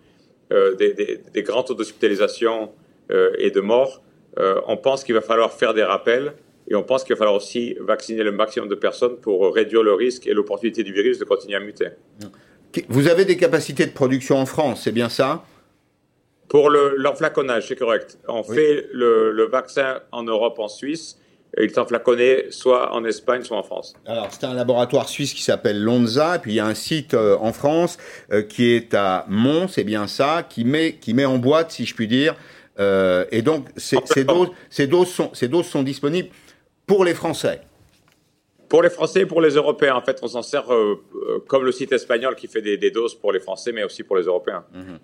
euh, 0.52 0.74
des, 0.74 1.20
des, 1.32 1.42
grands 1.42 1.62
taux 1.62 1.74
d'hospitalisation 1.74 2.72
euh, 3.10 3.32
et 3.38 3.50
de 3.50 3.60
mort. 3.60 4.02
Euh, 4.38 4.60
on 4.66 4.76
pense 4.76 5.04
qu'il 5.04 5.14
va 5.14 5.20
falloir 5.20 5.52
faire 5.52 5.74
des 5.74 5.82
rappels, 5.82 6.32
et 6.68 6.74
on 6.74 6.82
pense 6.82 7.04
qu'il 7.04 7.14
va 7.14 7.18
falloir 7.18 7.36
aussi 7.36 7.76
vacciner 7.80 8.22
le 8.22 8.32
maximum 8.32 8.68
de 8.68 8.74
personnes 8.74 9.16
pour 9.16 9.54
réduire 9.54 9.82
le 9.82 9.92
risque 9.92 10.26
et 10.26 10.32
l'opportunité 10.32 10.82
du 10.82 10.92
virus 10.92 11.18
de 11.18 11.24
continuer 11.24 11.56
à 11.56 11.60
muter. 11.60 11.88
Vous 12.88 13.08
avez 13.08 13.24
des 13.24 13.36
capacités 13.36 13.86
de 13.86 13.92
production 13.92 14.36
en 14.36 14.46
France, 14.46 14.82
c'est 14.84 14.92
bien 14.92 15.08
ça? 15.08 15.44
Pour 16.50 16.68
l'enflaconnage, 16.68 17.68
c'est 17.68 17.76
correct. 17.76 18.18
On 18.26 18.42
fait 18.42 18.88
le, 18.92 19.30
le, 19.30 19.46
vaccin 19.46 20.00
en 20.10 20.24
Europe, 20.24 20.58
en 20.58 20.66
Suisse. 20.66 21.16
Et 21.56 21.64
il 21.64 21.70
est 21.70 21.78
enflaconné 21.78 22.50
soit 22.50 22.92
en 22.92 23.04
Espagne, 23.04 23.42
soit 23.42 23.56
en 23.56 23.62
France. 23.62 23.94
Alors, 24.04 24.28
c'est 24.30 24.44
un 24.44 24.54
laboratoire 24.54 25.08
suisse 25.08 25.32
qui 25.32 25.42
s'appelle 25.42 25.82
Lonza, 25.82 26.36
et 26.36 26.38
puis 26.38 26.52
il 26.52 26.54
y 26.56 26.60
a 26.60 26.66
un 26.66 26.74
site 26.74 27.14
euh, 27.14 27.36
en 27.40 27.52
France 27.52 27.98
euh, 28.32 28.42
qui 28.42 28.70
est 28.72 28.94
à 28.94 29.26
Mons, 29.28 29.68
c'est 29.68 29.82
bien 29.82 30.06
ça, 30.06 30.44
qui 30.48 30.64
met, 30.64 30.94
qui 30.94 31.12
met 31.14 31.24
en 31.24 31.38
boîte, 31.38 31.72
si 31.72 31.86
je 31.86 31.94
puis 31.94 32.06
dire. 32.06 32.36
Euh, 32.78 33.24
et 33.32 33.42
donc, 33.42 33.68
ces, 33.76 33.98
ces, 34.04 34.24
doses, 34.24 34.50
ces, 34.70 34.86
doses 34.86 35.08
sont, 35.08 35.30
ces 35.34 35.48
doses 35.48 35.66
sont 35.66 35.82
disponibles 35.82 36.30
pour 36.86 37.04
les 37.04 37.14
Français. 37.14 37.60
Pour 38.68 38.82
les 38.82 38.90
Français 38.90 39.22
et 39.22 39.26
pour 39.26 39.40
les 39.40 39.54
Européens, 39.54 39.96
en 39.96 40.02
fait, 40.02 40.18
on 40.22 40.28
s'en 40.28 40.42
sert 40.42 40.66
comme 41.48 41.64
le 41.64 41.72
site 41.72 41.90
espagnol 41.90 42.36
qui 42.36 42.46
fait 42.46 42.62
des, 42.62 42.76
des, 42.76 42.92
doses 42.92 43.16
pour 43.16 43.32
les 43.32 43.40
Français, 43.40 43.72
mais 43.72 43.82
aussi 43.82 44.04
pour 44.04 44.16
les 44.16 44.24
Européens. 44.24 44.64
Mmh. 44.72 44.94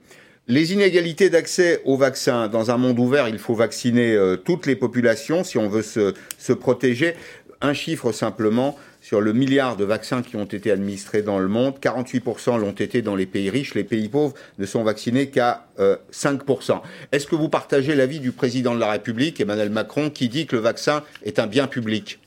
Les 0.48 0.72
inégalités 0.72 1.28
d'accès 1.28 1.82
au 1.84 1.96
vaccin. 1.96 2.46
Dans 2.46 2.70
un 2.70 2.76
monde 2.76 3.00
ouvert, 3.00 3.28
il 3.28 3.38
faut 3.38 3.54
vacciner 3.54 4.14
euh, 4.14 4.36
toutes 4.36 4.66
les 4.66 4.76
populations 4.76 5.42
si 5.42 5.58
on 5.58 5.68
veut 5.68 5.82
se, 5.82 6.52
protéger. 6.52 7.14
Un 7.60 7.72
chiffre 7.72 8.12
simplement, 8.12 8.78
sur 9.00 9.20
le 9.20 9.32
milliard 9.32 9.76
de 9.76 9.84
vaccins 9.84 10.22
qui 10.22 10.36
ont 10.36 10.44
été 10.44 10.70
administrés 10.70 11.22
dans 11.22 11.40
le 11.40 11.48
monde, 11.48 11.74
48% 11.82 12.60
l'ont 12.60 12.70
été 12.70 13.02
dans 13.02 13.16
les 13.16 13.26
pays 13.26 13.50
riches, 13.50 13.74
les 13.74 13.82
pays 13.82 14.08
pauvres 14.08 14.34
ne 14.58 14.66
sont 14.66 14.84
vaccinés 14.84 15.30
qu'à 15.30 15.66
euh, 15.80 15.96
5%. 16.12 16.80
Est-ce 17.10 17.26
que 17.26 17.34
vous 17.34 17.48
partagez 17.48 17.96
l'avis 17.96 18.20
du 18.20 18.30
président 18.30 18.74
de 18.74 18.80
la 18.80 18.92
République, 18.92 19.40
Emmanuel 19.40 19.70
Macron, 19.70 20.10
qui 20.10 20.28
dit 20.28 20.46
que 20.46 20.54
le 20.54 20.62
vaccin 20.62 21.02
est 21.24 21.40
un 21.40 21.48
bien 21.48 21.66
public? 21.66 22.20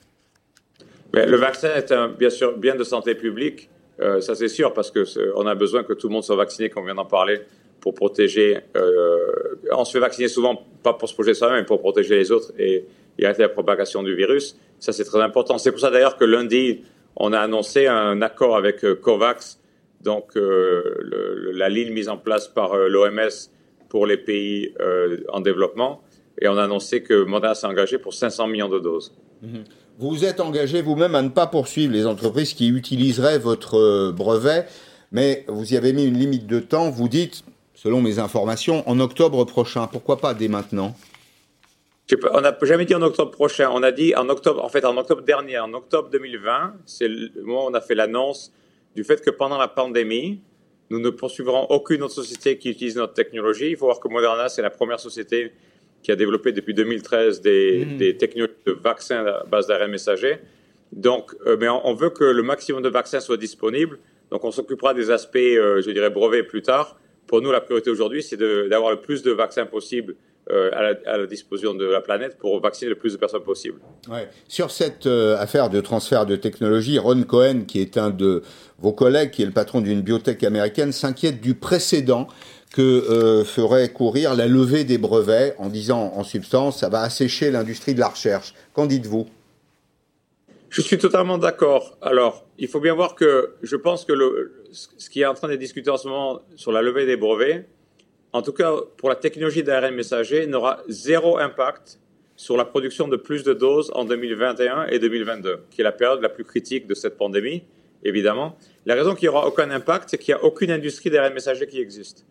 Le 1.13 1.37
vaccin 1.37 1.69
est 1.73 1.93
un, 1.93 2.09
bien 2.09 2.29
sûr 2.29 2.57
bien 2.57 2.75
de 2.75 2.83
santé 2.83 3.15
publique, 3.15 3.69
euh, 4.01 4.19
ça 4.19 4.35
c'est 4.35 4.49
sûr, 4.49 4.73
parce 4.73 4.91
qu'on 4.91 5.47
a 5.47 5.55
besoin 5.55 5.83
que 5.83 5.93
tout 5.93 6.07
le 6.09 6.13
monde 6.13 6.23
soit 6.23 6.35
vacciné, 6.35 6.69
comme 6.69 6.83
on 6.83 6.85
vient 6.87 6.95
d'en 6.95 7.05
parler 7.05 7.41
pour 7.79 7.93
protéger. 7.93 8.59
Euh, 8.75 9.55
on 9.71 9.85
se 9.85 9.91
fait 9.91 9.99
vacciner 9.99 10.27
souvent 10.27 10.63
pas 10.83 10.93
pour 10.93 11.09
se 11.09 11.13
protéger 11.13 11.35
soi-même, 11.35 11.59
mais 11.59 11.65
pour 11.65 11.79
protéger 11.79 12.17
les 12.17 12.31
autres 12.31 12.51
et, 12.57 12.85
arrêter 13.21 13.41
la 13.41 13.49
propagation 13.49 14.01
du 14.01 14.15
virus. 14.15 14.57
Ça, 14.79 14.93
c'est 14.93 15.03
très 15.03 15.21
important. 15.21 15.57
C'est 15.57 15.71
pour 15.71 15.81
ça 15.81 15.91
d'ailleurs 15.91 16.15
que 16.15 16.23
lundi, 16.23 16.83
on 17.17 17.33
a 17.33 17.39
annoncé 17.39 17.85
un 17.85 18.21
accord 18.21 18.55
avec 18.55 18.85
euh, 18.85 18.95
COVAX, 18.95 19.59
donc 20.01 20.37
euh, 20.37 21.51
la 21.53 21.67
ligne 21.67 21.91
mise 21.91 22.07
en 22.07 22.15
place 22.15 22.47
par 22.47 22.77
l'OMS 22.77 23.49
pour 23.89 24.05
les 24.05 24.15
pays 24.15 24.73
en 25.29 25.41
développement. 25.41 26.01
Et 26.41 26.47
on 26.47 26.55
a 26.55 26.63
annoncé 26.63 27.03
que 27.03 27.23
Moderna 27.23 27.55
s'est 27.55 27.67
engagé 27.67 27.97
pour 27.97 28.13
500 28.13 28.47
millions 28.47 28.69
de 28.69 28.79
doses. 28.79 29.11
Vous 29.41 30.09
vous 30.11 30.23
êtes 30.23 30.39
engagé 30.39 30.81
vous-même 30.81 31.15
à 31.15 31.21
ne 31.21 31.27
pas 31.27 31.47
poursuivre 31.47 31.91
les 31.91 32.05
entreprises 32.05 32.53
qui 32.53 32.69
utiliseraient 32.69 33.39
votre 33.39 34.11
brevet, 34.11 34.65
mais 35.11 35.43
vous 35.47 35.73
y 35.73 35.77
avez 35.77 35.91
mis 35.91 36.05
une 36.05 36.17
limite 36.17 36.47
de 36.47 36.59
temps. 36.59 36.89
Vous 36.89 37.09
dites, 37.09 37.43
selon 37.81 38.01
mes 38.01 38.19
informations, 38.19 38.83
en 38.89 38.99
octobre 38.99 39.45
prochain. 39.45 39.87
Pourquoi 39.87 40.17
pas 40.17 40.33
dès 40.33 40.49
maintenant? 40.49 40.97
On 42.33 42.41
n'a 42.41 42.57
jamais 42.63 42.83
dit 42.83 42.93
en 42.93 43.01
octobre 43.01 43.31
prochain, 43.31 43.69
on 43.71 43.83
a 43.83 43.91
dit 43.93 44.13
en 44.15 44.27
octobre, 44.27 44.61
en 44.61 44.67
fait 44.67 44.83
en 44.83 44.97
octobre 44.97 45.21
dernier, 45.21 45.59
en 45.59 45.73
octobre 45.73 46.09
2020, 46.09 46.73
c'est 46.85 47.07
le 47.07 47.29
moment 47.41 47.67
où 47.67 47.69
on 47.69 47.73
a 47.73 47.79
fait 47.79 47.95
l'annonce 47.95 48.51
du 48.95 49.05
fait 49.05 49.23
que 49.23 49.29
pendant 49.29 49.57
la 49.57 49.69
pandémie, 49.69 50.41
nous 50.89 50.99
ne 50.99 51.09
poursuivrons 51.09 51.67
aucune 51.69 52.03
autre 52.03 52.15
société 52.15 52.57
qui 52.57 52.69
utilise 52.69 52.97
notre 52.97 53.13
technologie. 53.13 53.69
Il 53.69 53.77
faut 53.77 53.85
voir 53.85 54.01
que 54.01 54.09
Moderna, 54.09 54.49
c'est 54.49 54.63
la 54.63 54.71
première 54.71 54.99
société 54.99 55.53
qui 56.03 56.11
a 56.11 56.17
développé 56.17 56.51
depuis 56.51 56.73
2013 56.73 57.39
des, 57.39 57.85
mmh. 57.85 57.97
des 57.97 58.17
technologies 58.17 58.55
de 58.65 58.73
vaccins 58.73 59.25
à 59.25 59.45
base 59.45 59.67
d'ARN 59.67 59.89
messager. 59.89 60.39
Donc, 60.91 61.33
euh, 61.45 61.55
mais 61.57 61.69
on, 61.69 61.87
on, 61.87 61.93
veut 61.93 62.09
que 62.09 62.25
le 62.25 62.43
maximum 62.43 62.81
de 62.81 62.89
vaccins 62.89 63.21
soit 63.21 63.37
disponible. 63.37 63.99
Donc, 64.31 64.43
on 64.43 64.51
s'occupera 64.51 64.93
des 64.93 65.11
aspects, 65.11 65.37
euh, 65.37 65.81
je 65.81 65.91
dirais, 65.91 66.09
brevets 66.09 66.43
plus 66.43 66.61
tard 66.61 66.97
pour 67.29 67.43
nous, 67.43 67.51
la 67.51 67.61
priorité 67.61 67.91
aujourd'hui, 67.91 68.23
c'est 68.23 68.37
d'avoir 68.37 68.89
le 68.89 68.99
plus 68.99 69.21
de 69.21 69.31
vaccins 69.31 69.67
possible 69.67 70.15
euh, 70.49 70.71
à, 70.73 70.81
la, 70.81 70.95
à, 71.05 71.17
la, 71.19 71.27
disposition 71.27 71.75
de 71.75 71.85
la 71.85 72.01
planète 72.01 72.39
pour 72.39 72.59
vacciner 72.59 72.89
le 72.89 72.95
plus 72.95 73.13
de 73.13 73.17
personnes 73.17 73.43
possible. 73.43 73.79
Ouais. 74.09 74.27
Sur 74.47 74.71
cette 74.71 75.05
euh, 75.05 75.37
affaire 75.37 75.69
de 75.69 75.79
transfert 75.79 76.25
de 76.25 76.35
technologie, 76.35 76.97
Ron 76.97 77.21
Cohen, 77.21 77.65
qui 77.67 77.81
est 77.81 77.99
un 77.99 78.09
de 78.09 78.41
vos 78.79 78.93
collègues, 78.93 79.29
qui 79.29 79.43
est 79.43 79.45
le 79.45 79.51
patron 79.51 79.81
d'une 79.81 80.01
biotech 80.01 80.43
américaine, 80.43 80.91
s'inquiète 80.91 81.39
du 81.39 81.53
précédent 81.53 82.27
que 82.73 82.81
euh, 82.81 83.43
ferait 83.43 83.89
courir 83.89 84.33
la 84.33 84.47
levée 84.47 84.83
des 84.83 84.97
brevets 84.97 85.53
en 85.59 85.69
disant 85.69 86.11
en 86.15 86.23
substance 86.23 86.79
ça 86.79 86.89
va 86.89 87.01
assécher 87.01 87.51
l'industrie 87.51 87.93
de 87.93 87.99
la 87.99 88.07
recherche. 88.07 88.55
Qu'en 88.73 88.87
dites-vous? 88.87 89.27
Je 90.71 90.81
suis 90.81 90.97
totalement 90.97 91.37
d'accord. 91.37 91.95
Alors, 92.01 92.43
il 92.57 92.67
faut 92.67 92.79
bien 92.79 92.95
voir 92.95 93.13
que 93.13 93.53
je 93.61 93.75
pense 93.75 94.03
que 94.03 94.13
le, 94.13 94.58
ce 94.71 95.09
qui 95.09 95.21
est 95.21 95.25
en 95.25 95.33
train 95.33 95.47
de 95.47 95.55
discuter 95.55 95.89
en 95.89 95.97
ce 95.97 96.07
moment 96.07 96.41
sur 96.55 96.71
la 96.71 96.81
levée 96.81 97.05
des 97.05 97.17
brevets, 97.17 97.67
en 98.33 98.41
tout 98.41 98.53
cas 98.53 98.73
pour 98.97 99.09
la 99.09 99.15
technologie 99.15 99.63
d'ARN 99.63 99.93
messager, 99.93 100.45
n'aura 100.47 100.81
zéro 100.87 101.37
impact 101.37 101.99
sur 102.35 102.55
la 102.55 102.65
production 102.65 103.07
de 103.07 103.17
plus 103.17 103.43
de 103.43 103.53
doses 103.53 103.91
en 103.95 104.05
2021 104.05 104.87
et 104.87 104.99
2022, 104.99 105.65
qui 105.71 105.81
est 105.81 105.83
la 105.83 105.91
période 105.91 106.21
la 106.21 106.29
plus 106.29 106.45
critique 106.45 106.87
de 106.87 106.93
cette 106.93 107.17
pandémie, 107.17 107.63
évidemment. 108.03 108.57
La 108.85 108.95
raison 108.95 109.13
qu'il 109.13 109.27
n'y 109.27 109.35
aura 109.35 109.47
aucun 109.47 109.69
impact, 109.71 110.09
c'est 110.09 110.17
qu'il 110.17 110.33
n'y 110.33 110.39
a 110.39 110.43
aucune 110.43 110.71
industrie 110.71 111.09
d'ARN 111.09 111.33
messager 111.33 111.67
qui 111.67 111.81
existe. 111.81 112.25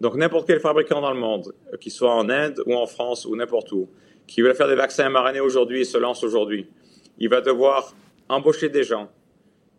Donc 0.00 0.16
n'importe 0.16 0.46
quel 0.46 0.60
fabricant 0.60 1.00
dans 1.00 1.12
le 1.12 1.18
monde, 1.18 1.54
qu'il 1.80 1.92
soit 1.92 2.12
en 2.12 2.28
Inde 2.28 2.62
ou 2.66 2.74
en 2.74 2.86
France 2.86 3.24
ou 3.24 3.36
n'importe 3.36 3.72
où, 3.72 3.88
qui 4.26 4.42
veut 4.42 4.52
faire 4.54 4.68
des 4.68 4.74
vaccins 4.74 5.08
mRNA 5.08 5.42
aujourd'hui 5.42 5.80
et 5.80 5.84
se 5.84 5.98
lance 5.98 6.24
aujourd'hui, 6.24 6.66
il 7.18 7.28
va 7.28 7.40
devoir 7.40 7.94
embaucher 8.28 8.68
des 8.68 8.82
gens. 8.82 9.10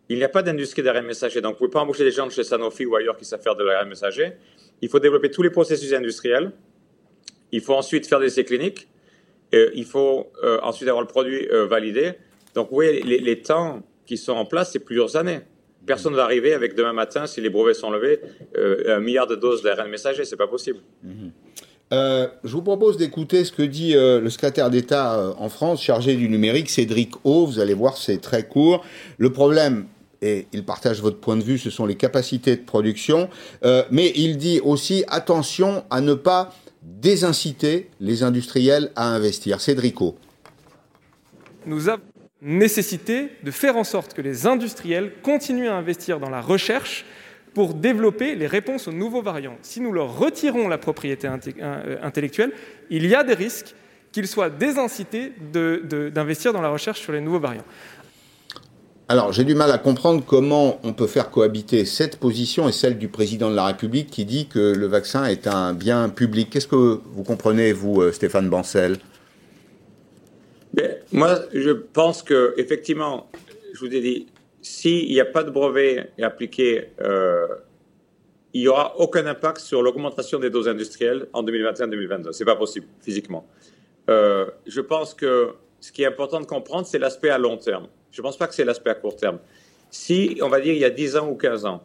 Il 0.08 0.18
n'y 0.18 0.24
a 0.24 0.28
pas 0.28 0.42
d'industrie 0.42 0.82
d'ARN 0.82 1.04
messager, 1.04 1.40
donc 1.40 1.58
vous 1.58 1.64
ne 1.64 1.68
pouvez 1.68 1.70
pas 1.70 1.80
embaucher 1.80 2.04
des 2.04 2.10
gens 2.10 2.28
chez 2.30 2.44
Sanofi 2.44 2.86
ou 2.86 2.94
ailleurs 2.94 3.16
qui 3.16 3.24
savent 3.24 3.42
faire 3.42 3.56
de 3.56 3.64
l'ARN 3.64 3.88
messager. 3.88 4.32
il 4.82 4.88
faut 4.88 5.00
développer 5.00 5.30
tous 5.30 5.42
les 5.42 5.50
processus 5.50 5.92
industriels, 5.92 6.52
il 7.52 7.60
faut 7.60 7.74
ensuite 7.74 8.06
faire 8.06 8.20
des 8.20 8.26
essais 8.26 8.44
cliniques, 8.44 8.88
il 9.52 9.84
faut 9.84 10.30
ensuite 10.62 10.88
avoir 10.88 11.02
le 11.02 11.08
produit 11.08 11.48
validé. 11.68 12.12
Donc, 12.54 12.68
vous 12.70 12.76
voyez, 12.76 13.02
les, 13.02 13.42
temps 13.42 13.82
qui 14.04 14.16
sont 14.16 14.32
en 14.32 14.44
place, 14.44 14.72
c'est 14.72 14.78
plusieurs 14.78 15.16
années. 15.16 15.40
Personne 15.86 16.12
ne 16.12 16.16
va 16.16 16.24
arriver 16.24 16.52
avec 16.52 16.74
demain 16.74 16.92
matin, 16.92 17.26
si 17.26 17.40
les 17.40 17.50
brevets 17.50 17.74
sont 17.74 17.90
levés, 17.90 18.20
un 18.56 19.00
milliard 19.00 19.26
de 19.26 19.34
doses 19.34 19.62
d'ARN 19.62 19.88
messager. 19.88 20.24
C'est 20.24 20.36
pas 20.36 20.48
possible. 20.48 20.80
Mhm. 21.02 21.32
Euh, 21.92 22.26
je 22.42 22.52
vous 22.52 22.62
propose 22.62 22.96
d'écouter 22.96 23.44
ce 23.44 23.52
que 23.52 23.62
dit 23.62 23.94
euh, 23.94 24.20
le 24.20 24.28
secrétaire 24.28 24.70
d'État 24.70 25.14
euh, 25.14 25.32
en 25.38 25.48
France 25.48 25.80
chargé 25.80 26.16
du 26.16 26.28
numérique, 26.28 26.68
Cédric 26.68 27.12
O. 27.22 27.46
Vous 27.46 27.60
allez 27.60 27.74
voir, 27.74 27.96
c'est 27.96 28.20
très 28.20 28.44
court. 28.44 28.84
Le 29.18 29.30
problème, 29.30 29.86
et 30.22 30.46
il 30.52 30.64
partage 30.64 31.00
votre 31.00 31.18
point 31.18 31.36
de 31.36 31.42
vue, 31.42 31.58
ce 31.58 31.70
sont 31.70 31.86
les 31.86 31.96
capacités 31.96 32.56
de 32.56 32.62
production, 32.62 33.28
mais 33.90 34.12
il 34.14 34.38
dit 34.38 34.60
aussi 34.62 35.04
attention 35.08 35.84
à 35.90 36.00
ne 36.00 36.14
pas 36.14 36.54
désinciter 36.82 37.90
les 38.00 38.22
industriels 38.22 38.92
à 38.96 39.08
investir. 39.08 39.60
Cédric 39.60 40.00
O. 40.00 40.16
Nous 41.66 41.88
avons 41.88 42.02
nécessité 42.42 43.30
de 43.42 43.50
faire 43.50 43.76
en 43.76 43.84
sorte 43.84 44.14
que 44.14 44.22
les 44.22 44.46
industriels 44.46 45.12
continuent 45.22 45.68
à 45.68 45.74
investir 45.74 46.20
dans 46.20 46.30
la 46.30 46.40
recherche 46.40 47.04
pour 47.54 47.74
développer 47.74 48.34
les 48.34 48.46
réponses 48.46 48.86
aux 48.86 48.92
nouveaux 48.92 49.22
variants. 49.22 49.56
Si 49.62 49.80
nous 49.80 49.92
leur 49.92 50.18
retirons 50.18 50.68
la 50.68 50.78
propriété 50.78 51.26
euh, 51.26 51.96
intellectuelle, 52.02 52.52
il 52.90 53.06
y 53.06 53.14
a 53.14 53.24
des 53.24 53.34
risques 53.34 53.74
qu'ils 54.12 54.28
soient 54.28 54.50
désincités 54.50 55.32
d'investir 55.52 56.52
dans 56.52 56.60
la 56.60 56.68
recherche 56.68 57.00
sur 57.00 57.12
les 57.12 57.20
nouveaux 57.20 57.40
variants. 57.40 57.64
Alors, 59.08 59.32
j'ai 59.32 59.44
du 59.44 59.54
mal 59.54 59.70
à 59.70 59.78
comprendre 59.78 60.24
comment 60.26 60.80
on 60.82 60.92
peut 60.92 61.06
faire 61.06 61.30
cohabiter 61.30 61.84
cette 61.84 62.18
position 62.18 62.68
et 62.68 62.72
celle 62.72 62.98
du 62.98 63.06
président 63.06 63.50
de 63.50 63.54
la 63.54 63.66
République 63.66 64.10
qui 64.10 64.24
dit 64.24 64.48
que 64.48 64.58
le 64.58 64.86
vaccin 64.86 65.26
est 65.26 65.46
un 65.46 65.74
bien 65.74 66.08
public. 66.08 66.50
Qu'est-ce 66.50 66.66
que 66.66 66.74
vous 67.04 67.22
comprenez, 67.22 67.72
vous, 67.72 68.02
euh, 68.02 68.10
Stéphane 68.10 68.50
Bancel? 68.50 68.96
Moi, 71.12 71.38
je 71.54 71.70
pense 71.70 72.24
que, 72.24 72.52
effectivement, 72.56 73.30
je 73.72 73.78
vous 73.78 73.94
ai 73.94 74.00
dit, 74.00 74.26
s'il 74.60 75.08
n'y 75.08 75.20
a 75.20 75.24
pas 75.24 75.44
de 75.44 75.50
brevet 75.50 76.10
appliqué, 76.20 76.88
euh, 77.00 77.46
il 78.54 78.62
n'y 78.62 78.68
aura 78.68 78.98
aucun 78.98 79.24
impact 79.26 79.58
sur 79.58 79.82
l'augmentation 79.82 80.40
des 80.40 80.50
doses 80.50 80.66
industrielles 80.66 81.28
en 81.32 81.44
2021-2022. 81.44 82.32
Ce 82.32 82.40
n'est 82.40 82.44
pas 82.44 82.56
possible 82.56 82.86
physiquement. 83.00 83.46
Euh, 84.10 84.46
je 84.66 84.80
pense 84.80 85.14
que 85.14 85.50
ce 85.80 85.92
qui 85.92 86.02
est 86.02 86.06
important 86.06 86.40
de 86.40 86.46
comprendre, 86.46 86.86
c'est 86.86 86.98
l'aspect 86.98 87.30
à 87.30 87.38
long 87.38 87.56
terme. 87.56 87.86
Je 88.16 88.22
ne 88.22 88.24
pense 88.24 88.38
pas 88.38 88.46
que 88.46 88.54
c'est 88.54 88.64
l'aspect 88.64 88.88
à 88.88 88.94
court 88.94 89.14
terme. 89.14 89.38
Si, 89.90 90.38
on 90.40 90.48
va 90.48 90.58
dire, 90.62 90.72
il 90.72 90.80
y 90.80 90.86
a 90.86 90.90
10 90.90 91.16
ans 91.18 91.28
ou 91.28 91.34
15 91.34 91.66
ans, 91.66 91.82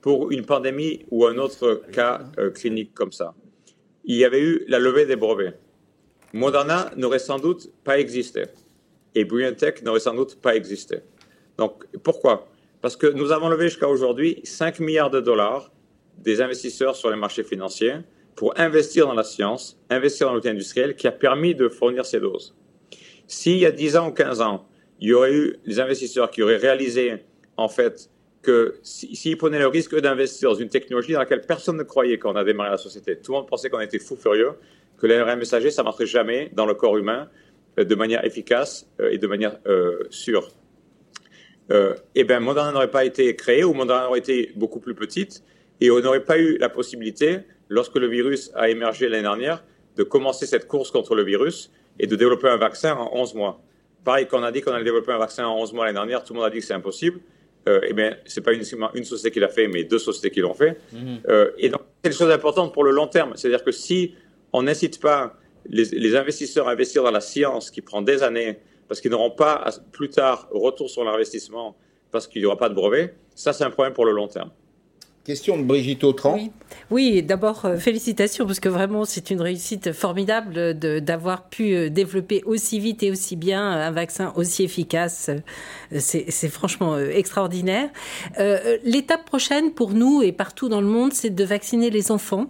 pour 0.00 0.32
une 0.32 0.44
pandémie 0.44 1.06
ou 1.12 1.24
un 1.24 1.38
autre 1.38 1.82
cas 1.92 2.22
euh, 2.38 2.50
clinique 2.50 2.92
comme 2.94 3.12
ça, 3.12 3.32
il 4.04 4.16
y 4.16 4.24
avait 4.24 4.40
eu 4.40 4.64
la 4.66 4.80
levée 4.80 5.06
des 5.06 5.14
brevets. 5.14 5.56
Moderna 6.32 6.90
n'aurait 6.96 7.20
sans 7.20 7.38
doute 7.38 7.70
pas 7.84 8.00
existé 8.00 8.46
et 9.14 9.24
BioNTech 9.24 9.84
n'aurait 9.84 10.00
sans 10.00 10.14
doute 10.14 10.34
pas 10.40 10.56
existé. 10.56 10.98
Donc, 11.58 11.84
pourquoi? 12.02 12.48
Parce 12.80 12.96
que 12.96 13.06
nous 13.06 13.30
avons 13.30 13.48
levé 13.48 13.68
jusqu'à 13.68 13.86
aujourd'hui 13.86 14.40
5 14.42 14.80
milliards 14.80 15.10
de 15.10 15.20
dollars 15.20 15.70
des 16.18 16.40
investisseurs 16.40 16.96
sur 16.96 17.08
les 17.08 17.16
marchés 17.16 17.44
financiers 17.44 17.98
pour 18.34 18.58
investir 18.58 19.06
dans 19.06 19.14
la 19.14 19.22
science, 19.22 19.78
investir 19.90 20.26
dans 20.26 20.34
l'outil 20.34 20.48
industriel 20.48 20.96
qui 20.96 21.06
a 21.06 21.12
permis 21.12 21.54
de 21.54 21.68
fournir 21.68 22.04
ces 22.04 22.18
doses. 22.18 22.52
S'il 23.28 23.58
y 23.58 23.66
a 23.66 23.70
10 23.70 23.96
ans 23.96 24.08
ou 24.08 24.12
15 24.12 24.40
ans, 24.40 24.66
il 25.02 25.08
y 25.08 25.14
aurait 25.14 25.34
eu 25.34 25.56
des 25.66 25.80
investisseurs 25.80 26.30
qui 26.30 26.42
auraient 26.42 26.56
réalisé, 26.56 27.24
en 27.56 27.68
fait, 27.68 28.08
que 28.40 28.76
s'ils 28.84 29.36
prenaient 29.36 29.58
le 29.58 29.66
risque 29.66 29.98
d'investir 29.98 30.50
dans 30.50 30.54
une 30.54 30.68
technologie 30.68 31.12
dans 31.12 31.18
laquelle 31.18 31.40
personne 31.40 31.76
ne 31.76 31.82
croyait 31.82 32.18
quand 32.18 32.32
on 32.32 32.36
a 32.36 32.44
démarré 32.44 32.70
la 32.70 32.76
société, 32.76 33.16
tout 33.16 33.32
le 33.32 33.38
monde 33.38 33.48
pensait 33.48 33.68
qu'on 33.68 33.80
était 33.80 33.98
fou 33.98 34.14
furieux, 34.14 34.52
que 34.98 35.08
l'ARN 35.08 35.36
messager, 35.36 35.72
ça 35.72 35.82
ne 35.82 35.86
marcherait 35.86 36.06
jamais 36.06 36.50
dans 36.54 36.66
le 36.66 36.74
corps 36.74 36.96
humain 36.96 37.28
euh, 37.80 37.84
de 37.84 37.94
manière 37.96 38.24
efficace 38.24 38.88
euh, 39.00 39.10
et 39.10 39.18
de 39.18 39.26
manière 39.26 39.58
euh, 39.66 40.04
sûre 40.10 40.48
eh 42.14 42.24
bien, 42.24 42.38
Moderna 42.38 42.70
n'aurait 42.70 42.90
pas 42.90 43.06
été 43.06 43.34
créé 43.34 43.64
ou 43.64 43.72
Moderna 43.72 44.06
aurait 44.06 44.18
été 44.18 44.52
beaucoup 44.56 44.78
plus 44.78 44.94
petite 44.94 45.42
et 45.80 45.90
on 45.90 45.98
n'aurait 46.00 46.24
pas 46.24 46.38
eu 46.38 46.58
la 46.58 46.68
possibilité, 46.68 47.38
lorsque 47.70 47.96
le 47.96 48.08
virus 48.08 48.52
a 48.54 48.68
émergé 48.68 49.08
l'année 49.08 49.22
dernière, 49.22 49.64
de 49.96 50.02
commencer 50.02 50.44
cette 50.44 50.68
course 50.68 50.90
contre 50.90 51.14
le 51.14 51.24
virus 51.24 51.72
et 51.98 52.06
de 52.06 52.14
développer 52.14 52.48
un 52.48 52.58
vaccin 52.58 52.94
en 52.94 53.08
11 53.14 53.34
mois. 53.34 53.62
Pareil, 54.04 54.26
quand 54.26 54.40
on 54.40 54.42
a 54.42 54.50
dit 54.50 54.60
qu'on 54.60 54.72
allait 54.72 54.84
développer 54.84 55.12
un 55.12 55.18
vaccin 55.18 55.46
en 55.46 55.58
11 55.58 55.72
mois 55.72 55.86
l'année 55.86 55.96
dernière, 55.96 56.24
tout 56.24 56.32
le 56.32 56.40
monde 56.40 56.48
a 56.48 56.50
dit 56.50 56.58
que 56.58 56.64
c'est 56.64 56.74
impossible. 56.74 57.20
Euh, 57.68 57.80
eh 57.86 57.92
bien, 57.92 58.16
c'est 58.24 58.40
pas 58.40 58.52
uniquement 58.52 58.92
une 58.94 59.04
société 59.04 59.30
qui 59.30 59.38
l'a 59.38 59.48
fait, 59.48 59.68
mais 59.68 59.84
deux 59.84 60.00
sociétés 60.00 60.30
qui 60.30 60.40
l'ont 60.40 60.54
fait. 60.54 60.80
Mhm. 60.92 61.20
Euh, 61.28 61.52
et 61.58 61.68
donc, 61.68 61.82
c'est 62.02 62.10
une 62.10 62.16
chose 62.16 62.30
importante 62.30 62.74
pour 62.74 62.82
le 62.82 62.90
long 62.90 63.06
terme. 63.06 63.32
C'est-à-dire 63.36 63.62
que 63.62 63.70
si 63.70 64.14
on 64.52 64.64
n'incite 64.64 65.00
pas 65.00 65.36
les, 65.66 65.84
les, 65.84 66.16
investisseurs 66.16 66.66
à 66.66 66.72
investir 66.72 67.04
dans 67.04 67.12
la 67.12 67.20
science 67.20 67.70
qui 67.70 67.80
prend 67.80 68.02
des 68.02 68.24
années 68.24 68.58
parce 68.88 69.00
qu'ils 69.00 69.12
n'auront 69.12 69.30
pas 69.30 69.64
plus 69.92 70.10
tard 70.10 70.48
retour 70.50 70.90
sur 70.90 71.04
l'investissement 71.04 71.76
parce 72.10 72.26
qu'il 72.26 72.42
n'y 72.42 72.46
aura 72.46 72.58
pas 72.58 72.68
de 72.68 72.74
brevet, 72.74 73.14
ça 73.36 73.52
c'est 73.52 73.64
un 73.64 73.70
problème 73.70 73.94
pour 73.94 74.04
le 74.04 74.12
long 74.12 74.26
terme. 74.26 74.50
Question 75.24 75.56
de 75.56 75.62
Brigitte 75.62 76.02
Autran. 76.02 76.48
Oui, 76.90 77.22
d'abord, 77.22 77.64
euh, 77.64 77.76
félicitations, 77.76 78.44
parce 78.44 78.58
que 78.58 78.68
vraiment, 78.68 79.04
c'est 79.04 79.30
une 79.30 79.40
réussite 79.40 79.92
formidable 79.92 80.74
d'avoir 80.74 81.44
pu 81.44 81.74
euh, 81.74 81.90
développer 81.90 82.42
aussi 82.44 82.80
vite 82.80 83.04
et 83.04 83.12
aussi 83.12 83.36
bien 83.36 83.62
un 83.62 83.92
vaccin 83.92 84.32
aussi 84.34 84.64
efficace. 84.64 85.30
Euh, 85.30 85.98
c'est 86.00 86.48
franchement 86.48 86.98
extraordinaire. 86.98 87.90
L'étape 88.82 89.24
prochaine 89.26 89.72
pour 89.72 89.92
nous 89.92 90.22
et 90.22 90.32
partout 90.32 90.68
dans 90.68 90.80
le 90.80 90.86
monde, 90.86 91.12
c'est 91.12 91.30
de 91.30 91.44
vacciner 91.44 91.90
les 91.90 92.10
enfants. 92.10 92.46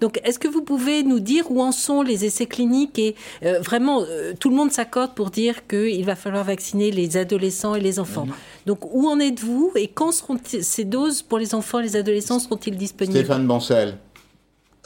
Donc, 0.00 0.20
est-ce 0.24 0.38
que 0.38 0.48
vous 0.48 0.62
pouvez 0.62 1.02
nous 1.02 1.20
dire 1.20 1.50
où 1.50 1.60
en 1.60 1.72
sont 1.72 2.02
les 2.02 2.24
essais 2.24 2.46
cliniques 2.46 2.98
Et 2.98 3.16
vraiment, 3.60 4.04
tout 4.38 4.48
le 4.48 4.56
monde 4.56 4.70
s'accorde 4.70 5.14
pour 5.14 5.30
dire 5.30 5.66
qu'il 5.66 6.04
va 6.04 6.14
falloir 6.14 6.44
vacciner 6.44 6.92
les 6.92 7.16
adolescents 7.16 7.74
et 7.74 7.80
les 7.80 7.98
enfants. 7.98 8.28
Donc, 8.64 8.94
où 8.94 9.08
en 9.08 9.18
êtes-vous 9.18 9.72
et 9.74 9.88
quand 9.88 10.12
seront 10.12 10.38
ces 10.44 10.84
doses 10.84 11.22
pour 11.22 11.38
les 11.38 11.54
enfants 11.54 11.80
et 11.80 11.82
les 11.82 11.96
adolescents? 11.96 12.13
Seront-ils 12.20 12.76
disponibles 12.76 13.18
Stéphane 13.18 13.46
Bancel. 13.46 13.98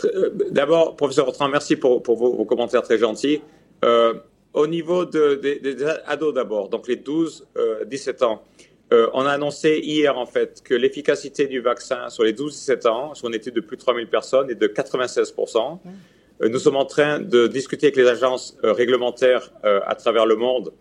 Euh, 0.04 0.30
d'abord, 0.50 0.96
professeur 0.96 1.28
Autran, 1.28 1.48
merci 1.48 1.76
pour, 1.76 2.02
vos, 2.02 2.44
commentaires 2.44 2.82
très 2.82 2.98
gentils. 2.98 3.40
Euh, 3.84 4.14
au 4.54 4.66
niveau 4.66 5.04
des 5.04 5.76
ados 6.06 6.34
d'abord, 6.34 6.68
donc 6.68 6.88
les 6.88 6.96
12-17 6.96 7.44
euh, 7.56 8.26
ans, 8.26 8.42
on 9.12 9.26
a 9.26 9.32
annoncé 9.32 9.80
hier 9.82 10.16
en 10.16 10.24
fait 10.24 10.62
que 10.64 10.74
l'efficacité 10.74 11.46
du 11.46 11.60
vaccin 11.60 12.08
sur 12.08 12.24
les 12.24 12.32
12-17 12.32 12.88
ans, 12.88 13.14
sur 13.14 13.28
une 13.28 13.34
étude 13.34 13.54
de 13.54 13.60
plus 13.60 13.76
de 13.76 13.82
3000 13.82 14.08
personnes, 14.08 14.50
est 14.50 14.54
de 14.54 14.66
96%. 14.66 15.78
nous 16.40 16.58
sommes 16.58 16.76
en 16.76 16.86
train 16.86 17.20
de 17.20 17.46
discuter 17.46 17.86
avec 17.88 17.96
les 17.96 18.06
agences 18.06 18.56
réglementaires 18.62 19.52
à 19.62 19.94
travers 19.94 20.24
le 20.24 20.36
monde 20.36 20.72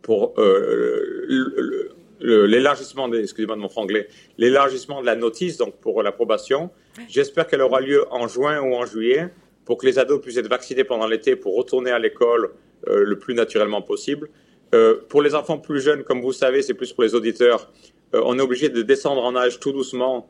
pour 0.00 0.32
le, 0.38 1.92
l'élargissement, 2.20 3.12
excusez-moi 3.12 3.56
de 3.56 3.60
mon 3.60 3.68
franglais, 3.68 4.08
l'élargissement 4.38 5.00
de 5.00 5.06
la 5.06 5.16
notice, 5.16 5.56
donc 5.56 5.76
pour 5.76 6.02
l'approbation. 6.02 6.70
J'espère 7.08 7.46
qu'elle 7.46 7.62
aura 7.62 7.80
lieu 7.80 8.04
en 8.10 8.28
juin 8.28 8.60
ou 8.60 8.74
en 8.74 8.86
juillet 8.86 9.28
pour 9.64 9.78
que 9.78 9.86
les 9.86 9.98
ados 9.98 10.20
puissent 10.20 10.36
être 10.36 10.48
vaccinés 10.48 10.84
pendant 10.84 11.06
l'été 11.06 11.36
pour 11.36 11.56
retourner 11.56 11.90
à 11.90 11.98
l'école 11.98 12.50
euh, 12.88 13.04
le 13.04 13.18
plus 13.18 13.34
naturellement 13.34 13.82
possible. 13.82 14.28
Euh, 14.74 14.96
pour 15.08 15.22
les 15.22 15.34
enfants 15.34 15.58
plus 15.58 15.80
jeunes, 15.80 16.02
comme 16.02 16.20
vous 16.20 16.32
savez, 16.32 16.62
c'est 16.62 16.74
plus 16.74 16.92
pour 16.92 17.04
les 17.04 17.14
auditeurs, 17.14 17.70
euh, 18.14 18.22
on 18.24 18.38
est 18.38 18.42
obligé 18.42 18.68
de 18.68 18.82
descendre 18.82 19.22
en 19.22 19.36
âge 19.36 19.60
tout 19.60 19.72
doucement 19.72 20.28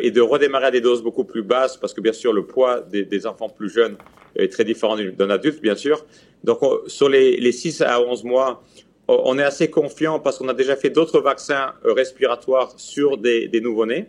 et 0.00 0.10
de 0.10 0.20
redémarrer 0.20 0.66
à 0.66 0.70
des 0.72 0.80
doses 0.80 1.00
beaucoup 1.00 1.22
plus 1.22 1.42
basses 1.42 1.76
parce 1.76 1.94
que 1.94 2.00
bien 2.00 2.12
sûr 2.12 2.32
le 2.32 2.44
poids 2.44 2.80
des, 2.80 3.24
enfants 3.24 3.48
plus 3.48 3.68
jeunes 3.68 3.96
est 4.34 4.50
très 4.50 4.64
différent 4.64 4.96
d'un 4.96 5.30
adulte, 5.30 5.62
bien 5.62 5.76
sûr. 5.76 6.04
Donc 6.42 6.58
sur 6.88 7.08
les, 7.08 7.36
les 7.36 7.52
6 7.52 7.82
à 7.82 8.00
11 8.00 8.24
mois, 8.24 8.64
on 9.08 9.38
est 9.38 9.42
assez 9.42 9.70
confiant 9.70 10.18
parce 10.18 10.38
qu'on 10.38 10.48
a 10.48 10.54
déjà 10.54 10.76
fait 10.76 10.90
d'autres 10.90 11.20
vaccins 11.20 11.74
euh, 11.84 11.92
respiratoires 11.92 12.72
sur 12.76 13.18
des, 13.18 13.48
nouveau-nés. 13.62 14.06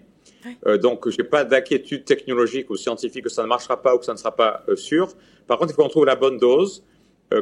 Euh, 0.65 0.77
donc, 0.77 1.09
je 1.09 1.17
n'ai 1.17 1.23
pas 1.23 1.43
d'inquiétude 1.43 2.05
technologique 2.05 2.69
ou 2.69 2.75
scientifique 2.75 3.25
que 3.25 3.29
ça 3.29 3.43
ne 3.43 3.47
marchera 3.47 3.81
pas 3.81 3.95
ou 3.95 3.99
que 3.99 4.05
ça 4.05 4.13
ne 4.13 4.17
sera 4.17 4.35
pas 4.35 4.63
euh, 4.69 4.75
sûr. 4.75 5.09
Par 5.45 5.57
contre, 5.57 5.71
il 5.71 5.75
faut 5.75 5.83
qu'on 5.83 5.89
trouve 5.89 6.05
la 6.05 6.15
bonne 6.15 6.37
dose. 6.37 6.83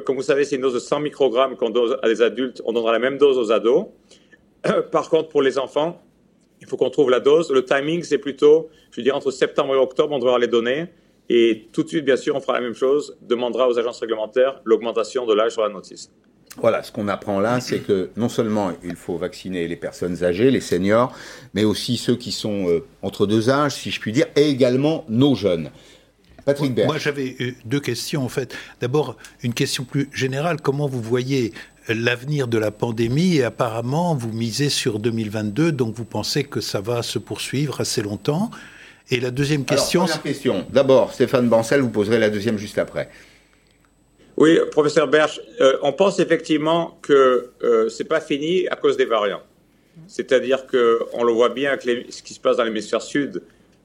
comme 0.05 0.15
vous 0.15 0.21
savez, 0.23 0.45
c'est 0.45 0.55
une 0.55 0.63
dose 0.63 0.73
de 0.73 0.79
100 0.79 0.99
microgrammes 0.99 1.55
qu'on 1.55 1.69
donne 1.69 1.97
à 2.01 2.07
des 2.07 2.21
adultes. 2.21 2.61
On 2.65 2.73
donnera 2.73 2.91
la 2.91 2.99
même 2.99 3.17
dose 3.17 3.37
aux 3.37 3.51
ados. 3.51 3.85
par 4.91 5.09
contre, 5.09 5.29
pour 5.29 5.41
les 5.41 5.57
enfants, 5.57 6.01
il 6.61 6.67
faut 6.67 6.77
qu'on 6.77 6.89
trouve 6.89 7.09
la 7.09 7.19
dose. 7.19 7.51
Le 7.51 7.63
timing, 7.63 8.03
c'est 8.03 8.17
plutôt, 8.17 8.69
je 8.91 8.97
veux 8.97 9.03
dire, 9.03 9.15
entre 9.15 9.31
septembre 9.31 9.75
et 9.75 9.77
octobre, 9.77 10.13
on 10.13 10.19
devra 10.19 10.39
les 10.39 10.47
donner. 10.47 10.87
Et 11.29 11.67
tout 11.71 11.83
de 11.83 11.87
suite, 11.87 12.05
bien 12.05 12.17
sûr, 12.17 12.35
on 12.35 12.39
fera 12.39 12.53
la 12.53 12.61
même 12.61 12.75
chose, 12.75 13.17
demandera 13.21 13.67
aux 13.67 13.79
agences 13.79 13.99
réglementaires 13.99 14.61
l'augmentation 14.63 15.25
de 15.25 15.33
l'âge 15.33 15.53
sur 15.53 15.63
la 15.63 15.69
notice. 15.69 16.11
Voilà, 16.57 16.83
ce 16.83 16.91
qu'on 16.91 17.07
apprend 17.07 17.39
là, 17.39 17.59
c'est 17.59 17.79
que 17.79 18.11
non 18.15 18.29
seulement 18.29 18.71
il 18.83 18.95
faut 18.95 19.17
vacciner 19.17 19.67
les 19.67 19.75
personnes 19.75 20.23
âgées, 20.23 20.51
les 20.51 20.61
seniors, 20.61 21.13
mais 21.53 21.63
aussi 21.63 21.97
ceux 21.97 22.15
qui 22.15 22.31
sont 22.31 22.69
euh, 22.69 22.85
entre 23.01 23.27
deux 23.27 23.49
âges, 23.49 23.75
si 23.75 23.91
je 23.91 23.99
puis 23.99 24.11
dire, 24.11 24.27
et 24.35 24.49
également 24.49 25.05
nos 25.09 25.35
jeunes. 25.35 25.69
Patrick 26.45 26.73
Bert. 26.73 26.85
Moi, 26.85 26.97
j'avais 26.97 27.35
euh, 27.41 27.51
deux 27.65 27.79
questions, 27.79 28.23
en 28.23 28.29
fait. 28.29 28.55
D'abord, 28.79 29.17
une 29.41 29.53
question 29.53 29.83
plus 29.83 30.09
générale. 30.13 30.61
Comment 30.61 30.87
vous 30.87 31.01
voyez 31.01 31.53
l'avenir 31.89 32.47
de 32.47 32.57
la 32.57 32.71
pandémie? 32.71 33.37
Et 33.37 33.43
apparemment 33.43 34.15
vous 34.15 34.31
misez 34.31 34.69
sur 34.69 34.99
2022, 34.99 35.71
donc 35.71 35.95
vous 35.95 36.05
pensez 36.05 36.43
que 36.43 36.61
ça 36.61 36.81
va 36.81 37.01
se 37.01 37.19
poursuivre 37.19 37.81
assez 37.81 38.01
longtemps. 38.01 38.51
Et 39.09 39.19
la 39.19 39.31
deuxième 39.31 39.65
question. 39.65 40.05
Alors, 40.05 40.21
question. 40.21 40.65
D'abord, 40.71 41.13
Stéphane 41.13 41.47
Bancel, 41.49 41.81
vous 41.81 41.89
poserez 41.89 42.17
la 42.17 42.29
deuxième 42.29 42.57
juste 42.57 42.77
après. 42.77 43.09
Oui, 44.37 44.59
professeur 44.69 45.07
Berch, 45.07 45.39
euh, 45.61 45.77
on 45.81 45.93
pense 45.93 46.19
effectivement 46.19 46.99
que 47.01 47.51
euh, 47.63 47.87
c'est 47.87 48.03
pas 48.03 48.19
fini 48.19 48.67
à 48.67 48.75
cause 48.75 48.97
des 48.97 49.05
variants. 49.05 49.43
C'est-à-dire 50.07 50.67
que 50.67 50.99
on 51.13 51.23
le 51.23 51.31
voit 51.31 51.47
bien 51.47 51.71
avec 51.71 51.83
ce 52.09 52.21
qui 52.21 52.33
se 52.33 52.39
passe 52.41 52.57
dans 52.57 52.65
l'hémisphère 52.65 53.01
sud. 53.01 53.41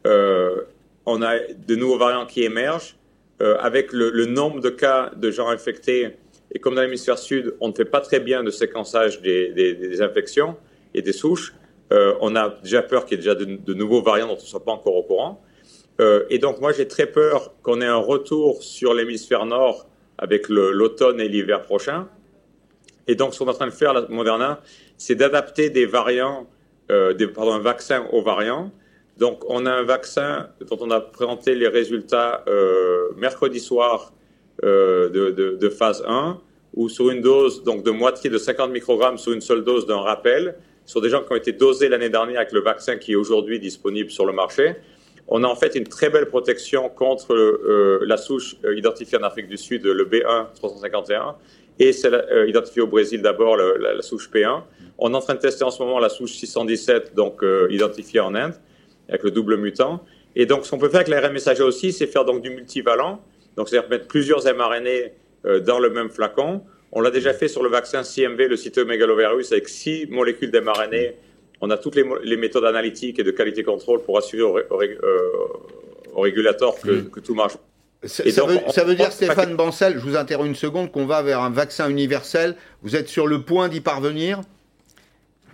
Euh, 0.09 0.63
on 1.07 1.23
a 1.23 1.39
de 1.39 1.77
nouveaux 1.77 1.99
variants 1.99 2.27
qui 2.27 2.43
émergent 2.43 2.97
euh, 3.41 3.57
avec 3.61 3.93
le, 3.93 4.27
nombre 4.27 4.61
de 4.61 4.71
cas 4.71 5.13
de 5.15 5.31
gens 5.31 5.49
infectés. 5.49 6.17
Et 6.53 6.59
comme 6.59 6.75
dans 6.75 6.83
l'hémisphère 6.83 7.19
sud, 7.19 7.55
on 7.61 7.69
ne 7.69 7.73
fait 7.73 7.85
pas 7.85 8.01
très 8.01 8.19
bien 8.19 8.43
de 8.43 8.51
séquençage 8.51 9.21
des, 9.21 10.03
infections 10.03 10.57
et 10.95 11.03
des 11.03 11.13
souches. 11.13 11.55
On 11.93 12.35
a 12.35 12.59
déjà 12.65 12.83
peur 12.83 13.05
qu'il 13.05 13.19
y 13.19 13.21
ait 13.21 13.23
déjà 13.23 13.37
de, 13.37 13.45
de, 13.45 13.75
nouveaux 13.75 14.03
variants 14.03 14.27
dont 14.27 14.33
on 14.33 14.43
ne 14.43 14.49
soit 14.49 14.65
pas 14.65 14.73
encore 14.73 14.97
au 14.97 15.05
courant. 15.05 15.41
Et 16.29 16.39
donc 16.39 16.61
moi 16.61 16.73
j'ai 16.73 16.89
très 16.89 17.07
peur 17.07 17.53
qu'on 17.63 17.81
ait 17.81 17.87
un 17.87 17.97
retour 17.97 18.65
sur 18.65 18.95
l'hémisphère 18.95 19.47
nord 19.47 19.87
avec 20.21 20.49
l'automne 20.49 21.19
et 21.19 21.29
l'hiver 21.29 21.63
prochain. 21.63 22.07
Et 23.09 23.17
donc, 23.17 23.35
ce 23.35 23.39
qu'on 23.41 23.47
est 23.47 23.51
en 23.51 23.55
train 23.55 23.67
de 23.67 23.73
faire, 23.73 23.93
la 23.95 24.07
Moderna, 24.09 24.61
c'est 24.99 25.17
d'adapter 25.17 25.71
des 25.71 25.87
variants, 25.87 26.47
euh, 26.91 27.15
pardon, 27.35 27.55
un 27.55 27.59
vaccin 27.59 28.07
aux 28.13 28.23
variants. 28.23 28.71
Donc, 29.17 29.43
on 29.49 29.67
a 29.67 29.73
un 29.73 29.83
vaccin 29.83 30.49
dont 30.69 30.77
on 30.81 30.91
a 30.91 31.01
présenté 31.01 31.55
les 31.55 31.69
résultats 31.69 32.45
euh, 32.49 33.09
mercredi 33.17 33.61
soir 33.61 34.13
euh, 34.63 35.09
de, 35.09 35.69
phase 35.71 36.05
1, 36.07 36.39
où 36.75 36.89
sur 36.91 37.11
une 37.11 37.23
dose 37.23 37.65
donc 37.65 37.83
de 37.83 37.91
moitié 37.91 38.29
de 38.29 38.39
50 38.39 38.71
microgrammes 38.71 39.19
sur 39.19 39.33
une 39.33 39.41
seule 39.41 39.65
dose 39.65 39.87
d'un 39.87 40.01
rappel, 40.01 40.55
sur 40.85 41.01
des 41.01 41.09
gens 41.09 41.23
qui 41.23 41.33
ont 41.33 41.37
été 41.37 41.53
dosés 41.53 41.89
l'année 41.89 42.11
dernière 42.11 42.41
avec 42.41 42.53
le 42.53 42.61
vaccin 42.61 42.97
qui 42.97 43.13
est 43.13 43.17
aujourd'hui 43.17 43.59
disponible 43.59 44.11
sur 44.11 44.27
le 44.27 44.33
marché, 44.35 44.77
on 45.29 45.45
a 45.45 45.47
en 45.47 45.57
fait 45.57 45.75
une 45.75 45.87
très 45.87 46.11
belle 46.11 46.27
protection 46.27 46.89
contre 46.89 47.35
euh, 47.35 48.01
la 48.07 48.17
souche 48.17 48.57
euh, 48.65 48.77
identifiée 48.77 49.19
en 49.19 49.23
Afrique 49.23 49.49
du 49.49 49.57
Sud, 49.57 49.85
le 49.85 50.05
B1 50.05 50.53
351, 50.55 51.37
et 51.81 51.93
c'est 51.93 52.13
euh, 52.13 52.47
identifié 52.47 52.83
au 52.83 52.87
Brésil 52.87 53.23
d'abord 53.23 53.57
la, 53.57 54.03
souche 54.03 54.31
P1. 54.31 54.63
On 54.99 55.13
est 55.13 55.17
en 55.17 55.21
train 55.21 55.35
de 55.35 55.41
tester 55.41 55.65
en 55.65 55.71
ce 55.71 55.83
moment 55.83 55.99
la 55.99 56.11
souche 56.11 56.33
617, 56.33 57.15
donc 57.15 57.43
euh, 57.43 57.69
identifiée 57.71 58.21
en 58.21 58.35
Inde, 58.35 58.53
avec 59.09 59.23
le 59.23 59.31
double 59.31 59.57
mutant. 59.57 60.05
Et 60.37 60.45
donc, 60.45 60.67
ce 60.67 60.71
qu'on 60.71 60.79
peut 60.79 60.91
faire 60.91 61.01
avec 61.01 61.09
l'ARN 61.09 61.33
messager 61.33 61.63
aussi, 61.63 61.93
c'est 61.93 62.07
faire 62.07 62.27
donc 62.27 62.43
du 62.43 62.51
multivalent, 62.51 63.25
donc 63.57 63.71
c'est-à-dire 63.71 63.89
mettre 63.89 64.07
plusieurs 64.07 64.45
mRNA 64.45 64.91
euh, 65.47 65.61
dans 65.61 65.79
le 65.79 65.89
même 65.89 66.11
flacon. 66.11 66.61
On 66.93 67.01
l'a 67.01 67.11
déjà 67.11 67.33
fait 67.33 67.49
sur 67.49 67.63
le 67.63 67.71
vaccin 67.71 68.03
CMV, 68.03 68.49
le 68.49 68.57
cytomégalovirus, 68.57 69.51
avec 69.53 69.69
six 69.69 70.07
molécules 70.11 70.51
d'mRNA 70.51 71.15
on 71.61 71.71
a 71.71 71.77
toutes 71.77 71.95
les, 71.95 72.05
les, 72.25 72.37
méthodes 72.37 72.65
analytiques 72.65 73.19
et 73.19 73.25
de 73.25 73.31
qualité 73.31 73.63
contrôle 73.63 74.03
pour 74.03 74.19
assurer 74.19 74.43
au, 74.43 74.59
au, 74.59 74.83
euh, 74.83 75.19
au 76.15 76.21
régulateur 76.21 76.79
que, 76.81 76.91
mmh. 76.91 77.11
que, 77.11 77.21
tout 77.21 77.35
marche. 77.35 77.55
Ça, 78.05 78.31
ça, 78.31 78.47
veut, 78.47 78.59
ça, 78.69 78.85
veut, 78.85 78.95
dire, 78.95 79.13
Stéphane 79.13 79.57
Bancel, 79.57 79.99
je 79.99 80.05
vous 80.05 80.17
interromps 80.17 80.49
une 80.49 80.55
seconde, 80.55 80.91
qu'on 80.91 81.05
va 81.05 81.23
vers 81.23 81.41
un 81.41 81.51
vaccin 81.51 81.89
universel. 81.91 82.57
Vous 82.83 82.97
êtes 82.97 83.09
sur 83.09 83.27
le 83.27 83.43
point 83.43 83.69
d'y 83.69 83.83
parvenir? 83.83 84.41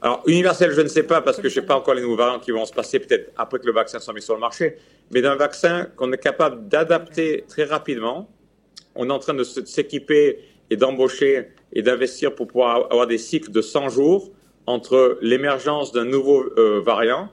Alors, 0.00 0.22
universel, 0.26 0.70
je 0.70 0.80
ne 0.80 0.88
sais 0.88 1.02
pas, 1.02 1.22
parce 1.22 1.38
que 1.38 1.48
je 1.48 1.58
ne 1.58 1.62
sais 1.62 1.66
pas 1.66 1.74
encore 1.74 1.94
les 1.94 2.02
nouveaux 2.02 2.16
variants 2.16 2.38
qui 2.38 2.52
vont 2.52 2.64
se 2.64 2.72
passer, 2.72 3.00
peut-être 3.00 3.32
après 3.36 3.58
que 3.58 3.66
le 3.66 3.72
vaccin 3.72 3.98
soit 3.98 4.14
mis 4.14 4.22
sur 4.22 4.34
le 4.34 4.40
marché. 4.40 4.76
Mais 5.10 5.22
d'un 5.22 5.34
vaccin 5.34 5.88
qu'on 5.96 6.12
est 6.12 6.22
capable 6.22 6.68
d'adapter 6.68 7.44
très 7.48 7.64
rapidement, 7.64 8.30
on 8.94 9.08
est 9.08 9.12
en 9.12 9.18
train 9.18 9.34
de 9.34 9.42
s'équiper 9.42 10.38
et 10.70 10.76
d'embaucher 10.76 11.48
et 11.72 11.82
d'investir 11.82 12.34
pour 12.34 12.46
pouvoir 12.46 12.86
avoir 12.92 13.08
des 13.08 13.18
cycles 13.18 13.50
de 13.50 13.60
100 13.60 13.88
jours 13.88 14.30
entre 14.66 15.18
l'émergence 15.20 15.92
d'un 15.92 16.04
nouveau 16.04 16.44
euh, 16.58 16.80
variant 16.80 17.28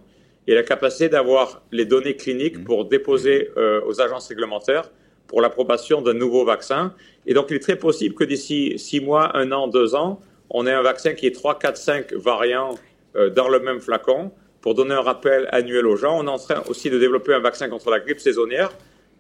et 0.48 0.56
la 0.56 0.64
capacité 0.64 1.10
d'avoir 1.10 1.62
les 1.72 1.86
données 1.86 2.16
cliniques 2.16 2.64
pour 2.64 2.86
déposer 2.86 3.50
euh, 3.58 3.82
aux 3.86 4.02
agences 4.02 4.28
réglementaires 4.28 4.90
pour 5.28 5.42
l'approbation 5.42 6.02
d'un 6.02 6.14
nouveau 6.14 6.46
vaccin. 6.46 6.94
Et 7.26 7.34
donc, 7.34 7.48
il 7.50 7.56
est 7.56 7.60
très 7.60 7.78
possible 7.78 8.14
que 8.14 8.24
d'ici 8.24 8.78
six 8.78 9.00
mois, 9.00 9.36
un 9.38 9.52
an, 9.52 9.68
deux 9.68 9.96
ans, 9.96 10.20
on 10.50 10.68
ait 10.68 10.72
un 10.72 10.82
vaccin 10.82 11.14
qui 11.14 11.26
ait 11.26 11.32
trois, 11.32 11.58
quatre, 11.58 11.78
cinq 11.78 12.14
variants 12.14 12.76
euh, 13.16 13.30
dans 13.30 13.50
le 13.50 13.60
même 13.60 13.80
flacon 13.80 14.32
pour 14.62 14.76
donner 14.76 14.94
un 14.94 15.02
rappel 15.02 15.50
annuel 15.52 15.88
aux 15.88 15.96
gens. 15.96 16.20
On 16.20 16.28
est 16.28 16.30
en 16.30 16.38
train 16.38 16.62
aussi 16.68 16.90
de 16.90 17.00
développer 17.00 17.34
un 17.34 17.40
vaccin 17.40 17.70
contre 17.70 17.90
la 17.90 18.00
grippe 18.00 18.20
saisonnière 18.20 18.72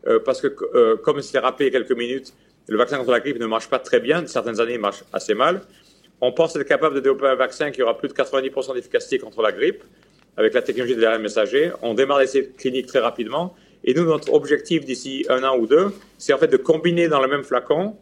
euh, 0.07 0.19
parce 0.23 0.41
que, 0.41 0.47
euh, 0.75 0.97
comme 0.97 1.21
c'est 1.21 1.39
rappelé 1.39 1.67
il 1.67 1.73
y 1.73 1.75
a 1.75 1.79
quelques 1.79 1.97
minutes, 1.97 2.33
le 2.67 2.77
vaccin 2.77 2.97
contre 2.97 3.11
la 3.11 3.19
grippe 3.19 3.39
ne 3.39 3.45
marche 3.45 3.69
pas 3.69 3.79
très 3.79 3.99
bien. 3.99 4.25
Certaines 4.27 4.59
années, 4.59 4.75
il 4.75 4.79
marche 4.79 5.03
assez 5.11 5.33
mal. 5.33 5.61
On 6.25 6.31
pense 6.31 6.55
être 6.55 6.63
capable 6.63 6.95
de 6.95 7.01
développer 7.01 7.27
un 7.27 7.35
vaccin 7.35 7.69
qui 7.69 7.83
aura 7.83 7.97
plus 7.97 8.07
de 8.07 8.13
90% 8.13 8.75
d'efficacité 8.75 9.19
contre 9.19 9.41
la 9.41 9.51
grippe 9.51 9.83
avec 10.37 10.53
la 10.53 10.61
technologie 10.61 10.95
de 10.95 11.01
l'ARN 11.01 11.21
messager. 11.21 11.73
On 11.81 11.95
démarre 11.95 12.19
les 12.19 12.23
essais 12.23 12.49
cliniques 12.57 12.85
très 12.85 12.99
rapidement. 12.99 13.53
Et 13.83 13.93
nous, 13.93 14.05
notre 14.05 14.33
objectif 14.33 14.85
d'ici 14.85 15.25
un 15.27 15.43
an 15.43 15.57
ou 15.57 15.67
deux, 15.67 15.93
c'est 16.17 16.31
en 16.31 16.37
fait 16.37 16.47
de 16.47 16.55
combiner 16.55 17.09
dans 17.09 17.19
le 17.19 17.27
même 17.27 17.43
flacon 17.43 17.97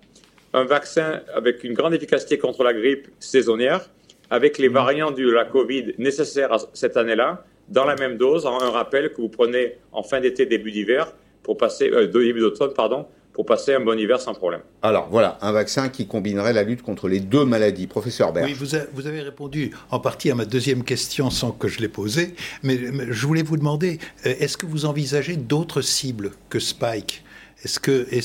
un 0.54 0.66
vaccin 0.66 1.22
avec 1.34 1.64
une 1.64 1.74
grande 1.74 1.96
efficacité 1.96 2.38
contre 2.38 2.64
la 2.64 2.74
grippe 2.74 3.08
saisonnière, 3.20 3.90
avec 4.30 4.60
les 4.60 4.68
variants 4.68 5.10
de 5.10 5.28
la 5.28 5.46
Covid 5.46 5.96
nécessaires 5.98 6.54
à 6.54 6.60
cette 6.74 6.98
année-là, 6.98 7.44
dans 7.70 7.86
la 7.86 7.96
même 7.96 8.18
dose, 8.18 8.46
en 8.46 8.62
un 8.62 8.70
rappel 8.70 9.14
que 9.14 9.18
vous 9.20 9.30
prenez 9.30 9.80
en 9.94 10.04
fin 10.04 10.20
d'été, 10.20 10.46
début 10.46 10.70
d'hiver, 10.70 11.12
pour 11.42 11.58
passer, 11.58 11.90
euh, 11.90 12.06
début 12.06 12.42
d'automne, 12.42 12.76
pardon, 12.76 13.08
pour 13.34 13.46
passer 13.46 13.74
un 13.74 13.80
bon 13.80 13.98
hiver 13.98 14.20
sans 14.20 14.34
problème. 14.34 14.62
Alors 14.82 15.08
voilà, 15.10 15.38
un 15.42 15.52
vaccin 15.52 15.90
qui 15.90 16.08
combinerait 16.08 16.54
la 16.54 16.64
lutte 16.64 16.82
contre 16.82 17.08
les 17.08 17.20
deux 17.20 17.46
maladies. 17.46 17.88
Professeur 17.88 18.34
Berg. 18.34 18.46
Oui, 18.46 18.54
vous, 18.54 18.76
a, 18.76 18.80
vous, 18.94 19.08
avez 19.08 19.22
répondu 19.22 19.72
en 19.90 20.00
partie 20.00 20.32
à 20.32 20.36
ma 20.36 20.46
deuxième 20.46 20.84
question 20.84 21.30
sans 21.30 21.52
que 21.52 21.68
je 21.68 21.80
l'ai 21.80 21.88
posée, 21.88 22.36
mais, 22.64 22.78
mais, 22.92 23.06
je 23.10 23.28
voulais 23.28 23.44
vous 23.44 23.58
demander, 23.58 24.00
euh, 24.26 24.34
est-ce 24.40 24.58
que 24.58 24.66
vous 24.66 24.86
envisagez 24.86 25.36
d'autres 25.36 25.82
cibles 25.82 26.32
que 26.50 26.60
Spike? 26.60 27.24
Est-ce 27.64 27.80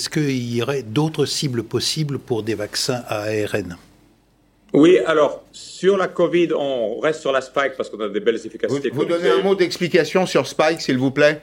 qu'il 0.09 0.31
est 0.31 0.35
y 0.35 0.63
aurait 0.63 0.83
d'autres 0.83 1.27
cibles 1.27 1.63
possibles 1.63 2.19
pour 2.19 2.43
des 2.43 2.55
vaccins 2.55 3.03
à 3.09 3.25
ARN 3.25 3.77
oui, 4.73 4.99
alors, 5.07 5.43
sur 5.53 5.97
la 5.97 6.07
Covid, 6.07 6.49
on 6.55 6.99
reste 6.99 7.21
sur 7.21 7.33
la 7.33 7.41
Spike 7.41 7.75
parce 7.79 7.89
qu'on 7.89 8.01
a 8.01 8.09
des 8.09 8.21
belles 8.21 8.37
efficacités. 8.45 8.91
Vous, 8.91 9.01
vous 9.01 9.05
donnez 9.07 9.31
un 9.31 9.43
mot 9.43 9.55
d'explication 9.55 10.27
sur 10.27 10.47
Spike, 10.47 10.83
s'il 10.83 10.99
vous 10.99 11.11
plaît? 11.11 11.41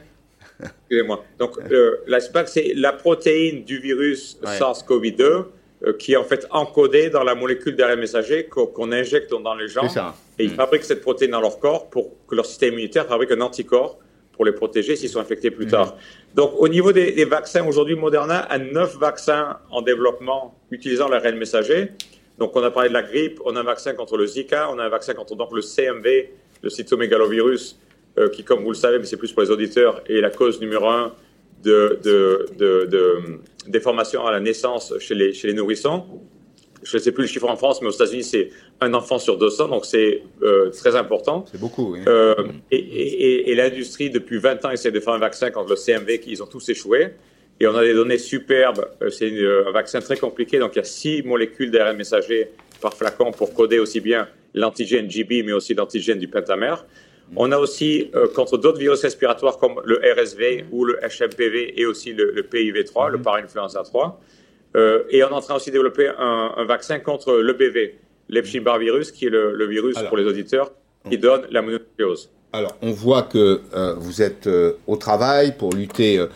Excusez-moi. 0.63 1.23
Donc, 1.39 1.57
euh, 1.71 1.97
c'est 2.45 2.73
la 2.75 2.93
protéine 2.93 3.63
du 3.63 3.79
virus 3.79 4.39
ouais. 4.43 4.57
SARS-CoV-2 4.57 5.45
euh, 5.85 5.93
qui 5.93 6.13
est 6.13 6.15
en 6.15 6.23
fait 6.23 6.47
encodée 6.49 7.09
dans 7.09 7.23
la 7.23 7.35
molécule 7.35 7.75
d'ARN 7.75 7.99
messager 7.99 8.45
qu'on 8.45 8.67
qu 8.67 8.93
injecte 8.93 9.31
dans 9.31 9.55
les 9.55 9.67
gens. 9.67 9.89
Ça. 9.89 10.15
Et 10.39 10.45
ils 10.45 10.51
mmh. 10.51 10.55
fabriquent 10.55 10.85
cette 10.85 11.01
protéine 11.01 11.31
dans 11.31 11.41
leur 11.41 11.59
corps 11.59 11.89
pour 11.89 12.11
que 12.27 12.35
leur 12.35 12.45
système 12.45 12.73
immunitaire 12.73 13.05
fabrique 13.05 13.31
un 13.31 13.41
anticorps 13.41 13.99
pour 14.31 14.45
les 14.45 14.53
protéger 14.53 14.95
s'ils 14.95 15.09
sont 15.09 15.19
infectés 15.19 15.51
plus 15.51 15.65
mmh. 15.65 15.71
tard. 15.71 15.97
Donc, 16.35 16.53
au 16.57 16.67
niveau 16.67 16.91
des, 16.91 17.11
des 17.11 17.25
vaccins, 17.25 17.67
aujourd'hui, 17.67 17.95
Moderna 17.95 18.39
a 18.39 18.57
neuf 18.57 18.97
vaccins 18.97 19.57
en 19.69 19.81
développement 19.81 20.57
utilisant 20.71 21.09
l'ARN 21.09 21.35
messager. 21.35 21.89
Donc, 22.37 22.55
on 22.55 22.63
a 22.63 22.71
parlé 22.71 22.89
de 22.89 22.93
la 22.93 23.03
grippe, 23.03 23.39
on 23.45 23.55
a 23.55 23.59
un 23.59 23.63
vaccin 23.63 23.93
contre 23.93 24.17
le 24.17 24.25
Zika, 24.25 24.69
on 24.71 24.79
a 24.79 24.85
un 24.85 24.89
vaccin 24.89 25.13
contre 25.13 25.35
donc, 25.35 25.53
le 25.53 25.61
CMV, 25.61 26.29
le 26.61 26.69
cytomégalovirus, 26.69 27.77
euh, 28.17 28.29
qui, 28.29 28.43
comme 28.43 28.63
vous 28.63 28.71
le 28.71 28.75
savez, 28.75 28.99
mais 28.99 29.05
c'est 29.05 29.17
plus 29.17 29.31
pour 29.31 29.43
les 29.43 29.51
auditeurs, 29.51 30.03
est 30.07 30.21
la 30.21 30.29
cause 30.29 30.59
numéro 30.59 30.87
un 30.87 31.13
de, 31.63 31.99
de, 32.03 32.45
de, 32.57 32.85
de 32.85 33.17
déformation 33.67 34.25
à 34.25 34.31
la 34.31 34.39
naissance 34.39 34.93
chez 34.99 35.15
les, 35.15 35.33
chez 35.33 35.47
les 35.47 35.53
nourrissons. 35.53 36.03
Je 36.83 36.97
ne 36.97 37.01
sais 37.01 37.13
plus 37.13 37.23
le 37.23 37.27
chiffre 37.27 37.49
en 37.49 37.55
France, 37.55 37.81
mais 37.81 37.87
aux 37.87 37.91
États-Unis, 37.91 38.23
c'est 38.23 38.49
un 38.81 38.93
enfant 38.93 39.17
sur 39.17 39.37
200, 39.37 39.69
donc 39.69 39.85
c'est 39.85 40.21
euh, 40.41 40.69
très 40.71 40.95
important. 40.97 41.45
C'est 41.49 41.59
beaucoup, 41.59 41.93
oui. 41.93 42.01
Euh, 42.07 42.35
et, 42.71 42.77
et, 42.77 43.51
et 43.51 43.55
l'industrie, 43.55 44.09
depuis 44.09 44.37
20 44.37 44.65
ans, 44.65 44.71
essaie 44.71 44.91
de 44.91 44.99
faire 44.99 45.13
un 45.13 45.19
vaccin 45.19 45.49
contre 45.49 45.69
le 45.69 45.75
CMV, 45.77 46.19
qui 46.19 46.31
ils 46.31 46.43
ont 46.43 46.47
tous 46.47 46.67
échoué. 46.67 47.13
Et 47.59 47.67
on 47.67 47.75
a 47.75 47.83
des 47.83 47.93
données 47.93 48.17
superbes. 48.17 48.85
C'est 49.09 49.31
un 49.67 49.71
vaccin 49.71 50.01
très 50.01 50.17
compliqué, 50.17 50.59
donc 50.59 50.71
il 50.75 50.79
y 50.79 50.81
a 50.81 50.85
six 50.85 51.23
molécules 51.23 51.71
d'ARN 51.71 51.95
messager 51.95 52.49
par 52.81 52.93
flacon 52.93 53.31
pour 53.31 53.53
coder 53.53 53.79
aussi 53.79 54.01
bien 54.01 54.27
l'antigène 54.53 55.09
GB, 55.09 55.43
mais 55.43 55.53
aussi 55.53 55.73
l'antigène 55.73 56.19
du 56.19 56.27
pentamère. 56.27 56.85
On 57.35 57.51
a 57.51 57.57
aussi 57.57 58.09
euh, 58.15 58.27
contre 58.27 58.57
d'autres 58.57 58.79
virus 58.79 59.01
respiratoires 59.01 59.57
comme 59.57 59.81
le 59.85 59.99
RSV 60.17 60.65
ou 60.71 60.85
le 60.85 60.99
HMPV 61.01 61.79
et 61.79 61.85
aussi 61.85 62.13
le, 62.13 62.31
le 62.31 62.43
PIV3, 62.43 63.11
le 63.11 63.21
parainfluenza 63.21 63.83
3. 63.83 64.21
Euh, 64.75 65.03
et 65.09 65.23
on 65.23 65.29
est 65.29 65.33
en 65.33 65.41
train 65.41 65.55
aussi 65.55 65.69
de 65.69 65.75
développer 65.75 66.07
un, 66.07 66.53
un 66.57 66.65
vaccin 66.65 66.99
contre 66.99 67.33
le 67.33 67.53
BV, 67.53 67.95
l'Epstein-Barr 68.29 68.79
virus, 68.79 69.11
qui 69.11 69.27
est 69.27 69.29
le, 69.29 69.53
le 69.53 69.65
virus 69.67 69.97
Alors, 69.97 70.09
pour 70.09 70.17
les 70.17 70.25
auditeurs 70.25 70.71
qui 71.09 71.17
donne 71.17 71.43
la 71.51 71.61
mononucléose. 71.61 72.29
Alors, 72.53 72.75
on 72.81 72.91
voit 72.91 73.23
que 73.23 73.61
euh, 73.73 73.95
vous 73.97 74.21
êtes 74.21 74.47
euh, 74.47 74.73
au 74.87 74.95
travail 74.95 75.55
pour 75.57 75.73
lutter 75.73 76.19
euh, 76.19 76.27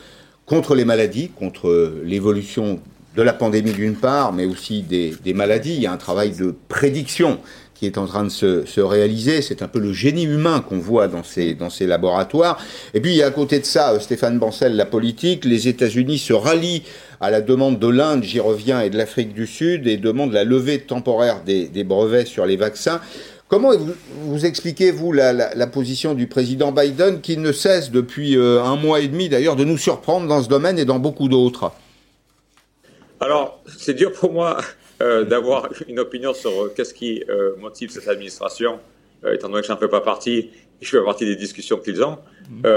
contre 0.46 0.76
les 0.76 0.86
maladies, 0.86 1.30
contre 1.30 1.94
l'évolution 2.04 2.80
de 3.16 3.22
la 3.22 3.34
pandémie 3.34 3.74
d'une 3.74 3.96
part, 3.96 4.34
mais 4.34 4.46
aussi 4.46 4.82
des, 4.82 5.14
des, 5.24 5.34
maladies. 5.34 5.76
Il 5.76 5.82
y 5.82 5.88
a 5.88 5.92
un 5.92 5.98
travail 5.98 6.32
de 6.32 6.56
prédiction 6.70 7.40
qui 7.78 7.86
est 7.86 7.98
en 7.98 8.06
train 8.06 8.24
de 8.24 8.30
se, 8.30 8.66
se 8.66 8.82
réaliser. 8.82 9.42
C'est 9.42 9.62
un 9.62 9.68
peu 9.68 9.80
le 9.80 9.94
génie 9.94 10.24
humain 10.24 10.64
qu'on 10.68 10.80
voit 10.80 11.08
dans 11.08 11.24
ces, 11.24 11.54
dans 11.54 11.70
ces 11.70 11.86
laboratoires. 11.86 12.60
Et 12.94 13.02
puis, 13.02 13.12
il 13.12 13.18
y 13.18 13.24
a 13.24 13.28
à 13.28 13.32
côté 13.32 13.60
de 13.60 13.66
ça, 13.66 14.00
Stéphane 14.00 14.40
Bancel, 14.40 14.76
la 14.76 14.86
politique. 14.86 15.46
Les 15.46 15.68
États-Unis 15.68 16.18
se 16.18 16.34
rallient 16.34 16.84
à 17.22 17.30
la 17.30 17.42
demande 17.42 17.80
de 17.80 17.88
l'Inde, 17.88 18.24
j'y 18.24 18.40
reviens, 18.40 18.82
et 18.82 18.90
de 18.90 18.98
l'Afrique 18.98 19.34
du 19.34 19.48
Sud, 19.48 19.88
et 19.88 19.98
demandent 19.98 20.34
la 20.34 20.44
levée 20.44 20.80
temporaire 20.80 21.44
des, 21.44 21.84
brevets 21.84 22.28
sur 22.28 22.46
les 22.46 22.58
vaccins. 22.58 23.00
Comment 23.48 23.72
vous, 24.24 24.46
expliquez, 24.46 24.92
vous, 24.92 25.14
la, 25.14 25.68
position 25.68 26.16
du 26.16 26.28
président 26.28 26.72
Biden 26.72 27.22
qui 27.22 27.38
ne 27.38 27.52
cesse 27.52 27.92
depuis 27.92 28.36
euh, 28.36 28.62
un 28.62 28.76
mois 28.76 29.00
et 29.00 29.08
demi 29.08 29.30
d'ailleurs 29.30 29.56
de 29.56 29.64
nous 29.64 29.78
surprendre 29.78 30.28
dans 30.28 30.44
ce 30.44 30.50
domaine 30.50 30.78
et 30.80 30.86
dans 30.86 31.00
beaucoup 31.00 31.30
d'autres? 31.30 31.72
Alors, 33.20 33.60
c'est 33.78 33.94
dur 33.94 34.12
pour 34.12 34.34
moi 34.34 34.58
euh, 35.02 35.24
d'avoir 35.24 35.70
une 35.88 36.00
opinion 36.00 36.34
sur 36.34 36.52
euh, 36.52 36.74
qu'est-ce 36.76 36.94
qui 36.94 37.24
motive 37.60 37.90
cette 37.90 38.08
administration, 38.08 38.80
étant 39.26 39.50
donné 39.50 39.62
que 39.62 39.68
je 39.68 39.72
n'en 39.72 39.78
fais 39.78 39.88
pas 39.88 40.02
partie, 40.02 40.52
je 40.82 40.90
fais 40.90 41.04
partie 41.04 41.26
des 41.26 41.36
discussions 41.36 41.78
qu'ils 41.78 42.04
ont. 42.04 42.18
Mmh. 42.50 42.68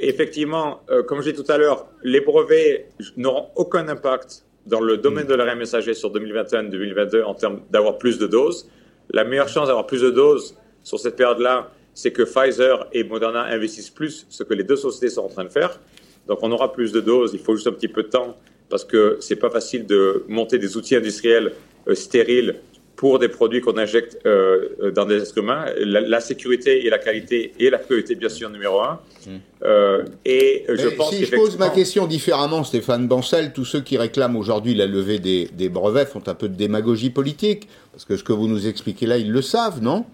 effectivement, 0.00 0.80
comme 1.06 1.20
je 1.22 1.30
dit 1.30 1.42
tout 1.42 1.50
à 1.50 1.58
l'heure, 1.58 1.86
les 2.02 2.20
brevets 2.20 2.88
n'auront 3.16 3.48
aucun 3.56 3.88
impact 3.88 4.44
dans 4.66 4.80
le 4.80 4.96
domaine 4.96 5.24
mmh. 5.24 5.28
de 5.28 5.34
l'arrêt 5.34 5.56
messager 5.56 5.94
sur 5.94 6.12
2021-2022 6.12 7.24
en 7.24 7.34
termes 7.34 7.60
d'avoir 7.70 7.98
plus 7.98 8.18
de 8.18 8.26
doses. 8.26 8.70
La 9.10 9.24
meilleure 9.24 9.48
chance 9.48 9.66
d'avoir 9.66 9.86
plus 9.86 10.02
de 10.02 10.10
doses 10.10 10.56
sur 10.84 11.00
cette 11.00 11.16
période-là, 11.16 11.70
c'est 11.94 12.12
que 12.12 12.22
Pfizer 12.22 12.86
et 12.92 13.02
Moderna 13.02 13.42
investissent 13.42 13.90
plus, 13.90 14.24
ce 14.28 14.44
que 14.44 14.54
les 14.54 14.62
deux 14.62 14.76
sociétés 14.76 15.10
sont 15.10 15.22
en 15.22 15.28
train 15.28 15.44
de 15.44 15.48
faire. 15.48 15.80
Donc 16.28 16.38
on 16.42 16.52
aura 16.52 16.72
plus 16.72 16.92
de 16.92 17.00
doses, 17.00 17.32
il 17.34 17.40
faut 17.40 17.56
juste 17.56 17.66
un 17.66 17.72
petit 17.72 17.88
peu 17.88 18.04
de 18.04 18.08
temps 18.08 18.36
parce 18.68 18.84
que 18.84 19.16
c'est 19.20 19.36
pas 19.36 19.50
facile 19.50 19.86
de 19.86 20.24
monter 20.28 20.58
des 20.58 20.76
outils 20.76 20.94
industriels 20.94 21.46
euh, 21.46 21.50
stériles 21.94 22.60
pour 22.98 23.20
des 23.20 23.28
produits 23.28 23.60
qu'on 23.60 23.78
injecte 23.78 24.18
euh, 24.26 24.70
euh, 24.82 24.90
dans 24.90 25.04
des 25.04 25.22
êtres 25.22 25.38
humains. 25.38 25.66
La, 25.78 26.20
sécurité 26.20 26.84
et 26.84 26.90
la 26.90 26.98
qualité 26.98 27.52
est 27.60 27.70
la 27.70 27.78
priorité, 27.78 28.16
bien 28.16 28.28
sûr, 28.28 28.50
numéro 28.50 28.80
un. 28.80 28.98
Mmh. 29.24 29.30
Euh, 29.62 30.04
et 30.24 30.64
je 30.68 30.88
pense 30.88 31.14
si 31.14 31.24
je 31.24 31.36
pose 31.36 31.56
ma 31.58 31.68
question 31.68 32.08
différemment, 32.08 32.64
Stéphane 32.64 33.06
Bancel, 33.06 33.52
tous 33.52 33.64
ceux 33.64 33.82
qui 33.82 33.96
réclament 33.96 34.34
aujourd'hui 34.34 34.74
la 34.74 34.86
levée 34.86 35.20
des, 35.20 35.46
des, 35.46 35.68
brevets 35.68 36.08
font 36.08 36.24
un 36.26 36.34
peu 36.34 36.48
de 36.48 36.56
démagogie 36.56 37.10
politique, 37.10 37.68
parce 37.92 38.04
que 38.04 38.16
ce 38.16 38.24
que 38.24 38.32
vous 38.32 38.48
nous 38.48 38.66
expliquez 38.66 39.06
là, 39.06 39.16
ils 39.16 39.30
le 39.30 39.42
savent, 39.42 39.80
non? 39.80 40.04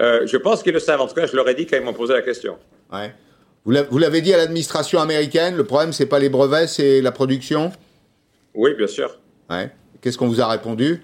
Je 0.00 0.36
pense 0.36 0.64
qu'ils 0.64 0.72
le 0.72 0.80
savent. 0.80 1.00
En 1.00 1.06
tout 1.06 1.14
cas, 1.14 1.26
je 1.26 1.36
leur 1.36 1.48
ai 1.48 1.54
dit 1.54 1.64
quand 1.64 1.76
ils 1.76 1.84
m'ont 1.84 1.92
posé 1.92 2.12
la 2.12 2.22
question. 2.22 2.56
Ouais. 2.92 3.14
Vous 3.64 3.98
l'avez 3.98 4.20
dit 4.20 4.34
à 4.34 4.36
l'administration 4.36 4.98
américaine, 4.98 5.54
le 5.54 5.62
problème, 5.62 5.92
c'est 5.92 6.06
pas 6.06 6.18
les 6.18 6.28
brevets, 6.28 6.66
c'est 6.66 7.00
la 7.00 7.12
production? 7.12 7.70
Oui, 8.52 8.74
bien 8.74 8.88
sûr. 8.88 9.16
Ouais. 9.48 9.70
Qu'est-ce 10.02 10.18
qu'on 10.18 10.26
vous 10.26 10.40
a 10.40 10.48
répondu? 10.48 11.00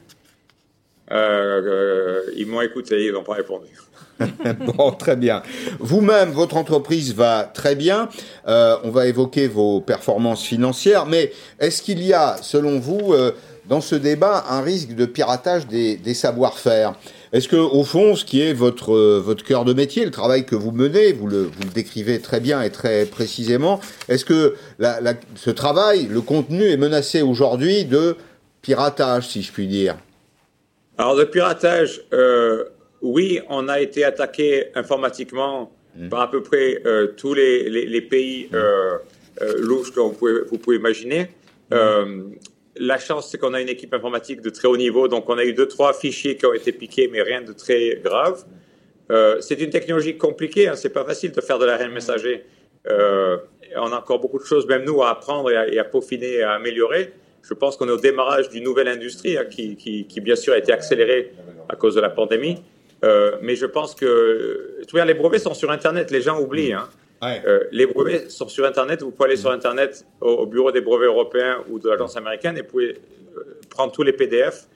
Euh, 1.13 1.15
euh, 1.15 2.23
ils 2.37 2.49
m'ont 2.49 2.61
écouté, 2.61 3.07
ils 3.07 3.13
n'ont 3.13 3.23
pas 3.23 3.35
répondu. 3.35 3.69
bon, 4.77 4.91
très 4.91 5.15
bien. 5.15 5.43
Vous-même, 5.79 6.31
votre 6.33 6.57
entreprise 6.57 7.15
va 7.15 7.45
très 7.45 7.77
bien. 7.77 8.09
Euh, 8.49 8.77
on 8.83 8.91
va 8.91 9.07
évoquer 9.07 9.47
vos 9.47 9.81
performances 9.81 10.43
financières, 10.43 11.07
mais 11.07 11.33
est-ce 11.61 11.81
qu'il 11.81 12.03
y 12.03 12.13
a, 12.13 12.37
selon 12.43 12.81
vous, 12.81 13.15
dans 13.69 13.81
ce 13.81 13.95
débat, 13.95 14.45
un 14.51 14.63
risque 14.63 14.97
de 14.97 15.07
piratage 15.07 15.69
des, 15.69 16.15
savoir-faire? 16.15 16.95
Est-ce 17.33 17.47
que, 17.47 17.57
au 17.57 17.85
fond, 17.85 18.17
ce 18.17 18.25
qui 18.25 18.43
est 18.43 18.53
votre 18.53 18.95
votre 19.19 19.45
cœur 19.45 19.65
de 19.65 19.75
métier, 19.75 20.05
le 20.05 20.11
travail 20.11 20.45
que 20.45 20.57
vous 20.57 20.73
menez, 20.73 21.13
vous 21.13 21.29
le, 21.29 21.43
vous 21.43 21.63
le 21.63 21.71
décrivez 21.71 22.19
très 22.19 22.41
bien 22.41 22.63
et 22.63 22.71
très 22.71 23.05
précisément, 23.05 23.81
est-ce 24.09 24.25
que 24.25 24.57
la, 24.79 24.99
ce 25.37 25.51
travail, 25.51 26.09
le 26.11 26.23
contenu, 26.23 26.65
est 26.65 26.77
menacé 26.79 27.23
aujourd'hui 27.23 27.85
de 27.85 28.17
piratage, 28.69 29.29
si 29.29 29.41
je 29.41 29.51
puis 29.51 29.67
dire 29.67 29.97
alors, 31.01 31.15
le 31.15 31.27
piratage, 31.27 32.03
euh, 32.13 32.65
oui, 33.03 33.41
on 33.49 33.69
a 33.69 33.79
été 33.81 34.03
attaqué 34.03 34.67
informatiquement 34.75 35.71
mmh. 35.97 36.09
par 36.09 36.23
à 36.23 36.31
peu 36.31 36.43
près 36.43 36.83
euh, 36.85 37.15
tous 37.17 37.35
les, 37.35 37.71
les, 37.71 38.03
pays 38.03 38.49
euh, 38.53 38.99
euh, 39.41 39.55
louches 39.59 39.93
que 39.93 40.01
vous 40.01 40.11
pouvez, 40.11 40.43
vous 40.51 40.59
pouvez 40.59 40.77
imaginer. 40.77 41.23
Mmh. 41.23 41.75
Euh, 41.75 42.23
la 42.75 42.99
chance, 42.99 43.31
c'est 43.31 43.39
qu'on 43.39 43.55
a 43.55 43.61
une 43.61 43.69
équipe 43.69 43.95
informatique 43.95 44.41
de 44.41 44.51
très 44.51 44.67
haut 44.67 44.77
niveau, 44.77 45.07
donc 45.07 45.31
on 45.31 45.39
a 45.39 45.45
eu 45.45 45.53
deux, 45.53 45.69
trois 45.69 45.93
fichiers 45.93 46.37
qui 46.37 46.47
ont 46.47 46.53
été 46.53 46.73
piqués, 46.73 47.09
mais 47.11 47.23
rien 47.23 47.43
de 47.43 47.53
très 47.53 48.01
grave. 48.05 48.45
C'est 49.41 49.61
une 49.61 49.71
technologie 49.71 50.19
compliquée, 50.19 50.69
hein, 50.69 50.75
c'est 50.77 50.93
pas 50.93 51.05
facile 51.05 51.33
de 51.33 51.41
faire 51.41 51.59
de 51.59 51.65
l'ARN 51.65 51.93
messager. 51.93 52.45
on 52.87 53.93
a 53.93 53.99
encore 53.99 54.19
beaucoup 54.19 54.39
de 54.39 54.45
choses, 54.45 54.67
même 54.67 54.85
nous, 54.85 55.01
à 55.03 55.11
apprendre 55.11 55.51
et 55.51 55.57
à, 55.57 55.69
et 55.69 55.79
à 55.79 55.85
peaufiner 55.85 56.33
et 56.35 56.43
à 56.43 56.53
améliorer. 56.53 57.15
Je 57.49 57.55
pense 57.55 57.77
qu'on 57.77 57.89
est 57.89 57.93
au 57.93 57.99
démarrage 57.99 58.51
d'une 58.51 58.65
nouvelle 58.65 58.89
industrie 58.89 59.39
hein, 59.39 59.47
qui, 59.47 59.75
qui, 59.77 60.05
qui, 60.05 60.21
bien 60.21 60.37
sûr, 60.37 60.53
a 60.53 60.59
été 60.59 60.71
accélérée 60.71 61.33
à 61.69 61.77
cause 61.77 61.95
de 61.95 62.01
la 62.01 62.11
pandémie. 62.11 62.63
Euh, 63.05 63.37
mais 63.41 63.57
je 63.57 63.65
pense 63.65 63.95
que 63.95 64.81
tu 64.87 64.97
vois, 64.97 65.05
les 65.05 65.15
brevets 65.15 65.39
sont 65.39 65.55
sur 65.55 65.71
Internet, 65.71 66.11
les 66.11 66.21
gens 66.21 66.41
oublient. 66.41 66.75
Hein. 66.75 66.89
Euh, 67.23 67.65
les 67.73 67.87
brevets 67.87 68.31
sont 68.31 68.49
sur 68.49 68.67
Internet. 68.67 69.03
Vous 69.03 69.13
pouvez 69.13 69.31
aller 69.31 69.37
sur 69.37 69.51
Internet 69.51 70.05
au, 70.21 70.47
bureau 70.47 70.73
des 70.73 70.81
brevets 70.81 71.07
européens 71.07 71.59
ou 71.71 71.79
de 71.79 71.89
l'agence 71.89 72.17
américaine 72.17 72.59
et 72.59 72.61
vous 72.61 72.69
pouvez 72.69 72.99
euh, 73.37 73.59
prendre 73.71 73.93
tous 73.93 74.03
les 74.03 74.13
PDF 74.13 74.67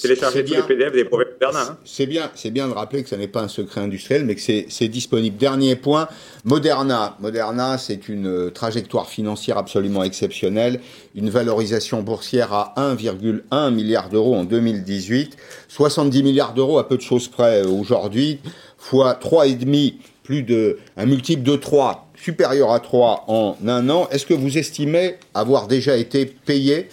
télécharger 0.00 0.44
tous 0.44 0.54
les 0.54 0.62
PDF 0.62 0.92
des 0.92 1.04
brevets 1.04 1.32
Moderna. 1.32 1.72
Hein. 1.72 1.78
C'est 1.84 2.06
bien, 2.06 2.30
c'est 2.34 2.50
bien 2.50 2.68
de 2.68 2.72
rappeler 2.72 3.02
que 3.02 3.08
ce 3.08 3.14
n'est 3.14 3.28
pas 3.28 3.42
un 3.42 3.48
secret 3.48 3.80
industriel, 3.80 4.24
mais 4.24 4.34
que 4.34 4.40
c'est 4.40 4.88
disponible. 4.88 5.36
Dernier 5.36 5.76
point, 5.76 6.08
Moderna. 6.44 7.16
Moderna, 7.20 7.78
c'est 7.78 8.08
une 8.08 8.26
euh, 8.26 8.50
trajectoire 8.50 9.08
financière 9.08 9.58
absolument 9.58 10.04
exceptionnelle, 10.04 10.80
une 11.14 11.30
valorisation 11.30 12.02
boursière 12.02 12.52
à 12.52 12.74
1,1 12.76 13.70
milliard 13.72 14.08
d'euros 14.08 14.34
en 14.34 14.44
2018, 14.44 15.36
70 15.68 16.22
milliards 16.22 16.54
d'euros 16.54 16.78
à 16.78 16.88
peu 16.88 16.96
de 16.96 17.02
choses 17.02 17.28
près 17.28 17.62
euh, 17.62 17.68
aujourd'hui, 17.68 18.40
fois 18.76 19.14
3,5, 19.14 19.94
plus 20.22 20.42
de 20.42 20.78
un 20.98 21.06
multiple 21.06 21.42
de 21.42 21.56
3 21.56 22.10
supérieur 22.14 22.72
à 22.72 22.80
3 22.80 23.24
en 23.28 23.56
un 23.66 23.88
an. 23.88 24.08
Est-ce 24.10 24.26
que 24.26 24.34
vous 24.34 24.58
estimez 24.58 25.14
avoir 25.32 25.68
déjà 25.68 25.96
été 25.96 26.26
payé 26.26 26.88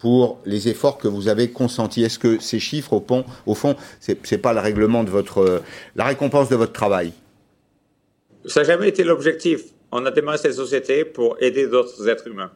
pour 0.00 0.40
les 0.46 0.68
efforts 0.68 0.98
que 0.98 1.08
vous 1.08 1.28
avez 1.28 1.50
consentis. 1.50 2.02
Est-ce 2.02 2.18
que 2.18 2.40
ces 2.40 2.58
chiffres, 2.58 3.02
au, 3.46 3.54
fond, 3.54 3.76
c'est 4.00 4.30
n'est 4.32 4.38
pas 4.38 4.52
le 4.54 4.60
règlement 4.60 5.04
de 5.04 5.10
votre, 5.10 5.62
la 5.94 6.04
récompense 6.04 6.48
de 6.48 6.56
votre 6.56 6.72
travail? 6.72 7.12
Ça 8.46 8.60
n'a 8.60 8.66
jamais 8.66 8.88
été 8.88 9.04
l'objectif. 9.04 9.60
On 9.92 10.06
a 10.06 10.10
démarré 10.10 10.38
cette 10.38 10.54
société 10.54 11.04
pour 11.04 11.36
aider 11.40 11.66
d'autres 11.66 12.08
êtres 12.08 12.28
humains. 12.28 12.50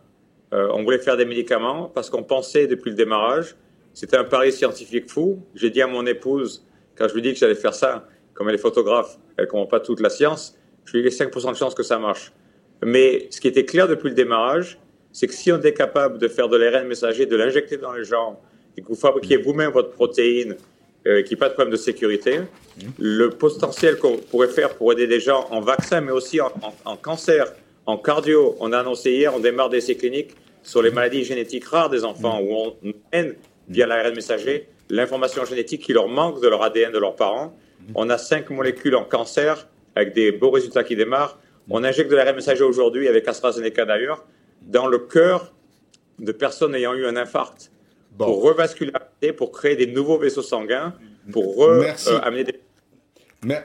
Euh, 0.53 0.69
on 0.73 0.83
voulait 0.85 0.99
faire 0.99 1.17
des 1.17 1.25
médicaments 1.25 1.91
parce 1.95 2.09
qu'on 2.09 2.23
pensait 2.23 2.67
depuis 2.67 2.91
le 2.91 2.97
démarrage, 2.97 3.57
c'était 3.93 4.17
un 4.17 4.25
pari 4.25 4.53
scientifique 4.53 5.11
fou. 5.11 5.43
J'ai 5.55 5.71
dit 5.71 5.83
à 5.83 5.87
mon 5.87 6.07
épouse, 6.07 6.65
quand 6.97 7.09
je 7.09 7.15
lui 7.15 7.23
dis 7.23 7.33
que 7.33 7.39
j'allais 7.39 7.55
faire 7.55 7.75
ça, 7.75 8.09
comme 8.35 8.49
elle 8.49 8.55
est 8.55 8.59
photographe, 8.59 9.19
elle 9.37 9.45
ne 9.45 9.51
comprend 9.51 9.67
pas 9.67 9.81
toute 9.81 10.01
la 10.01 10.11
science, 10.11 10.57
je 10.85 10.93
lui 10.97 11.07
ai 11.07 11.11
dit 11.11 11.17
5% 11.17 11.53
de 11.53 11.57
chance 11.57 11.75
que 11.75 11.83
ça 11.83 11.99
marche. 11.99 12.33
Mais 12.83 13.29
ce 13.31 13.41
qui 13.41 13.49
était 13.49 13.65
clair 13.65 13.89
depuis 13.89 14.09
le 14.09 14.15
démarrage, 14.15 14.79
c'est 15.15 15.29
que 15.29 15.33
si 15.33 15.53
on 15.53 15.62
est 15.62 15.73
capable 15.73 16.19
de 16.19 16.27
faire 16.27 16.49
de 16.49 16.57
l'ARN 16.57 16.87
messager, 16.89 17.25
de 17.25 17.37
l'injecter 17.37 17.77
dans 17.77 17.93
les 17.93 18.05
gens, 18.05 18.41
et 18.77 18.83
que 18.83 18.89
vous 18.89 18.97
fabriquez 18.97 19.37
vous-même 19.37 19.71
votre 19.71 19.93
protéine, 19.93 20.57
euh, 21.07 21.23
qui 21.23 21.37
pas 21.37 21.49
de 21.49 21.55
problème 21.55 21.71
de 21.71 21.79
sécurité, 21.79 22.41
le 22.99 23.31
potentiel 23.31 23.97
qu'on 23.99 24.17
pourrait 24.17 24.49
faire 24.49 24.75
pour 24.75 24.93
aider 24.93 25.07
des 25.07 25.21
gens 25.21 25.47
en 25.51 25.61
vaccin, 25.61 26.01
mais 26.01 26.11
aussi 26.11 26.41
en, 26.41 26.97
cancer, 26.97 27.53
en 27.87 27.97
cardio, 27.97 28.57
on 28.59 28.73
a 28.73 28.81
annoncé 28.81 29.12
hier, 29.12 29.33
on 29.33 29.39
démarre 29.39 29.69
des 29.69 29.79
essais 29.79 29.95
cliniques 29.95 30.35
sur 30.65 30.83
les 30.83 30.91
maladies 30.91 31.23
génétiques 31.23 31.67
rares 31.67 31.91
des 31.91 32.05
enfants, 32.05 32.41
où 32.43 32.53
on 32.53 32.77
mène, 33.12 33.37
via 33.69 33.87
l'ARN 33.87 34.15
messager, 34.17 34.67
l'information 34.91 35.45
génétique 35.45 35.83
qui 35.83 35.93
leur 35.93 36.09
manque 36.09 36.43
de 36.43 36.49
leur 36.49 36.62
ADN 36.65 36.91
de 36.91 36.99
leurs 36.99 37.15
parents. 37.15 37.57
On 37.95 38.11
a 38.11 38.19
cinq 38.19 38.51
molécules 38.51 38.97
en 38.97 39.05
cancer, 39.05 39.69
avec 39.95 40.12
des 40.12 40.33
beaux 40.33 40.51
résultats 40.51 40.83
qui 40.83 40.97
démarrent. 40.97 41.39
On 41.71 41.85
injecte 41.85 42.11
de 42.11 42.17
l'ARN 42.17 42.35
messager 42.35 42.65
aujourd'hui 42.65 43.07
avec 43.07 43.29
AstraZeneca 43.29 43.85
d'ailleurs 43.85 44.25
dans 44.67 44.87
le 44.87 44.99
cœur 44.99 45.53
de 46.19 46.33
personnes 46.33 46.75
ayant 46.75 46.95
eu 46.95 47.07
un 47.07 47.17
infarct 47.17 47.71
pour 48.19 48.43
revasculariser, 48.43 49.33
pour 49.37 49.53
créer 49.53 49.77
des 49.77 49.87
nouveaux 49.87 50.19
vaisseaux 50.19 50.43
sanguins, 50.43 50.95
pour 51.33 51.57
re, 51.57 51.81
Merci. 51.81 52.11
Euh, 52.11 52.21
amener 52.23 52.45
des... 52.45 52.61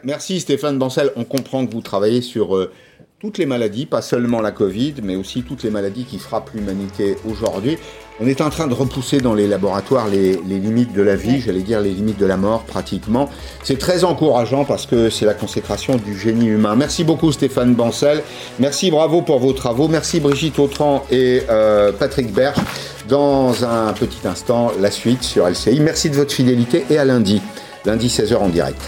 Merci 0.04 0.40
Stéphane 0.40 0.78
Bancel. 0.78 1.12
On 1.16 1.24
comprend 1.24 1.66
que 1.66 1.72
vous 1.72 1.82
travaillez 1.82 2.22
sur 2.22 2.56
euh, 2.56 2.72
toutes 3.20 3.38
les 3.38 3.46
maladies, 3.46 3.86
pas 3.86 4.02
seulement 4.02 4.40
la 4.40 4.52
Covid, 4.52 4.96
mais 5.04 5.18
aussi 5.18 5.44
toutes 5.44 5.64
les 5.64 5.70
maladies 5.70 6.06
qui 6.06 6.20
frappent 6.20 6.52
l'humanité 6.54 7.18
aujourd'hui. 7.30 7.78
On 8.22 8.28
est 8.28 8.40
en 8.40 8.50
train 8.50 8.68
de 8.68 8.74
repousser 8.74 9.20
dans 9.20 9.34
les 9.34 9.46
laboratoires 9.46 10.08
les, 10.08 10.36
limites 10.36 10.94
de 10.94 11.02
la 11.02 11.18
vie, 11.18 11.42
j'allais 11.42 11.62
dire 11.62 11.82
les 11.82 11.92
limites 11.92 12.18
de 12.18 12.26
la 12.26 12.38
mort 12.38 12.64
pratiquement. 12.64 13.30
C'est 13.64 13.78
très 13.78 14.06
encourageant 14.06 14.64
parce 14.64 14.86
que 14.86 15.10
c'est 15.10 15.26
la 15.26 15.34
consécration 15.34 15.98
du 15.98 16.18
génie 16.18 16.48
humain. 16.48 16.76
Merci 16.78 17.04
beaucoup 17.04 17.32
Stéphane 17.34 17.76
Bancel. 17.76 18.24
Merci, 18.58 18.90
bravo 18.90 19.22
pour 19.22 19.40
vos 19.40 19.54
travaux. 19.54 19.90
Merci 19.90 20.22
Brigitte 20.22 20.58
Autran 20.58 21.06
et 21.12 21.44
euh, 21.50 21.92
Patrick 21.92 22.34
Berge. 22.34 22.60
Dans 23.10 23.66
un 23.66 23.92
petit 23.94 24.28
instant, 24.28 24.72
la 24.80 24.92
suite 24.92 25.24
sur 25.24 25.50
LCI. 25.50 25.80
Merci 25.82 26.10
de 26.10 26.16
votre 26.16 26.32
fidélité 26.32 26.86
et 26.90 26.98
à 26.98 27.06
lundi, 27.06 27.42
lundi 27.86 28.08
16h 28.08 28.36
en 28.36 28.50
direct. 28.50 28.82